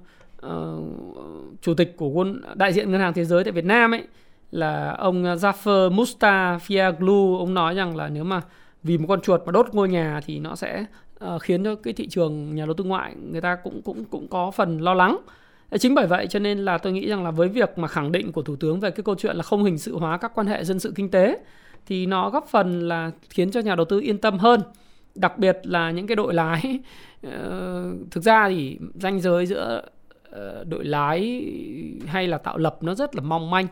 uh, 0.45 1.61
chủ 1.61 1.73
tịch 1.73 1.97
của 1.97 2.07
quân 2.07 2.41
đại 2.55 2.73
diện 2.73 2.91
ngân 2.91 3.01
hàng 3.01 3.13
thế 3.13 3.25
giới 3.25 3.43
tại 3.43 3.51
Việt 3.51 3.65
Nam 3.65 3.93
ấy 3.93 4.03
là 4.51 4.91
ông 4.91 5.23
à, 5.25 5.35
Zafar 5.35 5.91
Mustafiaglu 5.91 7.37
ông 7.37 7.53
nói 7.53 7.75
rằng 7.75 7.95
là 7.95 8.09
nếu 8.09 8.23
mà 8.23 8.41
vì 8.83 8.97
một 8.97 9.05
con 9.09 9.21
chuột 9.21 9.41
mà 9.45 9.51
đốt 9.51 9.67
ngôi 9.73 9.89
nhà 9.89 10.21
thì 10.25 10.39
nó 10.39 10.55
sẽ 10.55 10.85
uh, 11.25 11.41
khiến 11.41 11.63
cho 11.63 11.75
cái 11.75 11.93
thị 11.93 12.07
trường 12.07 12.55
nhà 12.55 12.65
đầu 12.65 12.73
tư 12.73 12.83
ngoại 12.83 13.15
người 13.31 13.41
ta 13.41 13.55
cũng 13.55 13.81
cũng 13.81 14.05
cũng 14.05 14.27
có 14.27 14.51
phần 14.51 14.79
lo 14.81 14.93
lắng. 14.93 15.17
Ờ, 15.69 15.77
chính 15.77 15.95
bởi 15.95 16.07
vậy 16.07 16.27
cho 16.27 16.39
nên 16.39 16.59
là 16.59 16.77
tôi 16.77 16.93
nghĩ 16.93 17.07
rằng 17.07 17.23
là 17.23 17.31
với 17.31 17.47
việc 17.47 17.77
mà 17.77 17.87
khẳng 17.87 18.11
định 18.11 18.31
của 18.31 18.41
thủ 18.41 18.55
tướng 18.55 18.79
về 18.79 18.91
cái 18.91 19.03
câu 19.03 19.15
chuyện 19.15 19.35
là 19.35 19.43
không 19.43 19.63
hình 19.63 19.77
sự 19.77 19.97
hóa 19.97 20.17
các 20.17 20.31
quan 20.35 20.47
hệ 20.47 20.63
dân 20.63 20.79
sự 20.79 20.93
kinh 20.95 21.11
tế 21.11 21.39
thì 21.85 22.05
nó 22.05 22.29
góp 22.29 22.47
phần 22.49 22.87
là 22.87 23.11
khiến 23.29 23.51
cho 23.51 23.59
nhà 23.59 23.75
đầu 23.75 23.85
tư 23.85 23.99
yên 23.99 24.17
tâm 24.17 24.37
hơn. 24.37 24.61
Đặc 25.15 25.37
biệt 25.37 25.57
là 25.63 25.91
những 25.91 26.07
cái 26.07 26.15
đội 26.15 26.33
lái 26.33 26.79
uh, 27.27 27.31
thực 28.11 28.23
ra 28.23 28.49
thì 28.49 28.77
ranh 28.95 29.19
giới 29.19 29.45
giữa 29.45 29.81
uh, 30.29 30.67
đội 30.67 30.85
lái 30.85 31.45
hay 32.07 32.27
là 32.27 32.37
tạo 32.37 32.57
lập 32.57 32.77
nó 32.81 32.95
rất 32.95 33.15
là 33.15 33.21
mong 33.21 33.51
manh 33.51 33.67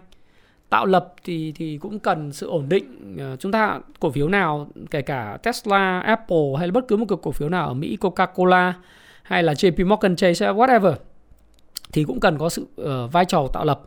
tạo 0.70 0.86
lập 0.86 1.14
thì 1.24 1.52
thì 1.56 1.78
cũng 1.78 2.00
cần 2.00 2.32
sự 2.32 2.48
ổn 2.48 2.70
định. 2.70 3.18
Ờ, 3.20 3.36
chúng 3.36 3.52
ta 3.52 3.80
cổ 4.00 4.12
phiếu 4.12 4.28
nào 4.28 4.68
kể 4.92 5.02
cả 5.02 5.38
Tesla, 5.44 6.00
Apple 6.00 6.54
hay 6.58 6.68
là 6.68 6.72
bất 6.72 6.88
cứ 6.88 6.98
một 6.98 7.06
cái 7.10 7.18
cổ 7.22 7.32
phiếu 7.32 7.50
nào 7.50 7.68
ở 7.68 7.74
Mỹ 7.74 7.98
Coca-Cola 8.02 8.74
hay 9.24 9.44
là 9.44 9.54
JP 9.54 9.88
Morgan 9.88 10.16
Chase 10.16 10.52
whatever 10.52 10.94
thì 11.92 12.04
cũng 12.04 12.20
cần 12.20 12.38
có 12.38 12.50
sự 12.50 12.68
uh, 12.82 13.12
vai 13.12 13.26
trò 13.26 13.48
tạo 13.54 13.66
lập. 13.66 13.82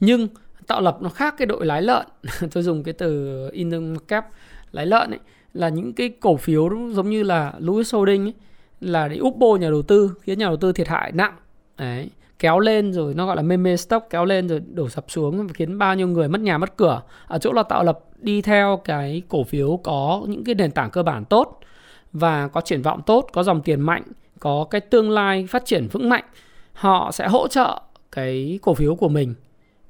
Nhưng 0.00 0.28
tạo 0.66 0.80
lập 0.80 0.98
nó 1.00 1.08
khác 1.08 1.34
cái 1.38 1.46
đội 1.46 1.66
lái 1.66 1.82
lợn. 1.82 2.06
Tôi 2.52 2.62
dùng 2.62 2.82
cái 2.82 2.94
từ 2.94 3.48
in 3.52 3.96
cap 4.08 4.26
lái 4.72 4.86
lợn 4.86 5.10
ấy 5.10 5.20
là 5.54 5.68
những 5.68 5.92
cái 5.92 6.08
cổ 6.20 6.36
phiếu 6.36 6.70
giống 6.92 7.10
như 7.10 7.22
là 7.22 7.52
Louis 7.58 7.94
Holding 7.94 8.26
ấy, 8.26 8.34
là 8.80 9.08
để 9.08 9.16
úp 9.16 9.36
bô 9.36 9.56
nhà 9.56 9.70
đầu 9.70 9.82
tư 9.82 10.14
khiến 10.22 10.38
nhà 10.38 10.46
đầu 10.46 10.56
tư 10.56 10.72
thiệt 10.72 10.88
hại 10.88 11.12
nặng. 11.12 11.36
Đấy 11.78 12.10
kéo 12.42 12.58
lên 12.58 12.92
rồi, 12.92 13.14
nó 13.14 13.26
gọi 13.26 13.36
là 13.36 13.42
meme 13.42 13.76
stock 13.76 14.10
kéo 14.10 14.24
lên 14.24 14.48
rồi 14.48 14.60
đổ 14.60 14.88
sập 14.88 15.04
xuống 15.08 15.48
khiến 15.48 15.78
bao 15.78 15.94
nhiêu 15.94 16.08
người 16.08 16.28
mất 16.28 16.40
nhà 16.40 16.58
mất 16.58 16.76
cửa. 16.76 17.02
Ở 17.26 17.38
chỗ 17.38 17.52
là 17.52 17.62
tạo 17.62 17.84
lập 17.84 17.98
đi 18.18 18.42
theo 18.42 18.80
cái 18.84 19.22
cổ 19.28 19.44
phiếu 19.44 19.80
có 19.84 20.22
những 20.28 20.44
cái 20.44 20.54
nền 20.54 20.70
tảng 20.70 20.90
cơ 20.90 21.02
bản 21.02 21.24
tốt 21.24 21.60
và 22.12 22.48
có 22.48 22.60
triển 22.60 22.82
vọng 22.82 23.00
tốt, 23.06 23.26
có 23.32 23.42
dòng 23.42 23.62
tiền 23.62 23.80
mạnh, 23.80 24.02
có 24.40 24.66
cái 24.70 24.80
tương 24.80 25.10
lai 25.10 25.46
phát 25.46 25.64
triển 25.64 25.88
vững 25.92 26.08
mạnh, 26.08 26.24
họ 26.72 27.10
sẽ 27.12 27.28
hỗ 27.28 27.48
trợ 27.48 27.80
cái 28.12 28.58
cổ 28.62 28.74
phiếu 28.74 28.94
của 28.94 29.08
mình 29.08 29.34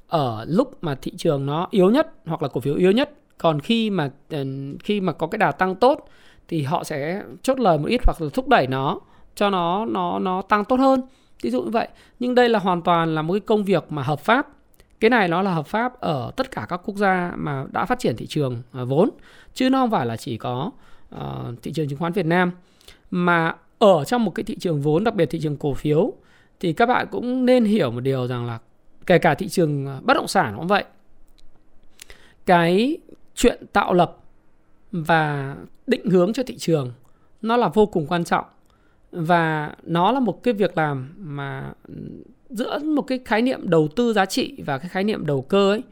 ở 0.08 0.44
lúc 0.48 0.84
mà 0.84 0.94
thị 0.94 1.12
trường 1.16 1.46
nó 1.46 1.66
yếu 1.70 1.90
nhất 1.90 2.12
hoặc 2.26 2.42
là 2.42 2.48
cổ 2.48 2.60
phiếu 2.60 2.74
yếu 2.74 2.92
nhất. 2.92 3.10
Còn 3.38 3.60
khi 3.60 3.90
mà 3.90 4.10
ừ, 4.28 4.44
khi 4.84 5.00
mà 5.00 5.12
có 5.12 5.26
cái 5.26 5.38
đà 5.38 5.52
tăng 5.52 5.74
tốt 5.74 6.08
thì 6.48 6.62
họ 6.62 6.84
sẽ 6.84 7.22
chốt 7.42 7.60
lời 7.60 7.78
một 7.78 7.88
ít 7.88 8.00
hoặc 8.04 8.22
là 8.22 8.28
thúc 8.34 8.48
đẩy 8.48 8.66
nó 8.66 9.00
cho 9.34 9.50
nó 9.50 9.84
nó 9.84 10.18
nó 10.18 10.42
tăng 10.42 10.64
tốt 10.64 10.80
hơn 10.80 11.00
ví 11.42 11.50
dụ 11.50 11.62
như 11.62 11.70
vậy. 11.70 11.88
Nhưng 12.18 12.34
đây 12.34 12.48
là 12.48 12.58
hoàn 12.58 12.82
toàn 12.82 13.14
là 13.14 13.22
một 13.22 13.32
cái 13.32 13.40
công 13.40 13.64
việc 13.64 13.84
mà 13.92 14.02
hợp 14.02 14.20
pháp. 14.20 14.48
Cái 15.00 15.10
này 15.10 15.28
nó 15.28 15.42
là 15.42 15.54
hợp 15.54 15.66
pháp 15.66 16.00
ở 16.00 16.32
tất 16.36 16.50
cả 16.50 16.66
các 16.68 16.80
quốc 16.84 16.96
gia 16.96 17.32
mà 17.36 17.64
đã 17.72 17.84
phát 17.84 17.98
triển 17.98 18.16
thị 18.16 18.26
trường 18.26 18.62
à, 18.72 18.84
vốn. 18.84 19.10
Chứ 19.54 19.70
nó 19.70 19.78
không 19.78 19.90
phải 19.90 20.06
là 20.06 20.16
chỉ 20.16 20.36
có 20.36 20.70
uh, 21.14 21.20
thị 21.62 21.72
trường 21.72 21.88
chứng 21.88 21.98
khoán 21.98 22.12
Việt 22.12 22.26
Nam. 22.26 22.52
Mà 23.10 23.56
ở 23.78 24.04
trong 24.04 24.24
một 24.24 24.30
cái 24.34 24.44
thị 24.44 24.56
trường 24.60 24.80
vốn 24.80 25.04
đặc 25.04 25.14
biệt 25.14 25.26
thị 25.26 25.40
trường 25.42 25.56
cổ 25.56 25.74
phiếu 25.74 26.12
thì 26.60 26.72
các 26.72 26.86
bạn 26.86 27.06
cũng 27.10 27.46
nên 27.46 27.64
hiểu 27.64 27.90
một 27.90 28.00
điều 28.00 28.26
rằng 28.26 28.46
là 28.46 28.58
kể 29.06 29.18
cả 29.18 29.34
thị 29.34 29.48
trường 29.48 29.86
à, 29.86 30.00
bất 30.02 30.14
động 30.14 30.28
sản 30.28 30.54
cũng 30.56 30.66
vậy. 30.66 30.84
Cái 32.46 32.98
chuyện 33.34 33.66
tạo 33.72 33.94
lập 33.94 34.16
và 34.92 35.56
định 35.86 36.10
hướng 36.10 36.32
cho 36.32 36.42
thị 36.42 36.58
trường 36.58 36.92
nó 37.42 37.56
là 37.56 37.68
vô 37.68 37.86
cùng 37.86 38.06
quan 38.06 38.24
trọng 38.24 38.44
và 39.12 39.74
nó 39.82 40.12
là 40.12 40.20
một 40.20 40.42
cái 40.42 40.54
việc 40.54 40.76
làm 40.76 41.14
mà 41.18 41.72
giữa 42.50 42.78
một 42.78 43.02
cái 43.02 43.20
khái 43.24 43.42
niệm 43.42 43.60
đầu 43.70 43.88
tư 43.96 44.12
giá 44.12 44.26
trị 44.26 44.54
và 44.66 44.78
cái 44.78 44.88
khái 44.88 45.04
niệm 45.04 45.26
đầu 45.26 45.42
cơ 45.42 45.72
ấy, 45.72 45.82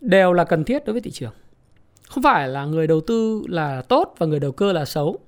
đều 0.00 0.32
là 0.32 0.44
cần 0.44 0.64
thiết 0.64 0.84
đối 0.84 0.92
với 0.92 1.02
thị 1.02 1.10
trường. 1.10 1.32
Không 2.08 2.22
phải 2.22 2.48
là 2.48 2.64
người 2.64 2.86
đầu 2.86 3.00
tư 3.00 3.42
là 3.48 3.82
tốt 3.82 4.14
và 4.18 4.26
người 4.26 4.40
đầu 4.40 4.52
cơ 4.52 4.72
là 4.72 4.84
xấu. 4.84 5.18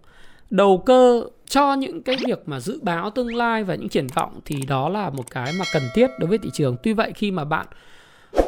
Đầu 0.51 0.79
cơ 0.79 1.25
cho 1.47 1.75
những 1.75 2.03
cái 2.03 2.17
việc 2.27 2.43
mà 2.47 2.61
dự 2.61 2.81
báo 2.83 3.11
tương 3.11 3.35
lai 3.35 3.65
và 3.65 3.75
những 3.75 3.89
triển 3.89 4.07
vọng 4.15 4.41
thì 4.45 4.63
đó 4.69 4.89
là 4.89 5.11
một 5.11 5.31
cái 5.31 5.53
mà 5.59 5.65
cần 5.73 5.83
thiết 5.95 6.11
đối 6.19 6.29
với 6.29 6.39
thị 6.39 6.51
trường. 6.53 6.77
Tuy 6.83 6.93
vậy 6.93 7.13
khi 7.15 7.31
mà 7.31 7.45
bạn 7.45 7.67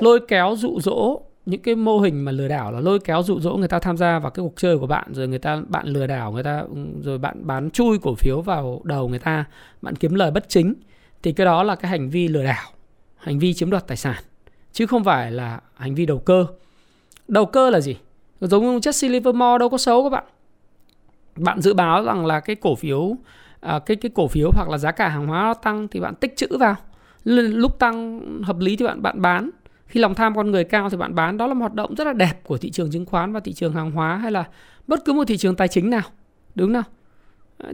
lôi 0.00 0.20
kéo 0.28 0.54
dụ 0.59 0.80
dỗ 0.80 1.20
những 1.46 1.62
cái 1.62 1.74
mô 1.74 1.98
hình 1.98 2.24
mà 2.24 2.33
lừa 2.33 2.48
đảo 2.48 2.72
là 2.72 2.80
lôi 2.80 2.98
kéo 2.98 3.22
dụ 3.22 3.40
dỗ 3.40 3.57
người 3.57 3.68
ta 3.68 3.78
tham 3.78 3.96
gia 3.96 4.18
vào 4.18 4.30
cái 4.30 4.42
cuộc 4.42 4.54
chơi 4.57 4.78
của 4.78 4.87
bạn 4.87 5.07
rồi 5.12 5.28
người 5.28 5.38
ta 5.38 5.62
bạn 5.68 5.87
lừa 5.87 6.07
đảo 6.07 6.33
người 6.33 6.42
ta 6.42 6.62
rồi 7.02 7.18
bạn 7.18 7.46
bán 7.46 7.70
chui 7.70 7.98
cổ 7.98 8.14
phiếu 8.14 8.40
vào 8.40 8.80
đầu 8.85 9.09
người 9.09 9.18
ta 9.18 9.44
bạn 9.83 9.96
kiếm 9.96 10.14
lời 10.14 10.30
bất 10.30 10.48
chính 10.48 10.74
thì 11.22 11.33
cái 11.33 11.44
đó 11.44 11.62
là 11.62 11.76
cái 11.76 11.90
hành 11.90 12.11
vi 12.11 12.28
lừa 12.28 12.44
đảo 12.44 12.70
hành 13.16 13.38
vi 13.38 13.54
chiếm 13.54 13.70
đoạt 13.70 13.87
tài 13.87 13.96
sản 13.96 14.22
chứ 14.74 14.87
không 14.87 15.04
phải 15.04 15.33
là 15.33 15.61
hành 15.74 15.94
vi 15.94 16.07
đầu 16.07 16.18
cơ. 16.18 16.46
Đầu 17.28 17.46
cơ 17.46 17.70
là 17.70 17.80
gì? 17.80 17.96
Giống 18.40 18.64
như 18.64 18.78
Jesse 18.78 19.11
Livermore 19.11 19.59
đâu 19.59 19.68
có 19.68 19.78
xấu 19.78 20.02
các 20.02 20.11
bạn. 20.11 20.24
Bạn 21.37 21.61
dự 21.61 21.74
báo 21.74 22.04
rằng 22.04 22.26
là 22.26 22.40
cái 22.40 22.57
cổ 22.57 22.74
phiếu 22.74 23.16
à, 23.61 23.78
cái 23.78 23.96
cái 23.96 24.11
cổ 24.14 24.28
phiếu 24.28 24.50
hoặc 24.54 24.68
là 24.68 24.78
giá 24.78 24.92
cả 24.92 25.09
hàng 25.09 25.26
hóa 25.26 25.42
nó 25.42 25.54
tăng 25.54 25.88
thì 25.88 26.00
bạn 26.00 26.14
tích 26.14 26.37
trữ 26.37 26.59
vào. 26.59 26.76
Lúc 27.24 27.78
tăng 27.78 28.20
hợp 28.42 28.59
lý 28.59 28.76
thì 28.76 28.85
bạn 28.85 29.02
bạn 29.02 29.22
bán 29.22 29.50
khi 29.94 30.00
lòng 30.00 30.14
tham 30.14 30.37
con 30.37 30.50
người 30.50 30.64
cao 30.64 30.90
thì 30.90 30.96
bạn 30.96 31.14
bán. 31.14 31.37
Đó 31.37 31.46
là 31.46 31.54
một 31.54 31.61
hoạt 31.61 31.74
động 31.74 31.94
rất 31.94 32.07
là 32.07 32.12
đẹp 32.12 32.44
của 32.44 32.59
thị 32.59 32.70
trường 32.70 32.90
chứng 32.90 33.07
khoán 33.07 33.33
và 33.33 33.40
thị 33.40 33.52
trường 33.52 33.72
hàng 33.72 33.90
hóa 33.90 34.16
hay 34.16 34.33
là 34.33 34.44
bất 34.87 35.04
cứ 35.04 35.12
một 35.12 35.24
thị 35.24 35.37
trường 35.37 35.57
tài 35.57 35.68
chính 35.68 35.90
nào 35.90 36.02
đúng 36.54 36.72
nào? 36.72 36.83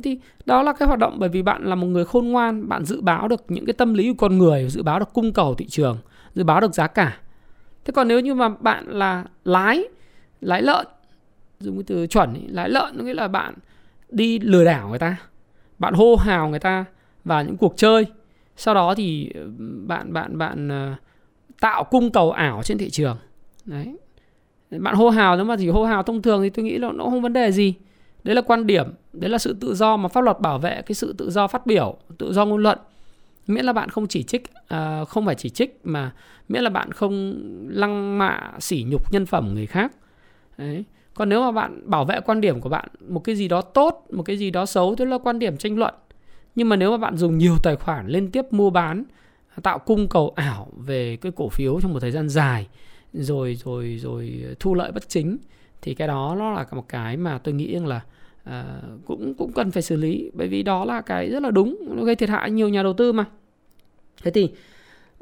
Thì 0.03 0.19
đó 0.47 0.63
là 0.63 0.73
cái 0.73 0.89
hoạt 0.89 0.99
động 0.99 1.17
bởi 1.19 1.29
vì 1.29 1.43
bạn 1.43 1.65
là 1.65 1.75
một 1.75 1.87
người 1.87 2.05
khôn 2.05 2.29
ngoan 2.29 2.69
bạn 2.69 2.85
dự 2.85 3.01
báo 3.01 3.29
được 3.29 3.45
những 3.49 3.67
cái 3.67 3.73
tâm 3.73 3.95
lý 3.95 4.09
của 4.09 4.15
con 4.19 4.39
người 4.39 4.69
dự 4.69 4.83
báo 4.83 4.99
được 4.99 5.13
cung 5.13 5.33
cầu 5.33 5.55
thị 5.55 5.67
trường 5.69 5.99
dự 6.35 6.45
báo 6.45 6.61
được 6.61 6.75
giá 6.75 6.87
cả. 6.87 7.19
Thế 7.85 7.93
còn 7.93 8.09
nếu 8.09 8.21
như 8.21 8.35
mà 8.35 8.49
bạn 8.49 8.85
là 8.89 9.25
lái 9.45 9.85
lái 10.41 10.63
lợn 10.63 10.87
dùng 11.61 11.77
cái 11.77 11.85
từ 11.87 12.07
chuẩn 12.07 12.35
ý, 12.35 12.47
lái 12.47 12.69
lợn 12.69 13.05
nghĩa 13.05 13.15
là 13.15 13.29
bạn 13.29 13.55
đi 14.09 14.39
lừa 14.39 14.65
đảo 14.65 14.89
người 14.89 14.99
ta 14.99 15.17
bạn 15.79 15.95
hô 15.95 16.17
hào 16.17 16.49
người 16.49 16.61
ta 16.61 16.85
vào 17.25 17.45
những 17.45 17.57
cuộc 17.57 17.75
chơi. 17.77 18.07
Sau 18.57 18.75
đó 18.75 18.95
thì 18.95 19.31
ừ, 19.35 19.51
bạn 19.87 20.13
bạn 20.13 20.39
bạn 20.39 20.69
uh, 20.93 20.99
tạo 21.61 21.85
cung 21.85 22.11
cầu 22.11 22.31
ảo 22.31 22.63
trên 22.63 22.79
thị 22.79 22.91
trường. 22.91 23.17
Đấy. 23.65 23.97
Bạn 24.71 24.95
hô 24.95 25.11
hào 25.11 25.37
nếu 25.37 25.45
mà 25.45 25.57
chỉ 25.59 25.69
hô 25.69 25.85
hào 25.85 26.03
thông 26.03 26.23
thường 26.23 26.43
thì 26.43 26.51
tôi 26.51 26.65
nghĩ 26.65 26.79
là 26.79 26.93
nó 26.93 27.05
không 27.05 27.23
vấn 27.23 27.33
đề 27.33 27.53
gì. 27.53 27.75
Đấy 28.25 28.35
là 28.35 28.43
quan 28.43 28.67
điểm 28.67 28.87
đấy 29.13 29.31
là 29.31 29.39
sự 29.39 29.57
tự 29.61 29.75
do 29.75 29.97
mà 29.97 30.09
pháp 30.09 30.21
luật 30.21 30.41
bảo 30.41 30.59
vệ 30.59 30.83
cái 30.83 30.95
sự 30.95 31.15
tự 31.19 31.31
do 31.31 31.47
phát 31.47 31.67
biểu 31.67 31.97
tự 32.19 32.33
do 32.33 32.45
ngôn 32.45 32.63
luận. 32.63 32.79
Miễn 33.47 33.65
là 33.65 33.73
bạn 33.73 33.89
không 33.89 34.07
chỉ 34.07 34.23
trích 34.23 34.43
à, 34.69 35.05
không 35.05 35.27
phải 35.27 35.35
chỉ 35.35 35.49
trích 35.49 35.81
mà 35.85 36.13
miễn 36.49 36.63
là 36.63 36.71
bạn 36.71 36.93
không 36.93 37.35
lăng 37.69 38.19
mạ 38.19 38.53
sỉ 38.59 38.87
nhục 38.89 39.13
nhân 39.13 39.27
phẩm 39.27 39.55
người 39.55 39.67
khác. 39.67 39.93
Đấy. 40.59 40.85
Còn 41.15 41.29
nếu 41.29 41.41
mà 41.41 41.53
bạn 41.53 41.83
bảo 41.85 42.05
vệ 42.05 42.21
quan 42.21 42.41
điểm 42.41 42.61
của 42.61 42.69
bạn 42.69 42.89
một 43.09 43.25
cái 43.25 43.37
gì 43.37 43.49
đó 43.49 43.61
tốt 43.61 44.07
một 44.11 44.23
cái 44.23 44.37
gì 44.37 44.51
đó 44.51 44.67
xấu 44.67 44.95
tức 44.95 45.05
là 45.05 45.19
quan 45.19 45.39
điểm 45.39 45.57
tranh 45.57 45.79
luận. 45.79 45.95
Nhưng 46.55 46.69
mà 46.69 46.77
nếu 46.77 46.91
mà 46.91 46.97
bạn 46.97 47.17
dùng 47.17 47.39
nhiều 47.39 47.55
tài 47.63 47.77
khoản 47.77 48.07
liên 48.07 48.31
tiếp 48.31 48.45
mua 48.51 48.71
bán 48.71 49.05
tạo 49.61 49.79
cung 49.79 50.09
cầu 50.09 50.33
ảo 50.37 50.69
về 50.77 51.17
cái 51.17 51.33
cổ 51.37 51.49
phiếu 51.49 51.81
trong 51.81 51.93
một 51.93 52.01
thời 52.01 52.11
gian 52.11 52.29
dài 52.29 52.67
rồi 53.13 53.55
rồi 53.55 53.99
rồi 54.03 54.45
thu 54.61 54.75
lợi 54.75 54.93
bất 54.93 55.09
chính. 55.09 55.37
Thì 55.83 55.95
cái 55.95 56.09
đó 56.09 56.37
nó 56.39 56.53
là 56.53 56.67
một 56.73 56.89
cái 56.89 57.17
mà 57.17 57.39
tôi 57.39 57.55
nghĩ 57.55 57.75
rằng 57.75 57.87
là 57.87 58.01
à, 58.45 58.83
cũng 59.07 59.35
cũng 59.35 59.53
cần 59.53 59.71
phải 59.71 59.83
xử 59.83 59.97
lý 59.97 60.31
bởi 60.35 60.49
vì 60.49 60.63
đó 60.63 60.85
là 60.85 61.01
cái 61.01 61.31
rất 61.31 61.43
là 61.43 61.51
đúng 61.51 61.79
nó 61.97 62.05
gây 62.05 62.17
thiệt 62.17 62.29
hại 62.29 62.51
nhiều 62.51 62.69
nhà 62.69 62.83
đầu 62.83 62.93
tư 62.93 63.13
mà. 63.13 63.25
Thế 64.23 64.31
thì 64.31 64.51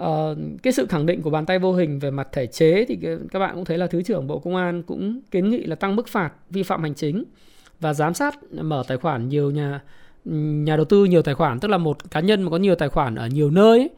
uh, 0.03 0.07
cái 0.63 0.73
sự 0.73 0.87
khẳng 0.87 1.07
định 1.07 1.23
của 1.23 1.31
bàn 1.31 1.47
tay 1.47 1.59
vô 1.59 1.73
hình 1.73 1.99
về 1.99 2.11
mặt 2.11 2.29
thể 2.33 2.47
chế 2.47 2.85
thì 2.89 2.99
các 3.31 3.39
bạn 3.39 3.55
cũng 3.55 3.65
thấy 3.65 3.79
là 3.79 3.87
thứ 3.87 4.03
trưởng 4.03 4.27
bộ 4.27 4.39
công 4.39 4.57
an 4.57 4.83
cũng 4.83 5.21
kiến 5.31 5.51
nghị 5.51 5.65
là 5.65 5.75
tăng 5.75 5.97
mức 5.97 6.09
phạt 6.09 6.33
vi 6.51 6.63
phạm 6.63 6.83
hành 6.83 6.95
chính 6.95 7.25
và 7.81 7.95
giám 7.95 8.15
sát 8.15 8.35
mở 8.53 8.83
tài 8.89 8.99
khoản 8.99 9.29
nhiều 9.29 9.51
nhà 9.51 9.81
nhà 10.65 10.77
đầu 10.77 10.85
tư 10.85 11.05
nhiều 11.05 11.23
tài 11.23 11.35
khoản 11.35 11.61
tức 11.61 11.69
là 11.69 11.79
một 11.79 12.11
cá 12.11 12.21
nhân 12.21 12.43
mà 12.43 12.51
có 12.51 12.57
nhiều 12.57 12.75
tài 12.75 12.89
khoản 12.89 13.15
ở 13.15 13.27
nhiều 13.27 13.51
nơi 13.51 13.79
ấy, 13.79 13.91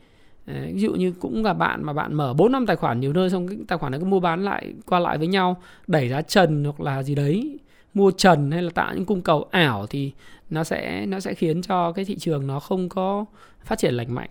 Đấy, 0.46 0.72
ví 0.74 0.81
dụ 0.81 0.92
như 0.92 1.12
cũng 1.20 1.44
là 1.44 1.53
bạn 1.53 1.85
mà 1.85 1.92
bạn 1.92 2.14
mở 2.14 2.35
4 2.35 2.53
năm 2.53 2.66
tài 2.66 2.76
khoản 2.76 3.00
nhiều 3.00 3.12
nơi 3.12 3.31
xong 3.31 3.48
cái 3.48 3.59
tài 3.68 3.79
khoản 3.79 3.92
nó 3.92 3.98
cứ 3.98 4.05
mua 4.05 4.20
bán 4.20 4.44
lại 4.44 4.74
qua 4.87 4.98
lại 4.98 5.18
với 5.18 5.26
nhau 5.26 5.62
đẩy 5.87 6.09
giá 6.09 6.22
trần 6.22 6.64
hoặc 6.64 6.81
là 6.81 7.03
gì 7.03 7.14
đấy 7.14 7.59
mua 7.94 8.11
trần 8.11 8.50
hay 8.50 8.62
là 8.62 8.70
tạo 8.74 8.94
những 8.94 9.05
cung 9.05 9.22
cầu 9.22 9.48
ảo 9.50 9.87
thì 9.87 10.12
nó 10.50 10.64
sẽ 10.64 11.07
nó 11.07 11.20
sẽ 11.20 11.35
khiến 11.35 11.62
cho 11.62 11.92
cái 11.92 12.05
thị 12.05 12.16
trường 12.18 12.46
nó 12.46 12.61
không 12.61 12.88
có 12.88 13.24
phát 13.64 13.79
triển 13.79 13.94
lành 13.94 14.14
mạnh. 14.14 14.31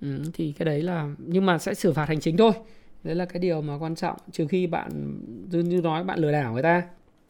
Ừ, 0.00 0.08
thì 0.34 0.52
cái 0.52 0.66
đấy 0.66 0.82
là 0.82 1.08
nhưng 1.18 1.46
mà 1.46 1.58
sẽ 1.58 1.74
xử 1.74 1.92
phạt 1.92 2.08
hành 2.08 2.20
chính 2.20 2.36
thôi. 2.36 2.52
Đấy 3.04 3.14
là 3.14 3.24
cái 3.24 3.40
điều 3.40 3.60
mà 3.60 3.78
quan 3.80 3.94
trọng 3.94 4.16
trừ 4.32 4.46
khi 4.46 4.66
bạn 4.66 4.90
như 5.50 5.80
nói 5.80 6.04
bạn 6.04 6.18
lừa 6.18 6.32
đảo 6.32 6.52
người 6.52 6.62
ta. 6.62 6.82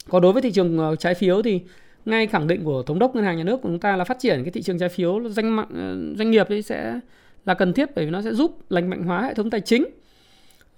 Còn 0.08 0.22
đối 0.22 0.32
với 0.32 0.42
thị 0.42 0.52
trường 0.52 0.78
ờ, 0.78 0.96
trái 0.96 1.14
phiếu 1.14 1.42
thì 1.42 1.60
ngay 2.04 2.26
khẳng 2.26 2.46
định 2.46 2.64
của 2.64 2.82
thống 2.82 2.98
đốc 2.98 3.14
ngân 3.14 3.24
hàng 3.24 3.36
nhà 3.36 3.44
nước 3.44 3.62
của 3.62 3.68
chúng 3.68 3.78
ta 3.78 3.96
là 3.96 4.04
phát 4.04 4.18
triển 4.20 4.44
cái 4.44 4.50
thị 4.50 4.62
trường 4.62 4.78
trái 4.78 4.88
phiếu 4.88 5.20
doanh 5.28 5.56
ờ, 5.56 5.96
doanh 6.16 6.30
nghiệp 6.30 6.48
ấy 6.48 6.62
sẽ 6.62 7.00
là 7.44 7.54
cần 7.54 7.72
thiết 7.72 7.88
bởi 7.94 8.04
vì 8.04 8.10
nó 8.10 8.22
sẽ 8.22 8.32
giúp 8.32 8.58
lành 8.68 8.90
mạnh 8.90 9.02
hóa 9.02 9.22
hệ 9.22 9.34
thống 9.34 9.50
tài 9.50 9.60
chính 9.60 9.84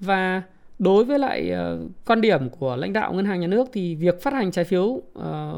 và 0.01 0.43
đối 0.79 1.05
với 1.05 1.19
lại 1.19 1.53
uh, 1.53 1.91
quan 2.07 2.21
điểm 2.21 2.51
của 2.51 2.77
lãnh 2.77 2.93
đạo 2.93 3.13
ngân 3.13 3.25
hàng 3.25 3.41
nhà 3.41 3.47
nước 3.47 3.69
thì 3.73 3.95
việc 3.95 4.23
phát 4.23 4.33
hành 4.33 4.53
trái 4.53 4.65
phiếu 4.65 4.83
uh, 4.85 5.03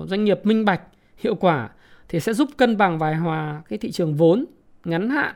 doanh 0.08 0.24
nghiệp 0.24 0.46
minh 0.46 0.64
bạch 0.64 0.80
hiệu 1.18 1.34
quả 1.34 1.70
thì 2.08 2.20
sẽ 2.20 2.32
giúp 2.32 2.48
cân 2.56 2.76
bằng 2.76 2.98
vài 2.98 3.14
hòa 3.14 3.62
cái 3.68 3.78
thị 3.78 3.90
trường 3.90 4.14
vốn 4.14 4.44
ngắn 4.84 5.10
hạn 5.10 5.34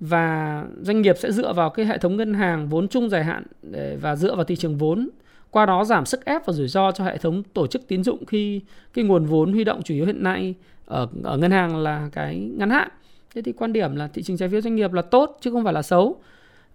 và 0.00 0.64
doanh 0.80 1.02
nghiệp 1.02 1.14
sẽ 1.18 1.32
dựa 1.32 1.52
vào 1.52 1.70
cái 1.70 1.86
hệ 1.86 1.98
thống 1.98 2.16
ngân 2.16 2.34
hàng 2.34 2.68
vốn 2.68 2.88
chung 2.88 3.08
dài 3.08 3.24
hạn 3.24 3.42
để, 3.62 3.96
và 4.00 4.16
dựa 4.16 4.34
vào 4.34 4.44
thị 4.44 4.56
trường 4.56 4.78
vốn 4.78 5.08
qua 5.50 5.66
đó 5.66 5.84
giảm 5.84 6.06
sức 6.06 6.24
ép 6.24 6.46
và 6.46 6.52
rủi 6.52 6.68
ro 6.68 6.92
cho 6.92 7.04
hệ 7.04 7.18
thống 7.18 7.42
tổ 7.42 7.66
chức 7.66 7.88
tín 7.88 8.04
dụng 8.04 8.26
khi 8.26 8.60
cái 8.94 9.04
nguồn 9.04 9.24
vốn 9.24 9.52
huy 9.52 9.64
động 9.64 9.82
chủ 9.82 9.94
yếu 9.94 10.06
hiện 10.06 10.22
nay 10.22 10.54
ở 10.86 11.08
ở 11.22 11.36
ngân 11.36 11.50
hàng 11.50 11.76
là 11.76 12.08
cái 12.12 12.36
ngắn 12.38 12.70
hạn. 12.70 12.88
Thế 13.34 13.42
thì 13.42 13.52
quan 13.52 13.72
điểm 13.72 13.96
là 13.96 14.08
thị 14.08 14.22
trường 14.22 14.36
trái 14.36 14.48
phiếu 14.48 14.60
doanh 14.60 14.76
nghiệp 14.76 14.92
là 14.92 15.02
tốt 15.02 15.38
chứ 15.40 15.50
không 15.50 15.64
phải 15.64 15.72
là 15.72 15.82
xấu. 15.82 16.16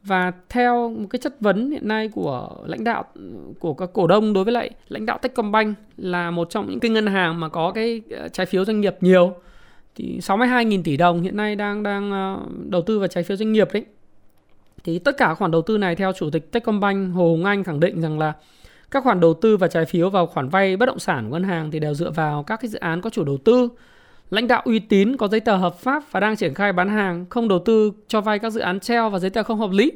Và 0.03 0.31
theo 0.49 0.89
một 0.89 1.07
cái 1.09 1.19
chất 1.19 1.35
vấn 1.39 1.71
hiện 1.71 1.87
nay 1.87 2.07
của 2.07 2.49
lãnh 2.65 2.83
đạo 2.83 3.03
của 3.59 3.73
các 3.73 3.89
cổ 3.93 4.07
đông 4.07 4.33
đối 4.33 4.43
với 4.43 4.53
lại 4.53 4.69
lãnh 4.87 5.05
đạo 5.05 5.17
Techcombank 5.21 5.77
là 5.97 6.31
một 6.31 6.49
trong 6.49 6.69
những 6.69 6.79
cái 6.79 6.91
ngân 6.91 7.07
hàng 7.07 7.39
mà 7.39 7.49
có 7.49 7.71
cái 7.71 8.01
ờ, 8.11 8.27
trái 8.27 8.45
phiếu 8.45 8.65
doanh 8.65 8.81
nghiệp 8.81 8.95
nhiều 9.01 9.35
thì 9.95 10.19
62.000 10.19 10.83
tỷ 10.83 10.97
đồng 10.97 11.21
hiện 11.21 11.37
nay 11.37 11.55
đang 11.55 11.83
đang 11.83 12.11
ờ, 12.11 12.39
đầu 12.69 12.81
tư 12.81 12.99
vào 12.99 13.07
trái 13.07 13.23
phiếu 13.23 13.37
doanh 13.37 13.51
nghiệp 13.51 13.67
đấy. 13.73 13.85
Thì 14.83 14.99
tất 14.99 15.17
cả 15.17 15.33
khoản 15.33 15.51
đầu 15.51 15.61
tư 15.61 15.77
này 15.77 15.95
theo 15.95 16.11
chủ 16.13 16.29
tịch 16.29 16.51
Techcombank 16.51 17.15
Hồ 17.15 17.23
Hùng 17.23 17.45
Anh 17.45 17.63
khẳng 17.63 17.79
định 17.79 18.01
rằng 18.01 18.19
là 18.19 18.33
các 18.91 19.03
khoản 19.03 19.19
đầu 19.19 19.33
tư 19.33 19.57
và 19.57 19.67
trái 19.67 19.85
phiếu 19.85 20.09
vào 20.09 20.27
khoản 20.27 20.49
vay 20.49 20.77
bất 20.77 20.85
động 20.85 20.99
sản 20.99 21.29
của 21.29 21.33
ngân 21.33 21.43
hàng 21.43 21.71
thì 21.71 21.79
đều 21.79 21.93
dựa 21.93 22.11
vào 22.11 22.43
các 22.43 22.59
cái 22.61 22.69
dự 22.69 22.79
án 22.79 23.01
có 23.01 23.09
chủ 23.09 23.23
đầu 23.23 23.37
tư, 23.37 23.69
lãnh 24.29 24.47
đạo 24.47 24.61
uy 24.65 24.79
tín 24.79 25.17
có 25.17 25.27
giấy 25.27 25.39
tờ 25.39 25.57
hợp 25.57 25.79
pháp 25.79 26.03
và 26.11 26.19
đang 26.19 26.35
triển 26.35 26.53
khai 26.53 26.73
bán 26.73 26.89
hàng, 26.89 27.25
không 27.29 27.47
đầu 27.47 27.59
tư 27.59 27.91
cho 28.07 28.21
vay 28.21 28.39
các 28.39 28.49
dự 28.49 28.59
án 28.59 28.79
treo 28.79 29.09
và 29.09 29.19
giấy 29.19 29.29
tờ 29.29 29.43
không 29.43 29.59
hợp 29.59 29.71
lý. 29.71 29.91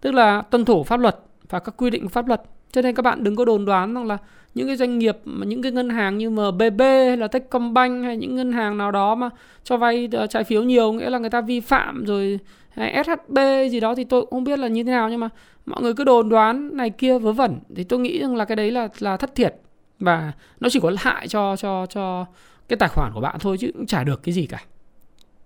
Tức 0.00 0.14
là 0.14 0.42
tuân 0.42 0.64
thủ 0.64 0.84
pháp 0.84 1.00
luật 1.00 1.18
và 1.48 1.58
các 1.58 1.74
quy 1.76 1.90
định 1.90 2.02
của 2.02 2.08
pháp 2.08 2.28
luật. 2.28 2.42
Cho 2.72 2.82
nên 2.82 2.94
các 2.94 3.02
bạn 3.02 3.24
đừng 3.24 3.36
có 3.36 3.44
đồn 3.44 3.64
đoán 3.64 3.94
rằng 3.94 4.06
là 4.06 4.18
những 4.54 4.66
cái 4.66 4.76
doanh 4.76 4.98
nghiệp 4.98 5.18
mà 5.24 5.46
những 5.46 5.62
cái 5.62 5.72
ngân 5.72 5.90
hàng 5.90 6.18
như 6.18 6.30
MBB 6.30 6.80
hay 6.80 7.16
là 7.16 7.28
Techcombank 7.28 8.04
hay 8.04 8.16
những 8.16 8.36
ngân 8.36 8.52
hàng 8.52 8.78
nào 8.78 8.90
đó 8.90 9.14
mà 9.14 9.30
cho 9.64 9.76
vay 9.76 10.08
ờ, 10.12 10.26
trái 10.26 10.44
phiếu 10.44 10.62
nhiều 10.62 10.92
nghĩa 10.92 11.10
là 11.10 11.18
người 11.18 11.30
ta 11.30 11.40
vi 11.40 11.60
phạm 11.60 12.04
rồi 12.04 12.38
hay 12.70 13.04
SHB 13.04 13.38
gì 13.70 13.80
đó 13.80 13.94
thì 13.94 14.04
tôi 14.04 14.20
cũng 14.20 14.30
không 14.30 14.44
biết 14.44 14.58
là 14.58 14.68
như 14.68 14.84
thế 14.84 14.92
nào 14.92 15.10
nhưng 15.10 15.20
mà 15.20 15.28
mọi 15.66 15.82
người 15.82 15.94
cứ 15.94 16.04
đồn 16.04 16.28
đoán 16.28 16.76
này 16.76 16.90
kia 16.90 17.18
vớ 17.18 17.32
vẩn 17.32 17.58
thì 17.76 17.84
tôi 17.84 17.98
nghĩ 17.98 18.18
rằng 18.20 18.36
là 18.36 18.44
cái 18.44 18.56
đấy 18.56 18.70
là 18.70 18.88
là 18.98 19.16
thất 19.16 19.34
thiệt 19.34 19.54
và 20.00 20.32
nó 20.60 20.68
chỉ 20.68 20.80
có 20.80 20.92
hại 20.98 21.28
cho 21.28 21.56
cho 21.56 21.86
cho 21.86 22.26
cái 22.68 22.76
tài 22.76 22.88
khoản 22.88 23.12
của 23.14 23.20
bạn 23.20 23.36
thôi 23.40 23.56
chứ 23.60 23.70
cũng 23.74 23.86
chả 23.86 24.04
được 24.04 24.22
cái 24.22 24.32
gì 24.32 24.46
cả. 24.46 24.60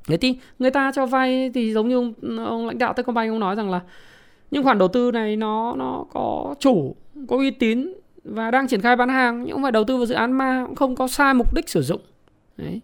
Thế 0.07 0.17
thì 0.17 0.35
người 0.59 0.71
ta 0.71 0.93
cho 0.95 1.07
vay 1.07 1.51
thì 1.55 1.73
giống 1.73 1.89
như 1.89 1.97
ông, 1.97 2.15
ông 2.39 2.67
lãnh 2.67 2.79
đạo 2.79 2.93
Techcombank 2.93 3.31
ông 3.31 3.41
nói 3.41 3.57
rằng 3.57 3.71
là 3.71 3.81
những 4.51 4.63
khoản 4.63 4.79
đầu 4.79 4.89
tư 4.89 5.11
này 5.11 5.37
nó 5.37 5.75
nó 5.77 6.05
có 6.13 6.55
chủ 6.61 6.97
có 7.29 7.37
uy 7.37 7.51
tín 7.51 7.93
và 8.25 8.51
đang 8.51 8.69
triển 8.69 8.81
khai 8.81 8.97
bán 8.97 9.09
hàng 9.09 9.45
nhưng 9.45 9.53
không 9.53 9.63
phải 9.63 9.73
đầu 9.73 9.85
tư 9.85 9.97
vào 9.97 10.07
dự 10.07 10.15
án 10.15 10.33
ma 10.33 10.65
cũng 10.67 10.77
không 10.77 10.97
có 10.97 11.09
sai 11.09 11.35
mục 11.35 11.55
đích 11.55 11.69
sử 11.69 11.83
dụng. 11.83 12.01
Đấy. 12.57 12.81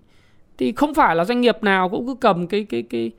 Thì 0.59 0.73
không 0.73 0.95
phải 0.95 1.17
là 1.17 1.25
doanh 1.25 1.41
nghiệp 1.41 1.63
nào 1.63 1.89
cũng 1.89 2.07
cứ 2.07 2.15
cầm 2.15 2.47
cái 2.47 2.65
cái 2.65 2.83
cái 2.83 3.11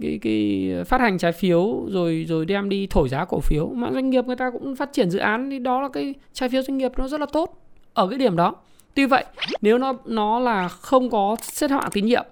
cái 0.00 0.18
cái 0.22 0.70
phát 0.86 1.00
hành 1.00 1.18
trái 1.18 1.32
phiếu 1.32 1.86
rồi 1.88 2.24
rồi 2.28 2.46
đem 2.46 2.68
đi 2.68 2.86
thổi 2.86 3.08
giá 3.08 3.24
cổ 3.24 3.40
phiếu. 3.40 3.66
Mà 3.74 3.90
doanh 3.92 4.10
nghiệp 4.10 4.24
người 4.26 4.36
ta 4.36 4.50
cũng 4.50 4.76
phát 4.76 4.92
triển 4.92 5.10
dự 5.10 5.18
án 5.18 5.50
thì 5.50 5.58
đó 5.58 5.82
là 5.82 5.88
cái 5.88 6.14
trái 6.32 6.48
phiếu 6.48 6.62
doanh 6.62 6.78
nghiệp 6.78 6.92
nó 6.96 7.08
rất 7.08 7.20
là 7.20 7.26
tốt 7.32 7.60
ở 7.94 8.08
cái 8.08 8.18
điểm 8.18 8.36
đó 8.36 8.54
tuy 8.94 9.06
vậy 9.06 9.24
nếu 9.62 9.78
nó 9.78 9.94
nó 10.04 10.38
là 10.38 10.68
không 10.68 11.10
có 11.10 11.36
xếp 11.42 11.70
hạng 11.70 11.90
tín 11.92 12.06
nhiệm 12.06 12.24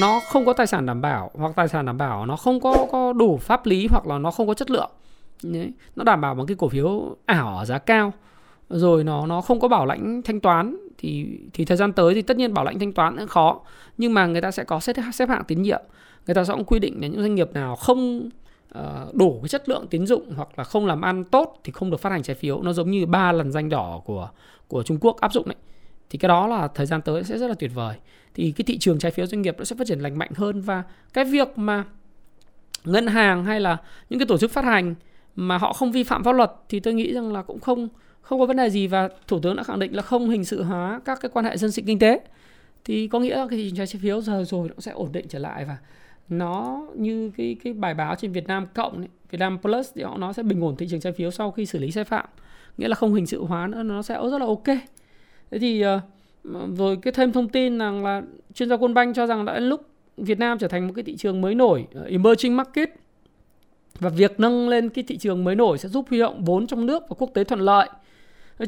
nó 0.00 0.20
không 0.28 0.46
có 0.46 0.52
tài 0.52 0.66
sản 0.66 0.86
đảm 0.86 1.00
bảo 1.00 1.30
hoặc 1.34 1.52
tài 1.56 1.68
sản 1.68 1.86
đảm 1.86 1.98
bảo 1.98 2.26
nó 2.26 2.36
không 2.36 2.60
có 2.60 2.86
có 2.92 3.12
đủ 3.12 3.38
pháp 3.38 3.66
lý 3.66 3.86
hoặc 3.86 4.06
là 4.06 4.18
nó 4.18 4.30
không 4.30 4.46
có 4.46 4.54
chất 4.54 4.70
lượng 4.70 4.90
Đấy. 5.42 5.72
nó 5.96 6.04
đảm 6.04 6.20
bảo 6.20 6.34
bằng 6.34 6.46
cái 6.46 6.56
cổ 6.58 6.68
phiếu 6.68 7.16
ảo 7.26 7.58
ở 7.58 7.64
giá 7.64 7.78
cao 7.78 8.12
rồi 8.68 9.04
nó 9.04 9.26
nó 9.26 9.40
không 9.40 9.60
có 9.60 9.68
bảo 9.68 9.86
lãnh 9.86 10.22
thanh 10.22 10.40
toán 10.40 10.76
thì 10.98 11.38
thì 11.52 11.64
thời 11.64 11.76
gian 11.76 11.92
tới 11.92 12.14
thì 12.14 12.22
tất 12.22 12.36
nhiên 12.36 12.54
bảo 12.54 12.64
lãnh 12.64 12.78
thanh 12.78 12.92
toán 12.92 13.16
cũng 13.16 13.28
khó 13.28 13.60
nhưng 13.98 14.14
mà 14.14 14.26
người 14.26 14.40
ta 14.40 14.50
sẽ 14.50 14.64
có 14.64 14.80
xếp 14.80 14.96
xếp 15.14 15.28
hạng 15.28 15.44
tín 15.44 15.62
nhiệm 15.62 15.82
người 16.26 16.34
ta 16.34 16.44
sẽ 16.44 16.54
cũng 16.54 16.64
quy 16.64 16.78
định 16.78 17.00
là 17.00 17.08
những 17.08 17.20
doanh 17.20 17.34
nghiệp 17.34 17.52
nào 17.52 17.76
không 17.76 18.28
uh, 18.78 19.14
đủ 19.14 19.38
cái 19.42 19.48
chất 19.48 19.68
lượng 19.68 19.86
tín 19.90 20.06
dụng 20.06 20.32
hoặc 20.36 20.48
là 20.56 20.64
không 20.64 20.86
làm 20.86 21.00
ăn 21.00 21.24
tốt 21.24 21.60
thì 21.64 21.72
không 21.72 21.90
được 21.90 22.00
phát 22.00 22.10
hành 22.10 22.22
trái 22.22 22.34
phiếu 22.36 22.62
nó 22.62 22.72
giống 22.72 22.90
như 22.90 23.06
ba 23.06 23.32
lần 23.32 23.52
danh 23.52 23.68
đỏ 23.68 24.00
của 24.04 24.28
của 24.68 24.82
Trung 24.82 24.98
Quốc 25.00 25.20
áp 25.20 25.32
dụng 25.32 25.48
đấy 25.48 25.56
thì 26.10 26.18
cái 26.18 26.28
đó 26.28 26.46
là 26.46 26.68
thời 26.68 26.86
gian 26.86 27.02
tới 27.02 27.24
sẽ 27.24 27.38
rất 27.38 27.48
là 27.48 27.54
tuyệt 27.54 27.70
vời. 27.74 27.96
Thì 28.34 28.52
cái 28.56 28.64
thị 28.64 28.78
trường 28.78 28.98
trái 28.98 29.12
phiếu 29.12 29.26
doanh 29.26 29.42
nghiệp 29.42 29.54
nó 29.58 29.64
sẽ 29.64 29.76
phát 29.76 29.86
triển 29.86 30.00
lành 30.00 30.18
mạnh 30.18 30.30
hơn 30.34 30.60
và 30.60 30.82
cái 31.12 31.24
việc 31.24 31.58
mà 31.58 31.84
ngân 32.84 33.06
hàng 33.06 33.44
hay 33.44 33.60
là 33.60 33.76
những 34.10 34.18
cái 34.18 34.26
tổ 34.26 34.38
chức 34.38 34.50
phát 34.50 34.64
hành 34.64 34.94
mà 35.36 35.58
họ 35.58 35.72
không 35.72 35.92
vi 35.92 36.02
phạm 36.02 36.24
pháp 36.24 36.32
luật 36.32 36.52
thì 36.68 36.80
tôi 36.80 36.94
nghĩ 36.94 37.12
rằng 37.12 37.32
là 37.32 37.42
cũng 37.42 37.60
không 37.60 37.88
không 38.20 38.40
có 38.40 38.46
vấn 38.46 38.56
đề 38.56 38.70
gì 38.70 38.86
và 38.86 39.08
thủ 39.26 39.38
tướng 39.40 39.56
đã 39.56 39.62
khẳng 39.62 39.78
định 39.78 39.96
là 39.96 40.02
không 40.02 40.30
hình 40.30 40.44
sự 40.44 40.62
hóa 40.62 41.00
các 41.04 41.18
cái 41.20 41.30
quan 41.34 41.44
hệ 41.44 41.56
dân 41.56 41.70
sự 41.70 41.82
kinh 41.86 41.98
tế. 41.98 42.20
Thì 42.84 43.08
có 43.08 43.18
nghĩa 43.18 43.36
là 43.36 43.46
cái 43.50 43.58
thị 43.58 43.70
trường 43.70 43.86
trái 43.86 44.00
phiếu 44.02 44.20
giờ 44.20 44.44
rồi 44.44 44.68
nó 44.68 44.74
sẽ 44.78 44.92
ổn 44.92 45.12
định 45.12 45.26
trở 45.28 45.38
lại 45.38 45.64
và 45.64 45.76
nó 46.28 46.82
như 46.96 47.30
cái 47.36 47.56
cái 47.64 47.72
bài 47.72 47.94
báo 47.94 48.14
trên 48.14 48.32
Việt 48.32 48.46
Nam 48.46 48.66
cộng 48.74 48.96
ấy, 48.96 49.08
Việt 49.30 49.38
Nam 49.38 49.58
Plus 49.62 49.90
thì 49.94 50.02
họ 50.02 50.16
nó 50.18 50.32
sẽ 50.32 50.42
bình 50.42 50.64
ổn 50.64 50.76
thị 50.76 50.86
trường 50.90 51.00
trái 51.00 51.12
phiếu 51.12 51.30
sau 51.30 51.50
khi 51.50 51.66
xử 51.66 51.78
lý 51.78 51.90
sai 51.90 52.04
phạm. 52.04 52.26
Nghĩa 52.78 52.88
là 52.88 52.94
không 52.94 53.14
hình 53.14 53.26
sự 53.26 53.44
hóa 53.44 53.66
nữa 53.66 53.82
nó 53.82 54.02
sẽ 54.02 54.14
rất 54.14 54.38
là 54.38 54.46
ok 54.46 54.78
thế 55.50 55.58
thì 55.58 55.84
uh, 55.86 56.78
rồi 56.78 56.96
cái 57.02 57.12
thêm 57.12 57.32
thông 57.32 57.48
tin 57.48 57.78
rằng 57.78 58.04
là 58.04 58.22
chuyên 58.54 58.68
gia 58.68 58.76
quân 58.76 58.94
banh 58.94 59.14
cho 59.14 59.26
rằng 59.26 59.44
đã 59.44 59.54
đến 59.54 59.62
lúc 59.62 59.86
Việt 60.16 60.38
Nam 60.38 60.58
trở 60.58 60.68
thành 60.68 60.86
một 60.86 60.92
cái 60.96 61.04
thị 61.04 61.16
trường 61.16 61.40
mới 61.40 61.54
nổi 61.54 61.86
uh, 62.00 62.06
emerging 62.06 62.56
market. 62.56 62.90
Và 63.98 64.08
việc 64.08 64.40
nâng 64.40 64.68
lên 64.68 64.88
cái 64.88 65.04
thị 65.08 65.16
trường 65.16 65.44
mới 65.44 65.54
nổi 65.54 65.78
sẽ 65.78 65.88
giúp 65.88 66.06
huy 66.10 66.18
động 66.18 66.44
vốn 66.44 66.66
trong 66.66 66.86
nước 66.86 67.02
và 67.08 67.16
quốc 67.18 67.30
tế 67.34 67.44
thuận 67.44 67.60
lợi. 67.60 67.88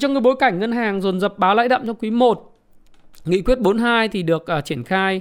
Trong 0.00 0.14
cái 0.14 0.20
bối 0.20 0.34
cảnh 0.38 0.58
ngân 0.58 0.72
hàng 0.72 1.00
dồn 1.00 1.20
dập 1.20 1.38
báo 1.38 1.54
lãi 1.54 1.68
đậm 1.68 1.86
trong 1.86 1.96
quý 1.96 2.10
1 2.10 2.52
nghị 3.24 3.42
quyết 3.42 3.60
42 3.60 4.08
thì 4.08 4.22
được 4.22 4.46
uh, 4.58 4.64
triển 4.64 4.84
khai 4.84 5.20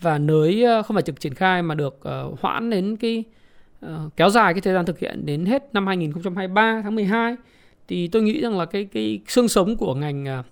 và 0.00 0.18
nới 0.18 0.64
uh, 0.78 0.86
không 0.86 0.94
phải 0.94 1.02
trực 1.02 1.20
triển 1.20 1.34
khai 1.34 1.62
mà 1.62 1.74
được 1.74 2.00
uh, 2.08 2.40
hoãn 2.40 2.70
đến 2.70 2.96
cái 2.96 3.24
uh, 3.86 3.90
kéo 4.16 4.30
dài 4.30 4.54
cái 4.54 4.60
thời 4.60 4.74
gian 4.74 4.86
thực 4.86 4.98
hiện 4.98 5.26
đến 5.26 5.46
hết 5.46 5.74
năm 5.74 5.86
2023 5.86 6.80
tháng 6.82 6.94
12 6.94 7.36
thì 7.88 8.08
tôi 8.08 8.22
nghĩ 8.22 8.40
rằng 8.40 8.58
là 8.58 8.64
cái 8.64 8.84
cái 8.84 9.20
xương 9.26 9.48
sống 9.48 9.76
của 9.76 9.94
ngành 9.94 10.40
uh, 10.40 10.46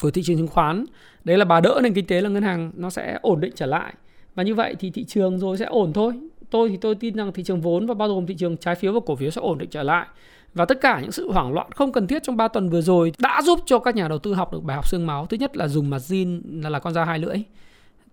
của 0.00 0.10
thị 0.10 0.22
trường 0.22 0.36
chứng 0.36 0.48
khoán 0.48 0.84
đấy 1.24 1.38
là 1.38 1.44
bà 1.44 1.60
đỡ 1.60 1.80
nền 1.82 1.94
kinh 1.94 2.06
tế 2.06 2.20
là 2.20 2.28
ngân 2.28 2.42
hàng 2.42 2.72
nó 2.74 2.90
sẽ 2.90 3.18
ổn 3.22 3.40
định 3.40 3.52
trở 3.54 3.66
lại 3.66 3.94
và 4.34 4.42
như 4.42 4.54
vậy 4.54 4.74
thì 4.78 4.90
thị 4.90 5.04
trường 5.04 5.38
rồi 5.38 5.56
sẽ 5.56 5.64
ổn 5.64 5.92
thôi 5.92 6.14
tôi 6.50 6.68
thì 6.68 6.76
tôi 6.76 6.94
tin 6.94 7.16
rằng 7.16 7.32
thị 7.32 7.42
trường 7.42 7.60
vốn 7.60 7.86
và 7.86 7.94
bao 7.94 8.08
gồm 8.08 8.26
thị 8.26 8.34
trường 8.34 8.56
trái 8.56 8.74
phiếu 8.74 8.92
và 8.92 9.00
cổ 9.06 9.16
phiếu 9.16 9.30
sẽ 9.30 9.40
ổn 9.40 9.58
định 9.58 9.70
trở 9.70 9.82
lại 9.82 10.06
và 10.54 10.64
tất 10.64 10.80
cả 10.80 11.00
những 11.00 11.12
sự 11.12 11.32
hoảng 11.32 11.52
loạn 11.52 11.72
không 11.72 11.92
cần 11.92 12.06
thiết 12.06 12.22
trong 12.22 12.36
3 12.36 12.48
tuần 12.48 12.70
vừa 12.70 12.80
rồi 12.80 13.12
đã 13.18 13.42
giúp 13.42 13.60
cho 13.66 13.78
các 13.78 13.94
nhà 13.94 14.08
đầu 14.08 14.18
tư 14.18 14.34
học 14.34 14.52
được 14.52 14.64
bài 14.64 14.76
học 14.76 14.88
xương 14.88 15.06
máu. 15.06 15.26
Thứ 15.26 15.36
nhất 15.36 15.56
là 15.56 15.68
dùng 15.68 15.90
margin 15.90 16.42
là, 16.62 16.70
là 16.70 16.78
con 16.78 16.92
dao 16.92 17.04
hai 17.04 17.18
lưỡi. 17.18 17.36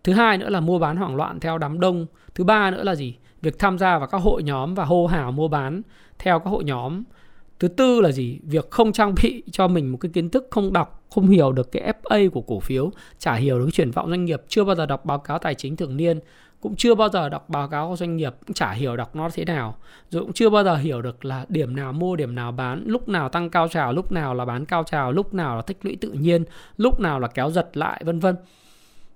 Thứ 0.03 0.13
hai 0.13 0.37
nữa 0.37 0.49
là 0.49 0.59
mua 0.59 0.79
bán 0.79 0.97
hoảng 0.97 1.15
loạn 1.15 1.39
theo 1.39 1.57
đám 1.57 1.79
đông. 1.79 2.05
Thứ 2.35 2.43
ba 2.43 2.71
nữa 2.71 2.83
là 2.83 2.95
gì? 2.95 3.15
Việc 3.41 3.59
tham 3.59 3.77
gia 3.77 3.97
vào 3.97 4.07
các 4.07 4.17
hội 4.17 4.43
nhóm 4.43 4.75
và 4.75 4.85
hô 4.85 5.07
hào 5.07 5.31
mua 5.31 5.47
bán 5.47 5.81
theo 6.19 6.39
các 6.39 6.49
hội 6.49 6.63
nhóm. 6.63 7.03
Thứ 7.59 7.67
tư 7.67 8.01
là 8.01 8.11
gì? 8.11 8.39
Việc 8.43 8.71
không 8.71 8.91
trang 8.91 9.15
bị 9.23 9.43
cho 9.51 9.67
mình 9.67 9.91
một 9.91 9.97
cái 9.97 10.11
kiến 10.13 10.29
thức 10.29 10.47
không 10.49 10.73
đọc, 10.73 11.03
không 11.09 11.27
hiểu 11.27 11.51
được 11.51 11.71
cái 11.71 11.93
FA 12.03 12.29
của 12.29 12.41
cổ 12.41 12.59
phiếu, 12.59 12.91
chả 13.19 13.35
hiểu 13.35 13.59
được 13.59 13.65
cái 13.65 13.71
triển 13.71 13.91
vọng 13.91 14.09
doanh 14.09 14.25
nghiệp, 14.25 14.41
chưa 14.47 14.63
bao 14.63 14.75
giờ 14.75 14.85
đọc 14.85 15.05
báo 15.05 15.19
cáo 15.19 15.39
tài 15.39 15.55
chính 15.55 15.75
thường 15.75 15.97
niên, 15.97 16.19
cũng 16.61 16.75
chưa 16.75 16.95
bao 16.95 17.09
giờ 17.09 17.29
đọc 17.29 17.49
báo 17.49 17.67
cáo 17.67 17.89
của 17.89 17.95
doanh 17.95 18.17
nghiệp 18.17 18.33
cũng 18.47 18.53
chả 18.53 18.71
hiểu 18.71 18.97
đọc 18.97 19.15
nó 19.15 19.29
thế 19.33 19.45
nào 19.45 19.75
rồi 20.09 20.21
cũng 20.21 20.33
chưa 20.33 20.49
bao 20.49 20.63
giờ 20.63 20.75
hiểu 20.75 21.01
được 21.01 21.25
là 21.25 21.45
điểm 21.49 21.75
nào 21.75 21.93
mua 21.93 22.15
điểm 22.15 22.35
nào 22.35 22.51
bán 22.51 22.83
lúc 22.85 23.09
nào 23.09 23.29
tăng 23.29 23.49
cao 23.49 23.67
trào 23.67 23.93
lúc 23.93 24.11
nào 24.11 24.33
là 24.33 24.45
bán 24.45 24.65
cao 24.65 24.83
trào 24.83 25.11
lúc 25.11 25.33
nào 25.33 25.55
là 25.55 25.61
tích 25.61 25.77
lũy 25.81 25.97
tự 26.01 26.11
nhiên 26.11 26.43
lúc 26.77 26.99
nào 26.99 27.19
là 27.19 27.27
kéo 27.27 27.49
giật 27.49 27.77
lại 27.77 28.01
vân 28.05 28.19
vân 28.19 28.35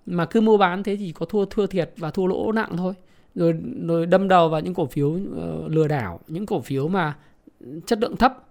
mà 0.06 0.26
cứ 0.26 0.42
mua 0.42 0.58
bán 0.58 0.84
thế 0.84 0.96
thì 0.96 1.12
có 1.12 1.26
thua 1.26 1.46
thua 1.46 1.68
thiệt 1.68 1.92
và 1.98 2.12
thua 2.12 2.26
lỗ 2.26 2.52
nặng 2.52 2.78
thôi 2.78 2.94
rồi 3.36 3.56
rồi 3.88 4.06
đâm 4.06 4.28
đầu 4.28 4.50
vào 4.50 4.62
những 4.62 4.74
cổ 4.74 4.86
phiếu 4.86 5.08
uh, 5.08 5.72
lừa 5.72 5.88
đảo 5.88 6.20
những 6.28 6.46
cổ 6.46 6.62
phiếu 6.62 6.88
mà 6.88 7.16
chất 7.86 8.00
lượng 8.02 8.18
thấp. 8.18 8.48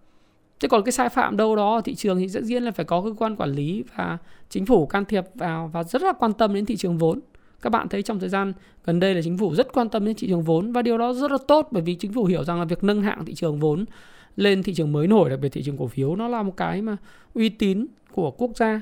Chứ 0.58 0.68
còn 0.68 0.84
cái 0.84 0.92
sai 0.92 1.08
phạm 1.08 1.36
đâu 1.36 1.56
đó 1.56 1.74
ở 1.74 1.80
thị 1.80 1.94
trường 1.94 2.18
thì 2.18 2.28
dĩ 2.28 2.40
nhiên 2.40 2.62
là 2.62 2.70
phải 2.70 2.84
có 2.84 3.02
cơ 3.02 3.14
quan 3.18 3.36
quản 3.36 3.50
lý 3.50 3.84
và 3.96 4.18
chính 4.48 4.66
phủ 4.66 4.86
can 4.86 5.04
thiệp 5.04 5.24
vào 5.34 5.70
và 5.72 5.82
rất 5.84 6.02
là 6.02 6.12
quan 6.12 6.32
tâm 6.32 6.54
đến 6.54 6.66
thị 6.66 6.76
trường 6.76 6.98
vốn. 6.98 7.20
Các 7.62 7.70
bạn 7.70 7.88
thấy 7.88 8.02
trong 8.02 8.20
thời 8.20 8.28
gian 8.28 8.52
gần 8.84 9.00
đây 9.00 9.14
là 9.14 9.20
chính 9.24 9.38
phủ 9.38 9.54
rất 9.54 9.72
quan 9.72 9.88
tâm 9.88 10.04
đến 10.04 10.14
thị 10.18 10.28
trường 10.28 10.42
vốn 10.42 10.72
và 10.72 10.82
điều 10.82 10.98
đó 10.98 11.12
rất 11.12 11.30
là 11.30 11.38
tốt 11.48 11.68
bởi 11.70 11.82
vì 11.82 11.94
chính 11.94 12.12
phủ 12.12 12.24
hiểu 12.24 12.44
rằng 12.44 12.58
là 12.58 12.64
việc 12.64 12.84
nâng 12.84 13.02
hạng 13.02 13.24
thị 13.24 13.34
trường 13.34 13.60
vốn 13.60 13.84
lên 14.36 14.62
thị 14.62 14.74
trường 14.74 14.92
mới 14.92 15.06
nổi, 15.06 15.30
đặc 15.30 15.38
biệt 15.42 15.48
thị 15.48 15.62
trường 15.62 15.76
cổ 15.76 15.86
phiếu, 15.86 16.16
nó 16.16 16.28
là 16.28 16.42
một 16.42 16.56
cái 16.56 16.82
mà 16.82 16.96
uy 17.34 17.48
tín 17.48 17.86
của 18.12 18.30
quốc 18.30 18.50
gia. 18.56 18.80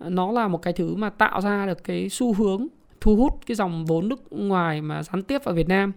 Nó 0.00 0.32
là 0.32 0.48
một 0.48 0.62
cái 0.62 0.72
thứ 0.72 0.94
mà 0.94 1.10
tạo 1.10 1.40
ra 1.40 1.66
được 1.66 1.84
cái 1.84 2.08
xu 2.08 2.34
hướng 2.34 2.66
thu 3.00 3.16
hút 3.16 3.32
cái 3.46 3.54
dòng 3.54 3.86
vốn 3.86 4.08
nước 4.08 4.32
ngoài 4.32 4.80
mà 4.80 5.02
gián 5.02 5.22
tiếp 5.22 5.44
vào 5.44 5.54
Việt 5.54 5.68
Nam. 5.68 5.92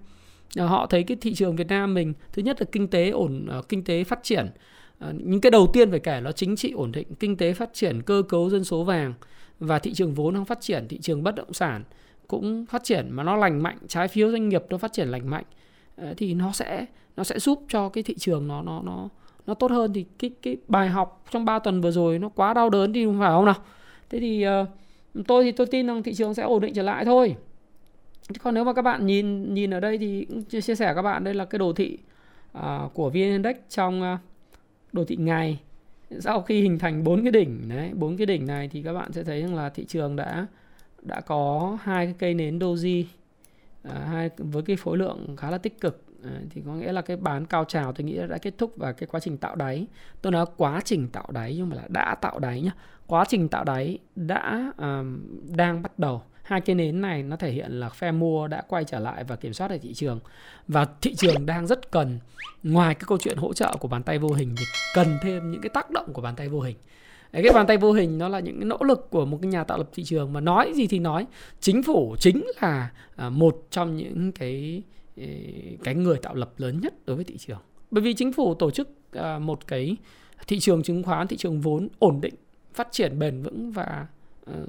Ờ, 0.55 0.65
họ 0.67 0.85
thấy 0.85 1.03
cái 1.03 1.17
thị 1.21 1.33
trường 1.33 1.55
Việt 1.55 1.67
Nam 1.67 1.93
mình 1.93 2.13
thứ 2.33 2.41
nhất 2.41 2.61
là 2.61 2.65
kinh 2.71 2.87
tế 2.87 3.09
ổn 3.09 3.45
ờ, 3.49 3.61
kinh 3.69 3.83
tế 3.83 4.03
phát 4.03 4.19
triển. 4.23 4.49
Ờ, 4.99 5.13
những 5.23 5.41
cái 5.41 5.51
đầu 5.51 5.67
tiên 5.73 5.91
phải 5.91 5.99
kể 5.99 6.21
là 6.21 6.31
chính 6.31 6.55
trị 6.55 6.71
ổn 6.71 6.91
định 6.91 7.07
kinh 7.19 7.37
tế 7.37 7.53
phát 7.53 7.69
triển 7.73 8.01
cơ 8.01 8.23
cấu 8.29 8.49
dân 8.49 8.63
số 8.63 8.83
vàng 8.83 9.13
và 9.59 9.79
thị 9.79 9.93
trường 9.93 10.13
vốn 10.13 10.33
đang 10.33 10.45
phát 10.45 10.61
triển 10.61 10.87
thị 10.87 10.97
trường 11.01 11.23
bất 11.23 11.35
động 11.35 11.53
sản 11.53 11.83
cũng 12.27 12.65
phát 12.65 12.83
triển 12.83 13.11
mà 13.11 13.23
nó 13.23 13.35
lành 13.35 13.63
mạnh 13.63 13.77
trái 13.87 14.07
phiếu 14.07 14.31
doanh 14.31 14.49
nghiệp 14.49 14.63
nó 14.69 14.77
phát 14.77 14.93
triển 14.93 15.07
lành 15.07 15.29
mạnh. 15.29 15.45
Thì 16.17 16.33
nó 16.33 16.51
sẽ 16.51 16.85
nó 17.17 17.23
sẽ 17.23 17.39
giúp 17.39 17.63
cho 17.69 17.89
cái 17.89 18.03
thị 18.03 18.15
trường 18.17 18.47
nó 18.47 18.61
nó 18.61 18.81
nó 18.81 19.09
nó 19.47 19.53
tốt 19.53 19.71
hơn. 19.71 19.93
Thì 19.93 20.05
cái 20.19 20.31
cái 20.41 20.57
bài 20.67 20.89
học 20.89 21.25
trong 21.31 21.45
3 21.45 21.59
tuần 21.59 21.81
vừa 21.81 21.91
rồi 21.91 22.19
nó 22.19 22.29
quá 22.29 22.53
đau 22.53 22.69
đớn 22.69 22.93
thì 22.93 23.05
không 23.05 23.19
phải 23.19 23.29
không 23.29 23.45
nào? 23.45 23.55
Thế 24.09 24.19
thì 24.19 24.45
uh, 24.47 25.27
tôi 25.27 25.43
thì 25.43 25.51
tôi 25.51 25.67
tin 25.67 25.87
rằng 25.87 26.03
thị 26.03 26.13
trường 26.13 26.33
sẽ 26.33 26.43
ổn 26.43 26.61
định 26.61 26.73
trở 26.73 26.83
lại 26.83 27.05
thôi 27.05 27.35
còn 28.43 28.53
nếu 28.53 28.63
mà 28.63 28.73
các 28.73 28.81
bạn 28.81 29.05
nhìn 29.05 29.53
nhìn 29.53 29.73
ở 29.73 29.79
đây 29.79 29.97
thì 29.97 30.27
chia 30.49 30.61
sẻ 30.61 30.93
các 30.95 31.01
bạn 31.01 31.23
đây 31.23 31.33
là 31.33 31.45
cái 31.45 31.59
đồ 31.59 31.73
thị 31.73 31.97
uh, 32.57 32.93
của 32.93 33.09
VN 33.09 33.15
Index 33.15 33.55
trong 33.69 34.01
uh, 34.13 34.19
đồ 34.93 35.05
thị 35.05 35.15
ngày. 35.15 35.59
Sau 36.19 36.41
khi 36.41 36.61
hình 36.61 36.79
thành 36.79 37.03
bốn 37.03 37.23
cái 37.23 37.31
đỉnh 37.31 37.69
đấy 37.69 37.91
bốn 37.93 38.17
cái 38.17 38.25
đỉnh 38.25 38.47
này 38.47 38.67
thì 38.67 38.83
các 38.83 38.93
bạn 38.93 39.11
sẽ 39.11 39.23
thấy 39.23 39.41
rằng 39.41 39.55
là 39.55 39.69
thị 39.69 39.85
trường 39.85 40.15
đã 40.15 40.47
đã 41.01 41.21
có 41.21 41.77
hai 41.81 42.05
cái 42.05 42.15
cây 42.19 42.33
nến 42.33 42.59
doji 42.59 43.03
à, 43.83 44.05
hai 44.11 44.29
với 44.37 44.63
cái 44.63 44.75
khối 44.75 44.97
lượng 44.97 45.35
khá 45.37 45.51
là 45.51 45.57
tích 45.57 45.81
cực. 45.81 46.03
À, 46.23 46.39
thì 46.49 46.61
có 46.65 46.73
nghĩa 46.73 46.91
là 46.91 47.01
cái 47.01 47.17
bán 47.17 47.45
cao 47.45 47.65
trào 47.65 47.93
tôi 47.93 48.05
nghĩ 48.05 48.19
đã 48.29 48.37
kết 48.37 48.53
thúc 48.57 48.73
và 48.75 48.91
cái 48.91 49.07
quá 49.07 49.19
trình 49.19 49.37
tạo 49.37 49.55
đáy 49.55 49.87
tôi 50.21 50.31
nói 50.31 50.45
quá 50.57 50.81
trình 50.85 51.07
tạo 51.07 51.27
đáy 51.31 51.55
nhưng 51.57 51.69
mà 51.69 51.75
là 51.75 51.83
đã 51.87 52.15
tạo 52.15 52.39
đáy 52.39 52.61
nhá. 52.61 52.71
Quá 53.07 53.25
trình 53.27 53.49
tạo 53.49 53.63
đáy 53.63 53.97
đã 54.15 54.71
um, 54.77 55.21
đang 55.55 55.81
bắt 55.81 55.99
đầu 55.99 56.21
hai 56.43 56.61
cái 56.61 56.75
nến 56.75 57.01
này 57.01 57.23
nó 57.23 57.35
thể 57.35 57.51
hiện 57.51 57.71
là 57.71 57.89
phe 57.89 58.11
mua 58.11 58.47
đã 58.47 58.61
quay 58.67 58.83
trở 58.83 58.99
lại 58.99 59.23
và 59.23 59.35
kiểm 59.35 59.53
soát 59.53 59.67
được 59.67 59.77
thị 59.81 59.93
trường. 59.93 60.19
Và 60.67 60.87
thị 61.01 61.15
trường 61.15 61.45
đang 61.45 61.67
rất 61.67 61.91
cần. 61.91 62.19
Ngoài 62.63 62.95
cái 62.95 63.03
câu 63.07 63.17
chuyện 63.17 63.37
hỗ 63.37 63.53
trợ 63.53 63.75
của 63.79 63.87
bàn 63.87 64.03
tay 64.03 64.19
vô 64.19 64.29
hình 64.29 64.55
thì 64.57 64.65
cần 64.95 65.07
thêm 65.21 65.51
những 65.51 65.61
cái 65.61 65.69
tác 65.69 65.91
động 65.91 66.13
của 66.13 66.21
bàn 66.21 66.35
tay 66.35 66.49
vô 66.49 66.61
hình. 66.61 66.75
Đấy, 67.31 67.43
cái 67.43 67.53
bàn 67.53 67.67
tay 67.67 67.77
vô 67.77 67.91
hình 67.91 68.17
nó 68.17 68.27
là 68.27 68.39
những 68.39 68.59
cái 68.59 68.65
nỗ 68.65 68.77
lực 68.81 69.07
của 69.09 69.25
một 69.25 69.39
cái 69.41 69.51
nhà 69.51 69.63
tạo 69.63 69.77
lập 69.77 69.89
thị 69.93 70.03
trường 70.03 70.33
mà 70.33 70.39
nói 70.39 70.71
gì 70.75 70.87
thì 70.87 70.99
nói. 70.99 71.25
Chính 71.59 71.83
phủ 71.83 72.15
chính 72.19 72.45
là 72.61 72.91
à, 73.15 73.29
một 73.29 73.67
trong 73.69 73.97
những 73.97 74.31
cái 74.31 74.83
ờ, 75.17 75.23
cái 75.83 75.95
người 75.95 76.17
tạo 76.17 76.35
lập 76.35 76.51
lớn 76.57 76.79
nhất 76.81 76.93
đối 77.05 77.15
với 77.15 77.25
thị 77.25 77.37
trường. 77.37 77.59
Bởi 77.91 78.01
vì 78.01 78.13
chính 78.13 78.33
phủ 78.33 78.53
tổ 78.53 78.71
chức 78.71 78.89
à, 79.11 79.39
một 79.39 79.67
cái 79.67 79.97
thị 80.47 80.59
trường 80.59 80.83
chứng 80.83 81.03
khoán 81.03 81.27
thị 81.27 81.37
trường 81.37 81.61
vốn 81.61 81.87
ổn 81.99 82.21
định 82.21 82.33
phát 82.73 82.87
triển 82.91 83.19
bền 83.19 83.43
vững 83.43 83.71
và 83.71 84.07
Ờ, 84.45 84.65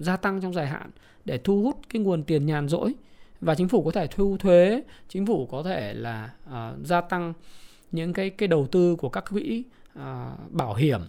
gia 0.00 0.16
tăng 0.16 0.40
trong 0.40 0.54
dài 0.54 0.66
hạn 0.66 0.90
để 1.24 1.38
thu 1.38 1.62
hút 1.62 1.80
cái 1.88 2.02
nguồn 2.02 2.24
tiền 2.24 2.46
nhàn 2.46 2.68
rỗi. 2.68 2.94
Và 3.40 3.54
chính 3.54 3.68
phủ 3.68 3.84
có 3.84 3.90
thể 3.90 4.06
thu 4.06 4.36
thuế 4.36 4.82
chính 5.08 5.26
phủ 5.26 5.46
có 5.46 5.62
thể 5.62 5.94
là 5.94 6.30
uh, 6.48 6.86
gia 6.86 7.00
tăng 7.00 7.32
những 7.92 8.12
cái 8.12 8.30
cái 8.30 8.48
đầu 8.48 8.66
tư 8.66 8.96
của 8.96 9.08
các 9.08 9.24
quỹ 9.30 9.64
uh, 9.98 10.02
bảo 10.50 10.74
hiểm. 10.74 11.00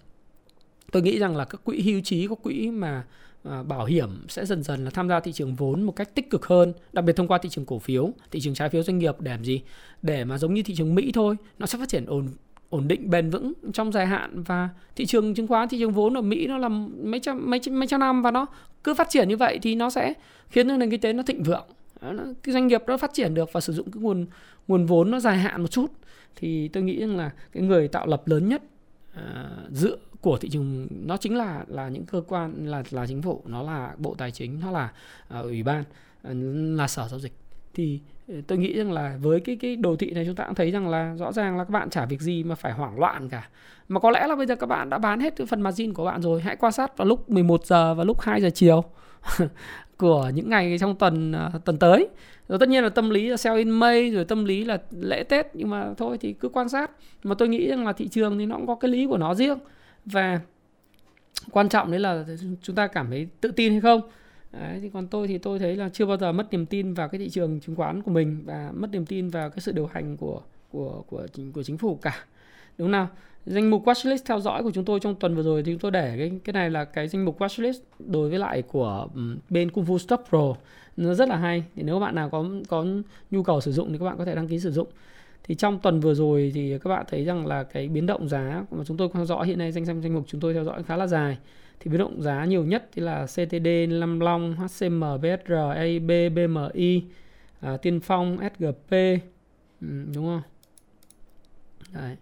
Tôi 0.91 1.01
nghĩ 1.01 1.19
rằng 1.19 1.35
là 1.35 1.45
các 1.45 1.61
quỹ 1.63 1.81
hưu 1.81 2.01
trí 2.01 2.27
các 2.27 2.37
quỹ 2.43 2.71
mà 2.71 3.05
uh, 3.47 3.67
bảo 3.67 3.85
hiểm 3.85 4.25
sẽ 4.29 4.45
dần 4.45 4.63
dần 4.63 4.85
là 4.85 4.91
tham 4.91 5.09
gia 5.09 5.19
thị 5.19 5.31
trường 5.31 5.55
vốn 5.55 5.81
một 5.81 5.91
cách 5.91 6.15
tích 6.15 6.29
cực 6.29 6.45
hơn 6.45 6.73
đặc 6.93 7.05
biệt 7.05 7.15
thông 7.15 7.27
qua 7.27 7.37
thị 7.37 7.49
trường 7.49 7.65
cổ 7.65 7.79
phiếu 7.79 8.11
thị 8.31 8.39
trường 8.39 8.53
trái 8.53 8.69
phiếu 8.69 8.83
doanh 8.83 8.97
nghiệp 8.99 9.15
để 9.19 9.31
làm 9.31 9.43
gì? 9.43 9.61
Để 10.01 10.25
mà 10.25 10.37
giống 10.37 10.53
như 10.53 10.63
thị 10.63 10.75
trường 10.75 10.95
mỹ 10.95 11.11
thôi 11.13 11.35
nó 11.59 11.65
sẽ 11.65 11.77
phát 11.77 11.89
triển 11.89 12.05
ổn 12.05 12.27
ổn 12.75 12.87
định 12.87 13.09
bền 13.09 13.29
vững 13.29 13.53
trong 13.73 13.91
dài 13.91 14.05
hạn. 14.05 14.43
Và 14.43 14.69
thị 14.95 15.05
trường 15.05 15.33
chứng 15.33 15.47
khoán 15.47 15.69
thị 15.69 15.79
trường 15.79 15.91
vốn 15.91 16.17
ở 16.17 16.21
mỹ 16.21 16.47
nó 16.47 16.57
là 16.57 16.69
mấy 16.69 17.19
trăm 17.19 17.49
mấy 17.49 17.59
mấy 17.71 17.87
trăm 17.87 17.99
năm 17.99 18.21
và 18.21 18.31
nó 18.31 18.45
cứ 18.83 18.93
phát 18.93 19.09
triển 19.09 19.29
như 19.29 19.37
vậy 19.37 19.59
thì 19.61 19.75
nó 19.75 19.89
sẽ 19.89 20.13
khiến 20.49 20.67
cho 20.67 20.77
nền 20.77 20.91
kinh 20.91 21.01
tế 21.01 21.13
nó 21.13 21.23
thịnh 21.23 21.43
vượng. 21.43 21.67
Cái 22.43 22.53
doanh 22.53 22.67
nghiệp 22.67 22.81
nó 22.87 22.97
phát 22.97 23.13
triển 23.13 23.33
được 23.33 23.49
và 23.53 23.61
sử 23.61 23.73
dụng 23.73 23.91
cái 23.91 24.01
nguồn 24.01 24.25
nguồn 24.67 24.85
vốn 24.85 25.11
nó 25.11 25.19
dài 25.19 25.37
hạn 25.37 25.61
một 25.61 25.67
chút 25.67 25.91
thì 26.35 26.67
tôi 26.67 26.83
nghĩ 26.83 26.99
rằng 26.99 27.17
là 27.17 27.31
cái 27.51 27.63
người 27.63 27.87
tạo 27.87 28.07
lập 28.07 28.27
lớn 28.27 28.49
nhất 28.49 28.63
à, 29.13 29.49
dựa 29.71 29.97
của 30.21 30.37
thị 30.37 30.49
trường 30.49 30.87
nó 31.05 31.17
chính 31.17 31.37
là 31.37 31.65
là 31.67 31.89
những 31.89 32.05
cơ 32.05 32.21
quan 32.27 32.67
là 32.67 32.83
là 32.91 33.07
chính 33.07 33.21
phủ. 33.21 33.41
Nó 33.45 33.63
là 33.63 33.93
bộ 33.97 34.15
tài 34.17 34.31
chính 34.31 34.59
nó 34.59 34.71
là 34.71 34.91
uh, 35.39 35.43
ủy 35.43 35.63
ban 35.63 35.81
uh, 35.81 36.77
là 36.77 36.87
sở 36.87 37.07
giao 37.07 37.19
dịch. 37.19 37.33
Thì 37.73 37.99
tôi 38.47 38.57
nghĩ 38.57 38.77
rằng 38.77 38.91
là 38.91 39.17
với 39.21 39.39
cái 39.39 39.55
cái 39.55 39.75
đồ 39.75 39.95
thị 39.95 40.11
này 40.11 40.25
chúng 40.25 40.35
ta 40.35 40.45
cũng 40.45 40.55
thấy 40.55 40.71
rằng 40.71 40.89
là 40.89 41.15
rõ 41.15 41.31
ràng 41.31 41.57
là 41.57 41.63
các 41.63 41.69
bạn 41.69 41.89
chả 41.89 42.05
việc 42.05 42.21
gì 42.21 42.43
mà 42.43 42.55
phải 42.55 42.73
hoảng 42.73 42.99
loạn 42.99 43.29
cả. 43.29 43.49
Mà 43.87 43.99
có 43.99 44.11
lẽ 44.11 44.27
là 44.27 44.35
bây 44.35 44.45
giờ 44.45 44.55
các 44.55 44.65
bạn 44.65 44.89
đã 44.89 44.97
bán 44.97 45.19
hết 45.19 45.35
cái 45.35 45.47
phần 45.47 45.61
margin 45.61 45.93
của 45.93 46.05
bạn 46.05 46.21
rồi. 46.21 46.41
Hãy 46.41 46.55
quan 46.55 46.71
sát 46.71 46.97
vào 46.97 47.07
lúc 47.07 47.29
11 47.29 47.65
giờ 47.65 47.93
và 47.93 48.03
lúc 48.03 48.21
2 48.21 48.41
giờ 48.41 48.49
chiều 48.49 48.83
của 49.97 50.31
những 50.33 50.49
ngày 50.49 50.77
trong 50.79 50.95
tuần 50.95 51.31
à, 51.31 51.51
tuần 51.65 51.77
tới. 51.77 52.07
Rồi 52.47 52.59
tất 52.59 52.69
nhiên 52.69 52.83
là 52.83 52.89
tâm 52.89 53.09
lý 53.09 53.29
là 53.29 53.37
sell 53.37 53.57
in 53.57 53.69
May, 53.69 54.11
rồi 54.11 54.25
tâm 54.25 54.45
lý 54.45 54.63
là 54.63 54.77
lễ 54.91 55.23
Tết, 55.23 55.47
nhưng 55.53 55.69
mà 55.69 55.93
thôi 55.97 56.17
thì 56.21 56.33
cứ 56.33 56.49
quan 56.49 56.69
sát. 56.69 56.91
Mà 57.23 57.35
tôi 57.35 57.47
nghĩ 57.47 57.69
rằng 57.69 57.85
là 57.85 57.93
thị 57.93 58.07
trường 58.07 58.37
thì 58.37 58.45
nó 58.45 58.55
cũng 58.55 58.67
có 58.67 58.75
cái 58.75 58.91
lý 58.91 59.05
của 59.05 59.17
nó 59.17 59.35
riêng. 59.35 59.57
Và 60.05 60.39
quan 61.51 61.69
trọng 61.69 61.91
đấy 61.91 61.99
là 61.99 62.25
chúng 62.61 62.75
ta 62.75 62.87
cảm 62.87 63.09
thấy 63.09 63.27
tự 63.41 63.51
tin 63.51 63.71
hay 63.71 63.81
không? 63.81 64.01
Đấy, 64.59 64.79
thì 64.81 64.89
còn 64.89 65.07
tôi 65.07 65.27
thì 65.27 65.37
tôi 65.37 65.59
thấy 65.59 65.75
là 65.75 65.89
chưa 65.89 66.05
bao 66.05 66.17
giờ 66.17 66.31
mất 66.31 66.51
niềm 66.51 66.65
tin 66.65 66.93
vào 66.93 67.07
cái 67.07 67.19
thị 67.19 67.29
trường 67.29 67.59
chứng 67.59 67.75
khoán 67.75 68.01
của 68.01 68.11
mình 68.11 68.43
và 68.45 68.71
mất 68.73 68.91
niềm 68.91 69.05
tin 69.05 69.29
vào 69.29 69.49
cái 69.49 69.59
sự 69.59 69.71
điều 69.71 69.85
hành 69.85 70.17
của 70.17 70.41
của 70.71 71.03
của 71.07 71.27
chính 71.33 71.51
của 71.51 71.63
chính 71.63 71.77
phủ 71.77 71.95
cả. 71.95 72.25
Đúng 72.77 72.91
nào? 72.91 73.07
Danh 73.45 73.69
mục 73.69 73.85
watchlist 73.85 74.17
theo 74.25 74.39
dõi 74.39 74.63
của 74.63 74.71
chúng 74.71 74.85
tôi 74.85 74.99
trong 74.99 75.15
tuần 75.15 75.35
vừa 75.35 75.43
rồi 75.43 75.63
thì 75.63 75.71
chúng 75.71 75.79
tôi 75.79 75.91
để 75.91 76.15
cái 76.17 76.31
cái 76.43 76.53
này 76.53 76.69
là 76.69 76.85
cái 76.85 77.07
danh 77.07 77.25
mục 77.25 77.39
watchlist 77.39 77.79
đối 77.99 78.29
với 78.29 78.39
lại 78.39 78.61
của 78.61 79.07
bên 79.49 79.71
Kung 79.71 79.85
Fu 79.85 79.97
Stop 79.97 80.21
Pro. 80.29 80.55
Nó 80.97 81.13
rất 81.13 81.29
là 81.29 81.35
hay. 81.35 81.63
Thì 81.75 81.83
nếu 81.83 81.99
bạn 81.99 82.15
nào 82.15 82.29
có 82.29 82.45
có 82.67 82.85
nhu 83.31 83.43
cầu 83.43 83.61
sử 83.61 83.71
dụng 83.71 83.91
thì 83.91 83.97
các 83.97 84.05
bạn 84.05 84.17
có 84.17 84.25
thể 84.25 84.35
đăng 84.35 84.47
ký 84.47 84.59
sử 84.59 84.71
dụng. 84.71 84.87
Thì 85.43 85.55
trong 85.55 85.79
tuần 85.79 85.99
vừa 85.99 86.13
rồi 86.13 86.51
thì 86.55 86.77
các 86.79 86.89
bạn 86.89 87.05
thấy 87.09 87.23
rằng 87.23 87.47
là 87.47 87.63
cái 87.63 87.87
biến 87.87 88.05
động 88.05 88.29
giá 88.29 88.63
mà 88.71 88.83
chúng 88.83 88.97
tôi 88.97 89.09
theo 89.13 89.25
dõi 89.25 89.47
hiện 89.47 89.59
nay 89.59 89.71
danh 89.71 89.85
sách 89.85 89.95
danh 90.03 90.13
mục 90.13 90.23
chúng 90.27 90.41
tôi 90.41 90.53
theo 90.53 90.63
dõi 90.63 90.83
khá 90.83 90.97
là 90.97 91.07
dài 91.07 91.37
thì 91.79 91.91
biến 91.91 91.99
động 91.99 92.21
giá 92.21 92.45
nhiều 92.45 92.65
nhất 92.65 92.89
thì 92.93 93.01
là 93.01 93.25
CTD, 93.25 93.67
Lâm 93.89 94.19
Long, 94.19 94.55
HCM, 94.55 95.03
BSR, 95.21 95.53
AIB, 95.75 96.11
BMI, 96.35 97.03
à, 97.59 97.77
Tiên 97.77 97.99
Phong, 97.99 98.37
SGP 98.37 98.91
ừ, 99.81 99.87
đúng 100.13 100.25
không? 100.25 100.41
Đấy. 101.93 102.15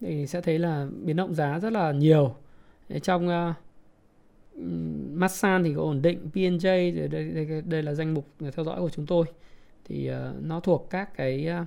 Thì 0.00 0.26
sẽ 0.26 0.40
thấy 0.40 0.58
là 0.58 0.86
biến 1.04 1.16
động 1.16 1.34
giá 1.34 1.58
rất 1.58 1.72
là 1.72 1.92
nhiều. 1.92 2.34
Đấy, 2.88 3.00
trong 3.00 3.28
uh, 3.28 3.54
Masan 5.12 5.64
thì 5.64 5.74
có 5.74 5.82
ổn 5.82 6.02
định, 6.02 6.30
PNJ 6.34 6.62
đây, 6.62 7.08
đây, 7.08 7.28
đây, 7.28 7.62
đây 7.62 7.82
là 7.82 7.94
danh 7.94 8.14
mục 8.14 8.26
theo 8.40 8.64
dõi 8.64 8.80
của 8.80 8.90
chúng 8.90 9.06
tôi. 9.06 9.24
Thì 9.84 10.10
uh, 10.10 10.42
nó 10.42 10.60
thuộc 10.60 10.86
các 10.90 11.16
cái 11.16 11.48
uh, 11.62 11.66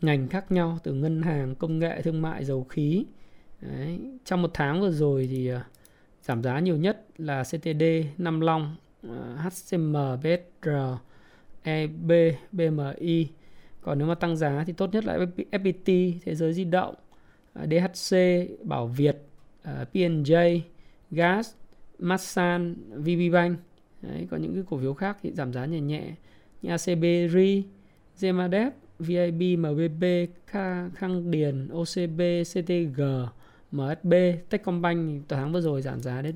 ngành 0.00 0.28
khác 0.28 0.52
nhau 0.52 0.78
từ 0.82 0.92
ngân 0.92 1.22
hàng, 1.22 1.54
công 1.54 1.78
nghệ, 1.78 2.02
thương 2.02 2.22
mại, 2.22 2.44
dầu 2.44 2.64
khí. 2.64 3.04
Đấy. 3.60 3.98
Trong 4.24 4.42
một 4.42 4.50
tháng 4.54 4.80
vừa 4.80 4.90
rồi 4.90 5.28
thì 5.30 5.52
uh, 5.54 5.58
giảm 6.22 6.42
giá 6.42 6.58
nhiều 6.58 6.76
nhất 6.76 7.06
là 7.18 7.42
CTD, 7.42 7.82
Nam 8.18 8.40
Long, 8.40 8.76
ờ, 9.02 9.36
HCM, 9.36 9.96
BSR, 10.22 10.68
EB, 11.62 12.12
BMI. 12.52 13.28
Còn 13.80 13.98
nếu 13.98 14.08
mà 14.08 14.14
tăng 14.14 14.36
giá 14.36 14.64
thì 14.66 14.72
tốt 14.72 14.90
nhất 14.92 15.04
là 15.04 15.18
FPT, 15.50 16.12
Thế 16.24 16.34
giới 16.34 16.52
di 16.52 16.64
động, 16.64 16.94
ờ, 17.52 17.66
DHC, 17.66 18.16
Bảo 18.64 18.86
Việt, 18.86 19.16
ờ, 19.62 19.84
PNJ, 19.92 20.60
Gas, 21.10 21.54
Masan, 21.98 22.74
VPBank. 22.90 23.58
Đấy, 24.02 24.26
còn 24.30 24.42
những 24.42 24.54
cái 24.54 24.64
cổ 24.70 24.78
phiếu 24.78 24.94
khác 24.94 25.16
thì 25.22 25.32
giảm 25.32 25.52
giá 25.52 25.66
nhẹ 25.66 25.80
nhẹ 25.80 26.14
như 26.62 26.70
ACB, 26.70 27.28
RI, 27.28 27.64
Zemadep, 28.18 28.70
VIB, 28.98 29.56
MBB, 29.56 30.04
Khang 30.94 31.30
Điền, 31.30 31.68
OCB, 31.68 32.44
CTG, 32.44 33.02
MSB, 33.72 34.12
Techcombank 34.50 35.28
tuần 35.28 35.40
tháng 35.40 35.52
vừa 35.52 35.60
rồi 35.60 35.82
giảm 35.82 36.00
giá 36.00 36.22
đến 36.22 36.34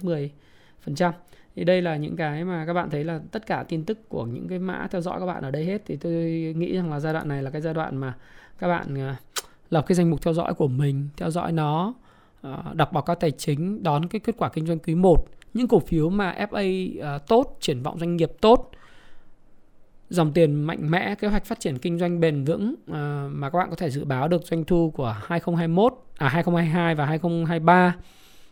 10%. 0.86 1.12
Thì 1.56 1.64
đây 1.64 1.82
là 1.82 1.96
những 1.96 2.16
cái 2.16 2.44
mà 2.44 2.66
các 2.66 2.72
bạn 2.72 2.90
thấy 2.90 3.04
là 3.04 3.20
tất 3.30 3.46
cả 3.46 3.64
tin 3.68 3.84
tức 3.84 4.08
của 4.08 4.24
những 4.24 4.48
cái 4.48 4.58
mã 4.58 4.88
theo 4.90 5.00
dõi 5.00 5.20
các 5.20 5.26
bạn 5.26 5.42
ở 5.42 5.50
đây 5.50 5.64
hết 5.64 5.82
thì 5.86 5.96
tôi 5.96 6.12
nghĩ 6.56 6.76
rằng 6.76 6.90
là 6.90 7.00
giai 7.00 7.12
đoạn 7.12 7.28
này 7.28 7.42
là 7.42 7.50
cái 7.50 7.60
giai 7.60 7.74
đoạn 7.74 7.96
mà 7.96 8.14
các 8.58 8.68
bạn 8.68 8.94
ờ, 8.94 9.14
lập 9.70 9.84
cái 9.86 9.96
danh 9.96 10.10
mục 10.10 10.22
theo 10.22 10.34
dõi 10.34 10.54
của 10.54 10.68
mình, 10.68 11.08
theo 11.16 11.30
dõi 11.30 11.52
nó, 11.52 11.94
ờ, 12.40 12.62
đọc 12.74 12.92
báo 12.92 13.02
cáo 13.02 13.16
tài 13.16 13.30
chính, 13.30 13.82
đón 13.82 14.08
cái 14.08 14.20
kết 14.20 14.34
quả 14.38 14.48
kinh 14.48 14.66
doanh 14.66 14.78
quý 14.78 14.94
1, 14.94 15.24
những 15.54 15.68
cổ 15.68 15.78
phiếu 15.78 16.10
mà 16.10 16.34
FA 16.50 16.96
ờ, 17.00 17.18
tốt, 17.18 17.56
triển 17.60 17.82
vọng 17.82 17.98
doanh 17.98 18.16
nghiệp 18.16 18.32
tốt, 18.40 18.70
dòng 20.10 20.32
tiền 20.32 20.54
mạnh 20.54 20.90
mẽ, 20.90 21.14
kế 21.14 21.28
hoạch 21.28 21.44
phát 21.44 21.60
triển 21.60 21.78
kinh 21.78 21.98
doanh 21.98 22.20
bền 22.20 22.44
vững 22.44 22.74
à, 22.92 23.28
mà 23.30 23.50
các 23.50 23.58
bạn 23.58 23.70
có 23.70 23.76
thể 23.76 23.90
dự 23.90 24.04
báo 24.04 24.28
được 24.28 24.42
doanh 24.44 24.64
thu 24.64 24.90
của 24.90 25.16
2021, 25.26 25.92
à 26.16 26.28
2022 26.28 26.94
và 26.94 27.06
2023 27.06 27.96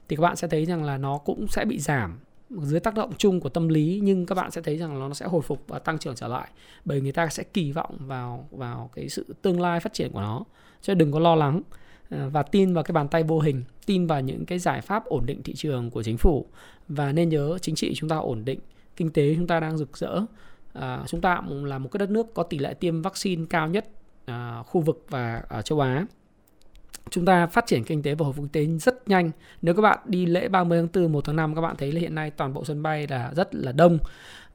thì 0.08 0.16
các 0.16 0.22
bạn 0.22 0.36
sẽ 0.36 0.48
thấy 0.48 0.64
rằng 0.64 0.84
là 0.84 0.98
nó 0.98 1.18
cũng 1.18 1.46
sẽ 1.48 1.64
bị 1.64 1.78
giảm 1.78 2.18
dưới 2.50 2.80
tác 2.80 2.94
động 2.94 3.12
chung 3.18 3.40
của 3.40 3.48
tâm 3.48 3.68
lý 3.68 4.00
nhưng 4.02 4.26
các 4.26 4.34
bạn 4.34 4.50
sẽ 4.50 4.62
thấy 4.62 4.76
rằng 4.76 4.98
nó 4.98 5.14
sẽ 5.14 5.26
hồi 5.26 5.42
phục 5.42 5.64
và 5.68 5.78
tăng 5.78 5.98
trưởng 5.98 6.14
trở 6.14 6.28
lại 6.28 6.48
bởi 6.84 7.00
người 7.00 7.12
ta 7.12 7.28
sẽ 7.28 7.42
kỳ 7.42 7.72
vọng 7.72 7.96
vào 7.98 8.48
vào 8.50 8.90
cái 8.94 9.08
sự 9.08 9.34
tương 9.42 9.60
lai 9.60 9.80
phát 9.80 9.92
triển 9.92 10.12
của 10.12 10.20
nó. 10.20 10.44
Cho 10.82 10.94
đừng 10.94 11.12
có 11.12 11.18
lo 11.18 11.34
lắng 11.34 11.62
à, 12.10 12.28
và 12.32 12.42
tin 12.42 12.74
vào 12.74 12.84
cái 12.84 12.92
bàn 12.92 13.08
tay 13.08 13.22
vô 13.22 13.40
hình 13.40 13.64
tin 13.86 14.06
vào 14.06 14.20
những 14.20 14.46
cái 14.46 14.58
giải 14.58 14.80
pháp 14.80 15.04
ổn 15.04 15.26
định 15.26 15.42
thị 15.42 15.54
trường 15.54 15.90
của 15.90 16.02
chính 16.02 16.16
phủ. 16.16 16.46
Và 16.88 17.12
nên 17.12 17.28
nhớ 17.28 17.58
chính 17.62 17.74
trị 17.74 17.94
chúng 17.94 18.08
ta 18.08 18.16
ổn 18.16 18.44
định 18.44 18.58
kinh 18.96 19.10
tế 19.10 19.34
chúng 19.34 19.46
ta 19.46 19.60
đang 19.60 19.78
rực 19.78 19.98
rỡ 19.98 20.20
à, 20.74 21.04
chúng 21.06 21.20
ta 21.20 21.42
cũng 21.48 21.64
là 21.64 21.78
một 21.78 21.88
cái 21.92 21.98
đất 21.98 22.10
nước 22.10 22.34
có 22.34 22.42
tỷ 22.42 22.58
lệ 22.58 22.74
tiêm 22.74 23.02
vaccine 23.02 23.44
cao 23.50 23.68
nhất 23.68 23.86
à, 24.24 24.62
khu 24.66 24.80
vực 24.80 25.06
và 25.08 25.42
ở 25.48 25.62
châu 25.62 25.80
Á 25.80 26.06
chúng 27.10 27.24
ta 27.24 27.46
phát 27.46 27.66
triển 27.66 27.84
kinh 27.84 28.02
tế 28.02 28.14
và 28.14 28.24
hồi 28.24 28.32
phục 28.32 28.46
kinh 28.52 28.68
tế 28.68 28.78
rất 28.78 29.08
nhanh. 29.08 29.30
Nếu 29.62 29.74
các 29.74 29.82
bạn 29.82 29.98
đi 30.04 30.26
lễ 30.26 30.48
30 30.48 30.78
tháng 30.78 31.02
4, 31.04 31.12
1 31.12 31.24
tháng 31.24 31.36
5 31.36 31.54
các 31.54 31.60
bạn 31.60 31.76
thấy 31.76 31.92
là 31.92 32.00
hiện 32.00 32.14
nay 32.14 32.30
toàn 32.30 32.54
bộ 32.54 32.64
sân 32.64 32.82
bay 32.82 33.06
là 33.06 33.32
rất 33.36 33.54
là 33.54 33.72
đông 33.72 33.98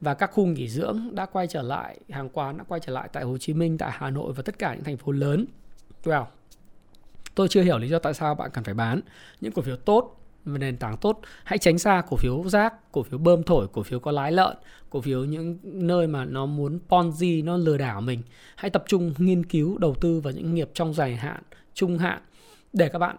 và 0.00 0.14
các 0.14 0.30
khu 0.32 0.46
nghỉ 0.46 0.68
dưỡng 0.68 1.00
đã 1.12 1.26
quay 1.26 1.46
trở 1.46 1.62
lại, 1.62 1.98
hàng 2.10 2.28
quán 2.28 2.58
đã 2.58 2.64
quay 2.68 2.80
trở 2.80 2.92
lại 2.92 3.08
tại 3.12 3.24
Hồ 3.24 3.38
Chí 3.38 3.54
Minh, 3.54 3.78
tại 3.78 3.90
Hà 3.92 4.10
Nội 4.10 4.32
và 4.32 4.42
tất 4.42 4.58
cả 4.58 4.74
những 4.74 4.84
thành 4.84 4.96
phố 4.96 5.12
lớn. 5.12 5.44
Well, 6.04 6.24
tôi 7.34 7.48
chưa 7.48 7.62
hiểu 7.62 7.78
lý 7.78 7.88
do 7.88 7.98
tại 7.98 8.14
sao 8.14 8.34
bạn 8.34 8.50
cần 8.52 8.64
phải 8.64 8.74
bán 8.74 9.00
những 9.40 9.52
cổ 9.52 9.62
phiếu 9.62 9.76
tốt 9.76 10.19
nền 10.58 10.76
tảng 10.76 10.96
tốt. 10.96 11.20
Hãy 11.44 11.58
tránh 11.58 11.78
xa 11.78 12.02
cổ 12.08 12.16
phiếu 12.16 12.44
rác 12.48 12.92
cổ 12.92 13.02
phiếu 13.02 13.18
bơm 13.18 13.42
thổi 13.42 13.66
cổ 13.72 13.82
phiếu 13.82 14.00
có 14.00 14.10
lái 14.10 14.32
lợn 14.32 14.56
cổ 14.90 15.00
phiếu 15.00 15.24
những 15.24 15.58
nơi 15.62 16.06
mà 16.06 16.24
nó 16.24 16.46
muốn 16.46 16.78
ponzi 16.88 17.44
nó 17.44 17.56
lừa 17.56 17.76
đảo 17.76 18.00
mình. 18.00 18.22
Hãy 18.56 18.70
tập 18.70 18.84
trung 18.86 19.14
nghiên 19.18 19.44
cứu 19.44 19.78
đầu 19.78 19.94
tư 20.00 20.20
vào 20.20 20.32
những 20.32 20.54
nghiệp 20.54 20.70
trong 20.74 20.94
dài 20.94 21.16
hạn 21.16 21.42
trung 21.74 21.98
hạn 21.98 22.22
để 22.72 22.88
các 22.88 22.98
bạn 22.98 23.16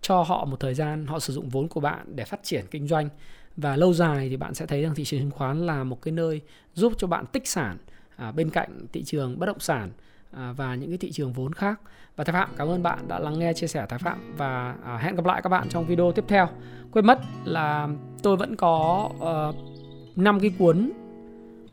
cho 0.00 0.22
họ 0.22 0.44
một 0.44 0.60
thời 0.60 0.74
gian 0.74 1.06
họ 1.06 1.18
sử 1.18 1.32
dụng 1.32 1.48
vốn 1.48 1.68
của 1.68 1.80
bạn 1.80 2.16
để 2.16 2.24
phát 2.24 2.40
triển 2.42 2.64
kinh 2.70 2.86
doanh. 2.86 3.08
Và 3.56 3.76
lâu 3.76 3.92
dài 3.92 4.28
thì 4.28 4.36
bạn 4.36 4.54
sẽ 4.54 4.66
thấy 4.66 4.82
rằng 4.82 4.94
thị 4.94 5.04
trường 5.04 5.20
chứng 5.20 5.30
khoán 5.30 5.66
là 5.66 5.84
một 5.84 6.02
cái 6.02 6.12
nơi 6.12 6.40
giúp 6.74 6.92
cho 6.98 7.06
bạn 7.06 7.26
tích 7.26 7.48
sản 7.48 7.76
à, 8.16 8.32
bên 8.32 8.50
cạnh 8.50 8.86
thị 8.92 9.02
trường 9.02 9.38
bất 9.38 9.46
động 9.46 9.60
sản. 9.60 9.90
À, 10.32 10.52
và 10.56 10.74
những 10.74 10.90
cái 10.90 10.98
thị 10.98 11.12
trường 11.12 11.32
vốn 11.32 11.52
khác. 11.52 11.80
Và 12.16 12.24
Thái 12.24 12.32
Phạm 12.32 12.50
cảm 12.56 12.68
ơn 12.68 12.82
bạn 12.82 13.08
đã 13.08 13.18
lắng 13.18 13.38
nghe 13.38 13.52
chia 13.52 13.66
sẻ 13.66 13.86
Thái 13.88 13.98
Phạm 13.98 14.34
và 14.36 14.74
à, 14.84 14.98
hẹn 14.98 15.16
gặp 15.16 15.26
lại 15.26 15.42
các 15.42 15.48
bạn 15.48 15.68
trong 15.68 15.86
video 15.86 16.12
tiếp 16.12 16.24
theo. 16.28 16.48
Quên 16.90 17.06
mất 17.06 17.18
là 17.44 17.88
tôi 18.22 18.36
vẫn 18.36 18.56
có 18.56 19.08
ờ, 19.20 19.48
uh, 19.48 20.18
5 20.18 20.40
cái 20.40 20.50
cuốn 20.58 20.90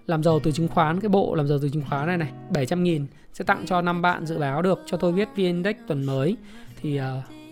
làm 0.08 0.24
giàu 0.24 0.40
từ 0.40 0.52
chứng 0.52 0.68
khoán 0.68 1.00
cái 1.00 1.10
bộ 1.10 1.36
làm 1.36 1.48
giàu 1.48 1.58
từ 1.62 1.70
chứng 1.70 1.84
khoán 1.90 2.08
này 2.08 2.18
này 2.18 2.32
700 2.50 2.84
nghìn 2.84 3.06
sẽ 3.34 3.44
tặng 3.44 3.66
cho 3.66 3.82
năm 3.82 4.02
bạn 4.02 4.26
dự 4.26 4.38
báo 4.38 4.62
được 4.62 4.80
cho 4.86 4.98
tôi 4.98 5.12
viết 5.12 5.30
VN 5.36 5.36
Index 5.36 5.76
tuần 5.88 6.06
mới. 6.06 6.38
Thì 6.82 7.00
uh, 7.00 7.06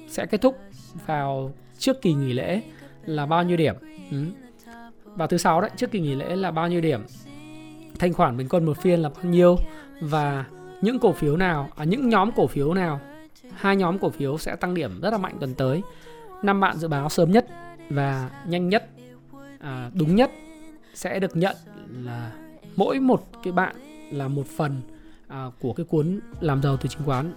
sẽ 0.07 0.25
kết 0.25 0.41
thúc 0.41 0.57
vào 1.05 1.53
trước 1.77 2.01
kỳ 2.01 2.13
nghỉ 2.13 2.33
lễ 2.33 2.61
là 3.05 3.25
bao 3.25 3.43
nhiêu 3.43 3.57
điểm? 3.57 3.75
Ừ. 4.11 4.25
vào 5.05 5.27
thứ 5.27 5.37
sáu 5.37 5.61
đấy 5.61 5.71
trước 5.75 5.91
kỳ 5.91 5.99
nghỉ 5.99 6.15
lễ 6.15 6.35
là 6.35 6.51
bao 6.51 6.67
nhiêu 6.67 6.81
điểm? 6.81 7.01
Thanh 7.99 8.13
khoản 8.13 8.37
bình 8.37 8.49
quân 8.49 8.65
một 8.65 8.77
phiên 8.77 8.99
là 8.99 9.09
bao 9.09 9.25
nhiêu? 9.25 9.57
Và 10.01 10.45
những 10.83 10.99
cổ 10.99 11.13
phiếu 11.13 11.37
nào 11.37 11.69
à, 11.75 11.83
những 11.83 12.09
nhóm 12.09 12.31
cổ 12.35 12.47
phiếu 12.47 12.73
nào 12.73 12.99
hai 13.55 13.75
nhóm 13.75 13.99
cổ 13.99 14.09
phiếu 14.09 14.37
sẽ 14.37 14.55
tăng 14.55 14.73
điểm 14.73 15.01
rất 15.01 15.09
là 15.09 15.17
mạnh 15.17 15.37
tuần 15.39 15.53
tới. 15.53 15.81
Năm 16.43 16.59
bạn 16.59 16.77
dự 16.77 16.87
báo 16.87 17.09
sớm 17.09 17.31
nhất 17.31 17.45
và 17.89 18.29
nhanh 18.47 18.69
nhất 18.69 18.89
à, 19.59 19.89
đúng 19.93 20.15
nhất 20.15 20.31
sẽ 20.93 21.19
được 21.19 21.35
nhận 21.35 21.55
là 21.89 22.31
mỗi 22.75 22.99
một 22.99 23.27
cái 23.43 23.53
bạn 23.53 23.75
là 24.11 24.27
một 24.27 24.47
phần 24.57 24.81
à, 25.27 25.45
của 25.59 25.73
cái 25.73 25.85
cuốn 25.85 26.19
làm 26.39 26.61
giàu 26.61 26.77
từ 26.77 26.89
chứng 26.89 27.05
khoán 27.05 27.33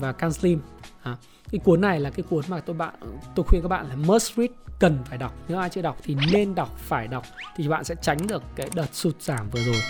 và 0.00 0.12
can 0.12 0.32
slim. 0.32 0.60
À, 1.02 1.16
cái 1.50 1.60
cuốn 1.64 1.80
này 1.80 2.00
là 2.00 2.10
cái 2.10 2.24
cuốn 2.30 2.44
mà 2.48 2.60
tôi 2.60 2.76
bạn 2.76 2.94
tôi 3.34 3.44
khuyên 3.48 3.62
các 3.62 3.68
bạn 3.68 3.88
là 3.88 3.96
must 3.96 4.36
read 4.36 4.50
cần 4.80 4.98
phải 5.04 5.18
đọc. 5.18 5.34
Nếu 5.48 5.58
ai 5.58 5.68
chưa 5.68 5.82
đọc 5.82 5.96
thì 6.02 6.16
nên 6.32 6.54
đọc 6.54 6.78
phải 6.78 7.08
đọc 7.08 7.24
thì 7.56 7.68
bạn 7.68 7.84
sẽ 7.84 7.94
tránh 8.02 8.18
được 8.28 8.42
cái 8.56 8.68
đợt 8.74 8.94
sụt 8.94 9.22
giảm 9.22 9.50
vừa 9.50 9.60
rồi 9.60 9.80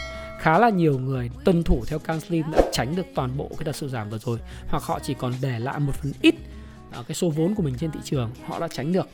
khá 0.43 0.59
là 0.59 0.69
nhiều 0.69 0.99
người 0.99 1.31
tuân 1.45 1.63
thủ 1.63 1.85
theo 1.87 1.99
can 1.99 2.21
slim 2.21 2.51
đã 2.53 2.63
tránh 2.73 2.97
được 2.97 3.07
toàn 3.15 3.37
bộ 3.37 3.49
cái 3.49 3.65
đợt 3.65 3.73
sụt 3.73 3.91
giảm 3.91 4.11
vừa 4.11 4.19
rồi 4.19 4.39
hoặc 4.69 4.83
họ 4.83 5.01
chỉ 5.03 5.15
còn 5.15 5.33
để 5.43 5.59
lại 5.59 5.81
một 5.81 5.93
phần 5.95 6.13
ít 6.23 6.35
ở 6.93 7.03
cái 7.03 7.15
số 7.15 7.31
vốn 7.31 7.55
của 7.55 7.63
mình 7.63 7.75
trên 7.79 7.91
thị 7.91 8.01
trường 8.05 8.31
họ 8.47 8.61
đã 8.61 8.69
tránh 8.69 8.93
được 8.93 9.09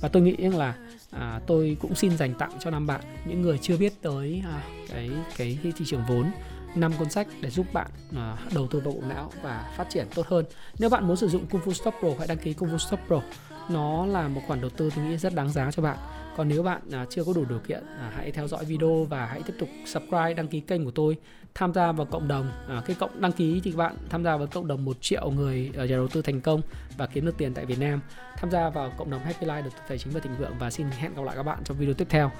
và 0.00 0.08
tôi 0.08 0.22
nghĩ 0.22 0.36
rằng 0.36 0.58
là 0.58 0.74
à, 1.10 1.40
tôi 1.46 1.76
cũng 1.80 1.94
xin 1.94 2.16
dành 2.16 2.34
tặng 2.34 2.52
cho 2.60 2.70
năm 2.70 2.86
bạn 2.86 3.00
những 3.26 3.42
người 3.42 3.58
chưa 3.62 3.76
biết 3.76 3.92
tới 4.02 4.42
à, 4.46 4.62
cái 4.90 5.10
cái 5.36 5.58
thị 5.62 5.84
trường 5.86 6.02
vốn 6.08 6.30
năm 6.74 6.92
cuốn 6.98 7.10
sách 7.10 7.26
để 7.40 7.50
giúp 7.50 7.66
bạn 7.72 7.86
à, 8.16 8.36
đầu 8.54 8.66
tư 8.66 8.80
vào 8.80 8.94
bộ 8.94 9.00
não 9.08 9.32
và 9.42 9.72
phát 9.76 9.90
triển 9.90 10.06
tốt 10.14 10.26
hơn. 10.26 10.44
Nếu 10.78 10.90
bạn 10.90 11.06
muốn 11.06 11.16
sử 11.16 11.28
dụng 11.28 11.46
Kung 11.46 11.60
Fu 11.60 11.72
Stop 11.72 11.94
Pro 12.00 12.08
hãy 12.18 12.26
đăng 12.26 12.38
ký 12.38 12.52
Kung 12.52 12.68
Fu 12.68 12.78
Stop 12.78 13.00
Pro. 13.06 13.20
Nó 13.68 14.06
là 14.06 14.28
một 14.28 14.40
khoản 14.46 14.60
đầu 14.60 14.70
tư 14.70 14.90
tôi 14.96 15.04
nghĩ 15.04 15.16
rất 15.16 15.34
đáng 15.34 15.52
giá 15.52 15.70
cho 15.70 15.82
bạn. 15.82 15.96
Còn 16.36 16.48
nếu 16.48 16.62
bạn 16.62 16.80
à, 16.92 17.06
chưa 17.10 17.24
có 17.24 17.32
đủ 17.32 17.44
điều 17.48 17.58
kiện, 17.58 17.84
à, 17.98 18.12
hãy 18.16 18.32
theo 18.32 18.48
dõi 18.48 18.64
video 18.64 19.04
và 19.04 19.26
hãy 19.26 19.42
tiếp 19.46 19.54
tục 19.58 19.68
subscribe, 19.86 20.34
đăng 20.34 20.48
ký 20.48 20.60
kênh 20.60 20.84
của 20.84 20.90
tôi, 20.90 21.16
tham 21.54 21.74
gia 21.74 21.92
vào 21.92 22.06
cộng 22.06 22.28
đồng. 22.28 22.50
À, 22.68 22.82
cái 22.86 22.96
cộng 23.00 23.20
đăng 23.20 23.32
ký 23.32 23.60
thì 23.64 23.70
các 23.70 23.76
bạn 23.76 23.96
tham 24.08 24.24
gia 24.24 24.36
vào 24.36 24.46
cộng 24.46 24.66
đồng 24.66 24.84
một 24.84 24.96
triệu 25.00 25.30
người 25.30 25.70
nhà 25.74 25.86
đầu 25.86 26.08
tư 26.08 26.22
thành 26.22 26.40
công 26.40 26.60
và 26.96 27.06
kiếm 27.06 27.26
được 27.26 27.34
tiền 27.38 27.54
tại 27.54 27.66
Việt 27.66 27.78
Nam. 27.78 28.00
Tham 28.36 28.50
gia 28.50 28.68
vào 28.68 28.92
cộng 28.98 29.10
đồng 29.10 29.20
Happy 29.20 29.46
Life 29.46 29.62
được 29.62 29.70
tư 29.74 29.80
tài 29.88 29.98
chính 29.98 30.12
và 30.12 30.20
thịnh 30.20 30.36
vượng 30.36 30.52
và 30.58 30.70
xin 30.70 30.86
hẹn 30.90 31.14
gặp 31.14 31.22
lại 31.22 31.36
các 31.36 31.42
bạn 31.42 31.58
trong 31.64 31.76
video 31.76 31.94
tiếp 31.94 32.06
theo 32.10 32.30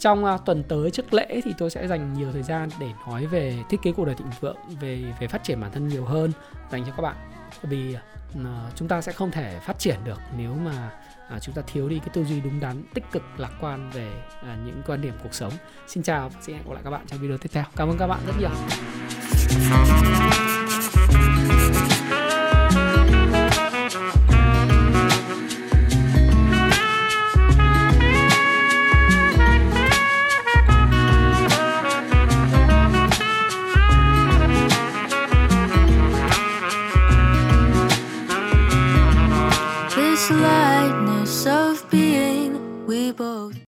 trong 0.00 0.24
uh, 0.24 0.40
tuần 0.44 0.62
tới 0.62 0.90
trước 0.90 1.14
lễ 1.14 1.40
thì 1.44 1.54
tôi 1.58 1.70
sẽ 1.70 1.88
dành 1.88 2.14
nhiều 2.14 2.32
thời 2.32 2.42
gian 2.42 2.68
để 2.80 2.90
nói 3.06 3.26
về 3.26 3.58
thiết 3.68 3.82
kế 3.82 3.92
cuộc 3.92 4.04
đời 4.04 4.14
thịnh 4.14 4.30
vượng 4.40 4.56
về 4.80 5.04
về 5.20 5.28
phát 5.28 5.44
triển 5.44 5.60
bản 5.60 5.72
thân 5.72 5.88
nhiều 5.88 6.04
hơn 6.04 6.32
dành 6.72 6.84
cho 6.84 6.92
các 6.96 7.02
bạn 7.02 7.16
vì 7.62 7.96
uh, 8.38 8.46
chúng 8.74 8.88
ta 8.88 9.00
sẽ 9.00 9.12
không 9.12 9.30
thể 9.30 9.58
phát 9.62 9.78
triển 9.78 9.96
được 10.04 10.18
nếu 10.36 10.54
mà 10.54 10.90
à, 11.30 11.38
chúng 11.38 11.54
ta 11.54 11.62
thiếu 11.66 11.88
đi 11.88 11.98
cái 11.98 12.08
tư 12.12 12.24
duy 12.24 12.40
đúng 12.40 12.60
đắn 12.60 12.82
tích 12.94 13.04
cực 13.12 13.22
lạc 13.36 13.52
quan 13.60 13.90
về 13.90 14.10
à, 14.42 14.58
những 14.64 14.82
quan 14.86 15.00
điểm 15.00 15.14
cuộc 15.22 15.34
sống. 15.34 15.52
Xin 15.86 16.02
chào 16.02 16.28
và 16.28 16.40
xin 16.42 16.56
hẹn 16.56 16.64
gặp 16.64 16.72
lại 16.74 16.82
các 16.84 16.90
bạn 16.90 17.06
trong 17.06 17.18
video 17.18 17.38
tiếp 17.38 17.50
theo. 17.52 17.64
Cảm 17.76 17.88
ơn 17.88 17.98
các 17.98 18.06
bạn 18.06 18.20
rất 18.26 18.34
nhiều. 18.38 18.50